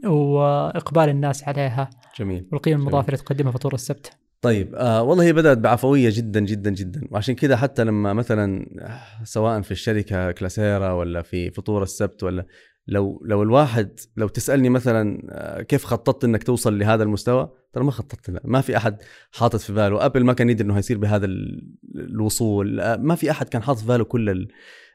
وإقبال 0.06 1.10
الناس 1.10 1.44
عليها 1.48 1.90
جميل 2.20 2.48
والقيمة 2.52 2.80
المضافة 2.80 3.06
اللي 3.08 3.18
تقدمها 3.18 3.52
فطور 3.52 3.74
السبت 3.74 4.12
طيب 4.42 4.76
آه 4.76 5.04
والله 5.04 5.24
هي 5.24 5.34
بدأت 5.34 5.58
بعفوية 5.58 6.10
جدا 6.14 6.40
جدا 6.40 6.70
جدا 6.70 7.02
وعشان 7.12 7.36
كذا 7.36 7.58
حتى 7.58 7.84
لما 7.84 8.14
مثلا 8.14 8.66
آه، 8.82 9.24
سواء 9.24 9.62
في 9.62 9.72
الشركة 9.72 10.32
كلاسيرا 10.32 10.92
ولا 10.92 11.22
في 11.22 11.52
فطور 11.52 11.84
السبت 11.84 12.24
ولا 12.24 12.46
لو 12.88 13.22
لو 13.26 13.44
الواحد 13.44 14.00
لو 14.18 14.28
تسألني 14.28 14.70
مثلا 14.70 15.22
آه، 15.30 15.62
كيف 15.62 15.86
خططت 15.86 16.24
إنك 16.24 16.44
توصل 16.44 16.80
لهذا 16.80 17.04
المستوى؟ 17.04 17.50
ترى 17.74 17.84
ما 17.84 17.92
خططت 17.92 18.30
لا. 18.30 18.42
ما 18.46 18.62
في 18.62 18.78
أحد 18.78 18.98
حاطط 19.32 19.60
في 19.60 19.74
باله. 19.74 20.06
أبل 20.06 20.24
ما 20.24 20.34
كان 20.34 20.50
يدري 20.50 20.66
إنه 20.68 20.78
هيصير 20.78 20.98
بهذا 20.98 21.26
ال- 21.26 21.76
الوصول. 21.96 22.80
آه، 22.80 22.96
ما 22.96 23.16
في 23.16 23.32
أحد 23.32 23.50
كان 23.50 23.64
حاطط 23.64 23.80
في 23.80 23.88
باله 23.88 24.04
كل 24.04 24.30
ال- 24.30 24.48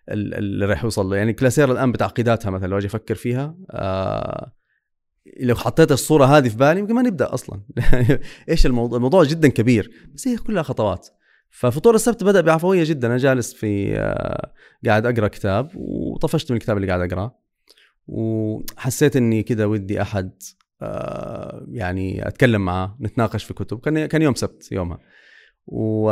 ال- 0.09 0.35
اللي 0.35 0.67
راح 0.67 0.85
يوصل 0.85 1.07
له. 1.11 1.17
يعني 1.17 1.33
كلاسيرا 1.33 1.73
الآن 1.73 1.93
بتعقيداتها 1.93 2.51
مثلا 2.51 2.67
لو 2.67 2.79
أجي 2.79 2.87
أفكر 2.87 3.15
فيها 3.15 3.57
آه 3.71 4.53
لو 5.41 5.55
حطيت 5.55 5.93
الصورة 5.93 6.25
هذه 6.25 6.49
في 6.49 6.57
بالي 6.57 6.81
يمكن 6.81 6.95
ما 6.95 7.03
نبدأ 7.03 7.35
أصلا. 7.35 7.61
إيش 8.49 8.67
الموضوع؟ 8.67 8.97
الموضوع 8.97 9.25
جدا 9.25 9.49
كبير. 9.49 9.91
بس 10.15 10.29
هي 10.29 10.37
كلها 10.37 10.63
خطوات. 10.63 11.09
ففطور 11.51 11.95
السبت 11.95 12.25
بدأ 12.25 12.41
بعفوية 12.41 12.85
جدا. 12.85 13.09
أنا 13.09 13.17
جالس 13.17 13.55
في 13.55 13.95
قاعد 14.87 15.07
أقرأ 15.07 15.29
كتاب 15.29 15.71
وطفشت 15.75 16.51
من 16.51 16.57
الكتاب 16.57 16.77
اللي 16.77 16.89
قاعد 16.89 17.13
أقرأه. 17.13 17.39
وحسيت 18.09 19.17
إني 19.17 19.43
كذا 19.43 19.65
ودي 19.65 20.03
أحد 20.03 20.31
آه، 20.83 21.67
يعني 21.71 22.29
أتكلم 22.29 22.65
معاه 22.65 22.97
نتناقش 23.01 23.45
في 23.45 23.55
كتب. 23.55 23.81
كان 23.81 24.07
كان 24.07 24.23
يوم 24.23 24.35
سبت 24.35 24.73
يومها. 24.73 24.99
و 25.67 26.11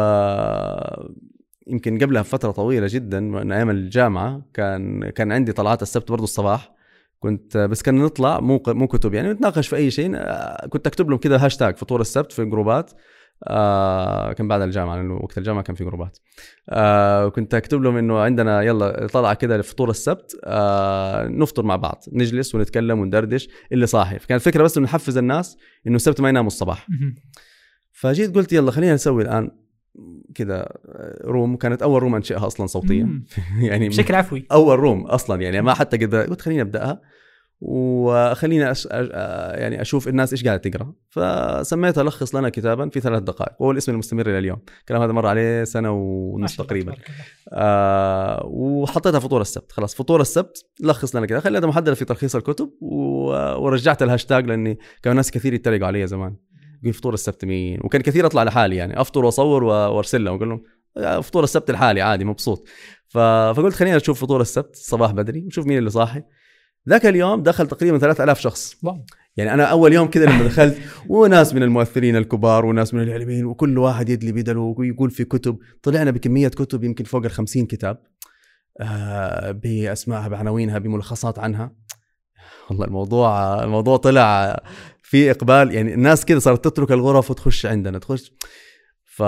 يمكن 1.67 1.99
قبلها 1.99 2.23
بفترة 2.23 2.51
طويلة 2.51 2.87
جدا 2.91 3.21
من 3.21 3.53
أيام 3.53 3.71
الجامعة 3.71 4.43
كان 4.55 5.11
كان 5.11 5.33
عندي 5.33 5.53
طلعات 5.53 5.83
السبت 5.83 6.11
برضو 6.11 6.25
الصباح. 6.25 6.77
كنت 7.21 7.57
بس 7.57 7.83
كنا 7.83 8.05
نطلع 8.05 8.41
مو 8.41 8.63
مو 8.67 8.87
كتب 8.87 9.15
يعني 9.15 9.33
نتناقش 9.33 9.69
في 9.69 9.77
أي 9.77 9.91
شيء 9.91 10.13
آه، 10.15 10.67
كنت 10.67 10.87
أكتب 10.87 11.11
لهم 11.11 11.19
كذا 11.19 11.45
هاشتاج 11.45 11.77
فطور 11.77 12.01
السبت 12.01 12.33
في 12.33 12.45
groupات. 12.45 12.93
آه 13.45 14.33
كان 14.33 14.49
بعد 14.49 14.61
الجامعة 14.61 14.97
لأنه 14.97 15.15
وقت 15.15 15.39
الجامعة 15.39 15.63
كان 15.63 15.77
في 15.77 15.85
groupات 15.85 16.19
آه 16.69 17.29
كنت 17.29 17.55
أكتب 17.55 17.83
لهم 17.83 17.97
إنه 17.97 18.19
عندنا 18.19 18.63
يلا 18.63 19.07
طلعة 19.07 19.35
كذا 19.35 19.59
لفطور 19.59 19.91
السبت 19.91 20.41
آه 20.45 21.27
نفطر 21.29 21.63
مع 21.63 21.77
بعض 21.77 22.05
نجلس 22.13 22.55
ونتكلم 22.55 22.99
وندردش 23.01 23.49
اللي 23.73 23.87
صاحي. 23.87 24.19
فكان 24.19 24.37
الفكرة 24.37 24.63
بس 24.63 24.77
إنه 24.77 24.87
نحفز 24.87 25.19
الناس 25.19 25.57
إنه 25.87 25.97
السبت 25.97 26.21
ما 26.21 26.29
يناموا 26.29 26.47
الصباح. 26.47 26.87
فجيت 27.93 28.35
قلت 28.35 28.53
يلا 28.53 28.71
خلينا 28.71 28.95
نسوي 28.95 29.23
الآن 29.23 29.51
كذا 30.35 30.69
room. 31.25 31.57
كانت 31.57 31.83
أول 31.83 32.03
room 32.03 32.15
أنشئها 32.15 32.47
أصلا 32.47 32.67
صوتيه. 32.67 33.07
يعني 33.69 33.89
بشكل 33.89 34.15
عفوي. 34.15 34.47
أول 34.53 34.79
room 34.79 35.07
أصلا 35.07 35.43
يعني 35.43 35.63
ما 35.63 35.75
حتى 35.75 35.97
قد 35.97 36.15
قلت 36.15 36.41
خليني 36.41 36.63
أبدأها. 36.63 37.01
وخلينا 37.61 38.71
أش... 38.71 38.87
أش... 38.87 39.09
يعني 39.61 39.81
أشوف 39.81 40.09
الناس 40.09 40.33
إيش 40.33 40.45
قاعدة 40.45 40.71
تقرأ. 40.71 40.93
فسميتها 41.09 42.05
لخص 42.05 42.35
لنا 42.35 42.49
كتابا 42.49 42.89
في 42.89 43.01
ثلاث 43.01 43.23
دقائق. 43.23 43.63
وهو 43.63 43.71
الاسم 43.71 43.93
المستمر 43.93 44.27
إلى 44.27 44.39
اليوم. 44.39 44.59
الكلام 44.81 45.03
هذا 45.03 45.13
مر 45.13 45.27
عليه 45.27 45.65
سنة 45.65 45.91
ونص 45.93 46.57
تقريبا. 46.57 46.95
آه 47.53 48.47
وحطيتها 48.47 49.21
فطور 49.21 49.41
السبت. 49.41 49.73
خلاص 49.73 49.95
فطور 49.95 50.21
السبت 50.21 50.65
لخص 50.81 51.17
لنا 51.17 51.27
كذا 51.27 51.41
خليتها 51.41 51.67
محدده 51.67 51.95
في 51.95 52.05
تلخيص 52.05 52.37
الكتب 52.37 52.71
و... 52.81 52.97
ورجعت 53.65 54.03
الهاشتاج 54.03 54.47
لأني 54.47 54.79
كان 55.03 55.17
ناس 55.17 55.31
كثير 55.31 55.55
يتريقوا 55.55 55.87
علي 55.87 56.07
زمان. 56.07 56.37
يقول 56.83 56.95
فطور 56.95 57.15
السبت 57.15 57.45
مين؟ 57.45 57.81
وكان 57.85 58.03
كثير 58.03 58.27
أطلع 58.27 58.43
لحالي 58.43 58.77
يعني. 58.77 59.01
أفطر 59.01 59.25
وأصور 59.25 59.65
وأرسل 59.65 60.25
لهم. 60.25 60.37
أقول 60.37 60.49
لهم 60.49 60.63
يا 60.97 61.21
فطور 61.21 61.45
السبت 61.45 61.71
لحالي 61.71 62.01
عادي 62.01 62.25
مبسوط. 62.25 62.69
ف... 63.09 63.19
فقلت 63.19 63.75
خلينا 63.75 63.97
نشوف 63.97 64.21
فطور 64.21 64.41
السبت 64.41 64.75
الصباح 64.75 65.13
بدري 65.13 65.43
ونشوف 65.45 65.67
مين 65.67 65.79
اللي 65.79 65.91
صاحي. 65.91 66.23
ذاك 66.89 67.07
اليوم 67.07 67.43
دخل 67.43 67.67
تقريبا 67.67 67.99
3000 67.99 68.41
شخص. 68.41 68.77
wow. 68.83 69.05
يعني 69.37 69.55
أنا 69.55 69.65
أول 69.65 69.93
يوم 69.93 70.07
كذا 70.07 70.25
لما 70.25 70.45
دخلت 70.45 70.79
وناس 71.09 71.55
من 71.55 71.63
المؤثرين 71.63 72.17
الكبار 72.17 72.67
وناس 72.67 72.95
من 72.95 73.03
الاعلاميين 73.03 73.45
وكل 73.45 73.79
واحد 73.79 74.09
يدلي 74.09 74.33
بدلو 74.33 74.75
ويقول 74.79 75.11
في 75.11 75.25
كتب. 75.25 75.59
طلعنا 75.83 76.11
بكمية 76.11 76.49
كتب 76.49 76.85
يمكن 76.85 77.05
فوق 77.05 77.25
ال 77.25 77.31
50 77.31 77.67
كتاب 77.67 78.03
آه 78.81 79.51
بأسمائها 79.51 80.29
بعناوينها 80.29 80.79
بملخصات 80.79 81.39
عنها. 81.39 81.73
والله 82.71 82.85
الموضوع 82.85 83.63
الموضوع 83.65 83.97
طلع 83.97 84.57
في 85.03 85.31
إقبال. 85.31 85.75
يعني 85.75 85.95
الناس 85.95 86.25
كذا 86.25 86.39
صارت 86.39 86.65
تترك 86.65 86.93
الغرف 86.93 87.31
وتخش 87.31 87.67
عندنا 87.67 87.99
تخش. 87.99 88.33
ف... 89.05 89.23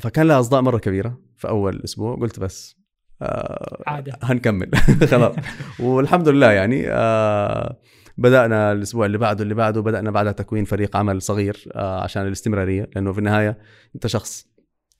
فكان 0.00 0.26
لها 0.26 0.40
أصداء 0.40 0.60
مرة 0.60 0.78
كبيرة 0.78 1.20
في 1.36 1.48
أول 1.48 1.80
أسبوع. 1.84 2.16
قلت 2.16 2.40
بس 2.40 2.76
آه 3.22 3.82
عادة. 3.86 4.12
هنكمل. 4.22 4.70
خلاص. 5.10 5.34
والحمد 5.80 6.28
لله 6.28 6.52
يعني 6.52 6.84
آه 6.88 7.76
بدأنا 8.18 8.72
الأسبوع 8.72 9.06
اللي 9.06 9.18
بعده 9.18 9.42
اللي 9.42 9.54
بعده 9.54 9.80
بدأنا 9.82 10.10
بعدها 10.10 10.32
تكوين 10.32 10.64
فريق 10.64 10.96
عمل 10.96 11.22
صغير 11.22 11.68
آه 11.74 12.00
عشان 12.02 12.26
الاستمرارية 12.26 12.90
لأنه 12.94 13.12
في 13.12 13.18
النهاية 13.18 13.58
أنت 13.94 14.06
شخص. 14.06 14.46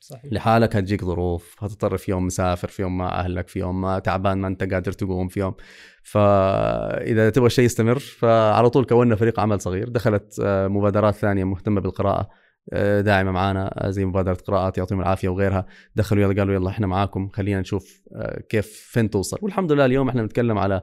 صحيح. 0.01 0.33
لحالك 0.33 0.77
هتجيك 0.77 1.05
ظروف 1.05 1.57
هتضطر 1.59 1.97
في 1.97 2.11
يوم 2.11 2.27
مسافر 2.27 2.69
في 2.69 2.83
يوم 2.83 2.99
مع 2.99 3.21
أهلك 3.21 3.49
في 3.49 3.59
يوم 3.59 3.81
ما 3.81 3.99
تعبان 3.99 4.39
ما 4.39 4.49
أنت 4.49 4.73
قادر 4.73 4.93
تقوم 4.93 5.29
في 5.29 5.41
يوم. 5.41 5.55
فإذا 6.03 7.31
تبغى 7.31 7.47
الشيء 7.47 7.65
يستمر 7.65 7.99
فعلى 7.99 8.71
طول 8.71 8.85
كونا 8.85 9.17
فريق 9.17 9.41
عمل 9.41 9.61
صغير. 9.61 9.89
دخلت 9.89 10.41
آه، 10.45 10.69
مبادرات 10.69 11.15
ثانية 11.15 11.45
مهتمة 11.45 11.81
بالقراءة. 11.81 12.29
داعمة 13.01 13.31
معانا 13.31 13.87
آه، 13.87 13.91
زي 13.91 14.05
مبادرة 14.05 14.35
قراءات 14.35 14.79
يعطيهم 14.79 15.01
العافية 15.01 15.29
وغيرها. 15.29 15.67
دخلوا 15.97 16.23
يلا 16.23 16.41
قالوا 16.41 16.55
يلا 16.55 16.71
إحنا 16.71 16.87
معاكم 16.87 17.29
خلينا 17.29 17.61
نشوف 17.61 18.03
آه، 18.15 18.41
كيف 18.41 18.67
فين 18.67 19.11
توصل. 19.11 19.39
والحمد 19.43 19.73
لله 19.73 19.85
اليوم 19.85 20.09
إحنا 20.09 20.23
بنتكلم 20.23 20.59
على 20.59 20.83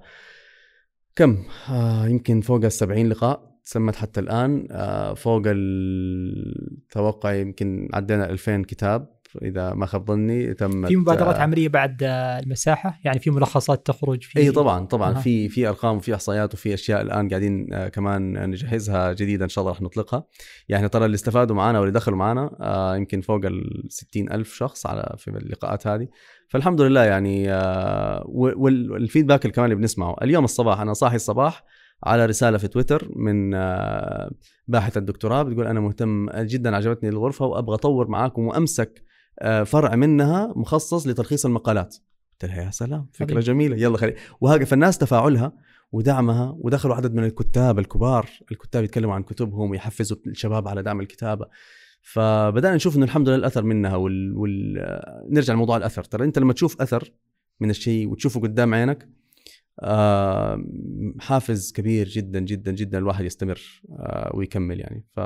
كم؟ 1.16 1.38
آه 1.70 2.08
يمكن 2.08 2.42
فوق 2.42 2.66
ال 2.66 2.72
70 2.72 3.10
لقاء 3.10 3.54
تسمت 3.66 3.96
حتى 3.96 4.20
الآن. 4.20 4.68
آه 4.72 5.14
فوق 5.14 5.42
التوقع 5.46 7.34
يمكن 7.34 7.90
عدينا 7.94 8.30
2000 8.30 8.64
كتاب. 8.64 9.13
إذا 9.42 9.74
ما 9.74 9.86
خاب 9.86 10.08
ظني 10.08 10.54
تم 10.54 10.88
في 10.88 10.96
مبادرات 10.96 11.36
عملية 11.36 11.70
بعد 11.70 12.04
آه، 12.04 12.40
المساحة؟ 12.40 13.00
يعني 13.04 13.20
في 13.20 13.32
ملخصات 13.32 13.86
تخرج 13.88 14.24
في 14.24 14.40
إي 14.40 14.52
طبعا 14.52 14.86
طبعا. 14.86 15.14
في 15.14 15.50
في 15.50 15.68
أرقام 15.68 15.98
وفي 15.98 16.16
إحصائيات 16.16 16.54
وفي 16.54 16.74
أشياء 16.74 17.02
الآن 17.02 17.30
قاعدين 17.30 17.74
آه، 17.74 17.88
كمان 17.88 18.50
نجهزها 18.50 19.14
جديده 19.14 19.44
إن 19.46 19.50
شاء 19.50 19.62
الله 19.62 19.72
راح 19.72 19.82
نطلقها. 19.82 20.24
يعني 20.70 20.90
ترى 20.90 21.06
اللي 21.06 21.16
استفادوا 21.16 21.56
معنا 21.56 21.80
واللي 21.80 21.94
دخلوا 21.94 22.18
معنا 22.18 22.56
آه، 22.62 22.96
يمكن 22.96 23.22
فوق 23.22 23.46
ال 23.46 23.84
60 23.90 24.32
ألف 24.32 24.54
شخص 24.54 24.86
على 24.86 25.16
في 25.18 25.28
اللقاءات 25.28 25.88
هذه. 25.88 26.08
فالحمد 26.50 26.82
لله 26.82 27.04
يعني 27.04 27.52
آه، 27.52 28.24
وال- 28.28 28.92
والفيدباك 28.92 29.46
اللي 29.46 29.54
كمان 29.54 29.66
اللي 29.72 29.82
بنسمعه. 29.82 30.16
اليوم 30.22 30.44
الصباح 30.44 30.80
أنا 30.80 30.94
صاحي 30.94 31.16
الصباح 31.16 31.64
على 32.04 32.26
رسالة 32.26 32.58
في 32.58 32.68
تويتر 32.68 33.08
من 33.16 33.54
آه، 33.54 34.32
باحث 34.68 34.98
الدكتوراه 34.98 35.44
بتقول 35.44 35.68
أنا 35.68 35.80
مهتم 35.80 36.30
جدا 36.30 36.76
عجبتني 36.76 37.10
الغرفة 37.10 37.46
وأبغى 37.46 37.76
أطور 37.76 38.08
معاكم 38.08 38.42
وأمسك 38.48 38.92
آه، 39.00 39.13
فرع 39.66 39.96
منها 39.96 40.54
مخصص 40.56 41.08
لتلخيص 41.08 41.46
المقالات. 41.46 41.98
قلت 42.32 42.52
لها 42.52 42.64
يا 42.64 42.72
سلام 42.72 43.08
فكرة 43.14 43.26
عظيم. 43.26 43.40
جميلة. 43.40 43.78
يلا 43.78 43.98
خلي 43.98 44.16
وهذا 44.42 44.66
فالناس 44.66 44.98
تفاعلها 44.98 45.54
ودعمها 45.92 46.58
ودخلوا 46.60 46.96
عدد 46.96 47.14
من 47.14 47.24
الكتاب 47.24 47.80
الكبار 47.80 48.30
الكتاب 48.52 48.84
يتكلموا 48.84 49.14
عن 49.14 49.24
كتبهم 49.24 49.72
ويحفزوا 49.72 50.18
الشباب 50.28 50.68
على 50.68 50.84
دعم 50.84 51.00
الكتابة. 51.00 51.46
فبدأنا 52.02 52.76
نشوف 52.76 52.98
إنه 52.98 53.06
الحمد 53.06 53.28
لله 53.28 53.38
الأثر 53.38 53.64
منها 53.64 53.96
وال... 53.96 54.38
وال... 54.38 54.78
آه، 54.80 55.28
نرجع 55.30 55.54
لموضوع 55.54 55.78
الأثر. 55.78 56.04
ترى 56.04 56.26
أنت 56.26 56.40
لما 56.40 56.54
تشوف 56.54 56.82
أثر 56.82 57.14
من 57.60 57.70
الشيء 57.70 58.08
وتشوفه 58.08 58.40
قدام 58.40 58.74
عينك 58.74 59.04
آه، 59.04 59.23
حافز 61.20 61.72
كبير 61.72 62.08
جدا 62.08 62.40
جدا 62.40 62.72
جدا 62.72 62.98
الواحد 62.98 63.26
يستمر 63.26 63.60
آه، 64.00 64.32
ويكمل 64.34 64.80
يعني 64.80 65.04
ف 65.16 65.20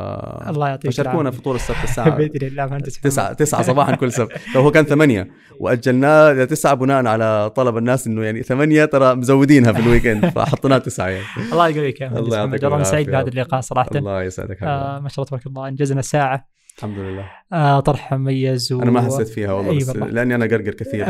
الله 0.49 0.67
يعطيك 0.69 0.91
فشاركونا 0.91 1.21
العافية. 1.21 1.37
في 1.37 1.43
طول 1.43 1.55
السبت 1.55 1.77
الساعة 1.83 2.09
بإذن 2.17 2.47
الله 2.47 2.77
تسعة 2.79 3.23
محمد. 3.23 3.35
تسعة 3.35 3.61
صباحا 3.61 3.95
كل 3.95 4.11
سبت 4.11 4.31
لو 4.55 4.61
هو 4.61 4.71
كان 4.71 4.85
ثمانية 4.85 5.27
وأجلناه 5.59 6.33
لتسعة 6.33 6.73
بناء 6.73 7.05
على 7.05 7.49
طلب 7.55 7.77
الناس 7.77 8.07
إنه 8.07 8.23
يعني 8.23 8.43
ثمانية 8.43 8.85
ترى 8.85 9.15
مزودينها 9.15 9.71
في 9.73 9.79
الويكند 9.79 10.25
فحطيناه 10.35 10.77
تسعة 10.77 11.07
يعني 11.07 11.25
الله 11.51 11.67
يقويك 11.67 12.01
يا 12.01 12.09
مهندس 12.09 12.23
الله 12.23 12.37
يعطيك 12.37 12.63
أنا 12.63 12.83
سعيد. 12.83 13.09
بهذا 13.09 13.27
اللقاء 13.27 13.61
صراحة 13.61 13.89
الله 13.95 14.23
يسعدك. 14.23 14.63
آه 14.63 14.99
ما 14.99 15.09
شاء 15.09 15.25
الله 15.25 15.27
تبارك 15.27 15.47
الله 15.47 15.67
أنجزنا 15.67 16.01
ساعه 16.01 16.56
الحمد 16.77 16.97
لله 16.97 17.31
آه 17.53 17.79
طرح 17.79 18.13
مميز 18.13 18.71
و... 18.71 18.81
أنا 18.81 18.91
ما 18.91 19.01
حسيت 19.01 19.27
فيها 19.27 19.53
والله 19.53 19.71
أي 19.71 19.77
بس. 19.77 19.89
لأني 19.89 20.35
أنا 20.35 20.45
قرقر 20.45 20.73
كثير 20.73 21.05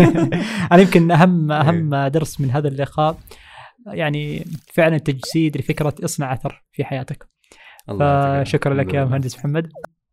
أنا 0.72 0.82
يمكن 0.82 1.10
اهم 1.10 1.52
أهم 1.52 1.94
إيه. 1.94 2.08
درس 2.08 2.40
من 2.40 2.50
هذا 2.50 2.68
اللقاء 2.68 3.18
يعني 3.86 4.44
فعلا 4.72 4.98
تجسيد 4.98 5.56
لفكرة 5.56 5.94
اصنع 6.04 6.32
أثر 6.32 6.64
في 6.72 6.84
حياتك. 6.84 7.28
فشكرا 7.86 8.74
لك 8.74 8.94
يا. 8.94 9.04
مهندس 9.04 9.38
محمد 9.38 9.70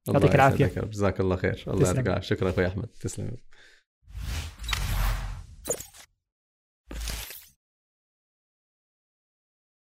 يعطيك 0.07 0.35
العافية. 0.35 0.65
يسعدك. 0.65 0.87
جزاك 0.87 1.19
الله 1.19 1.35
خير 1.35 1.63
الله. 1.67 1.87
يعطيك 1.87 2.07
العافية 2.07 2.27
شكرا 2.27 2.49
أخوي 2.49 2.67
أحمد 2.67 2.85
تسلم 3.01 3.31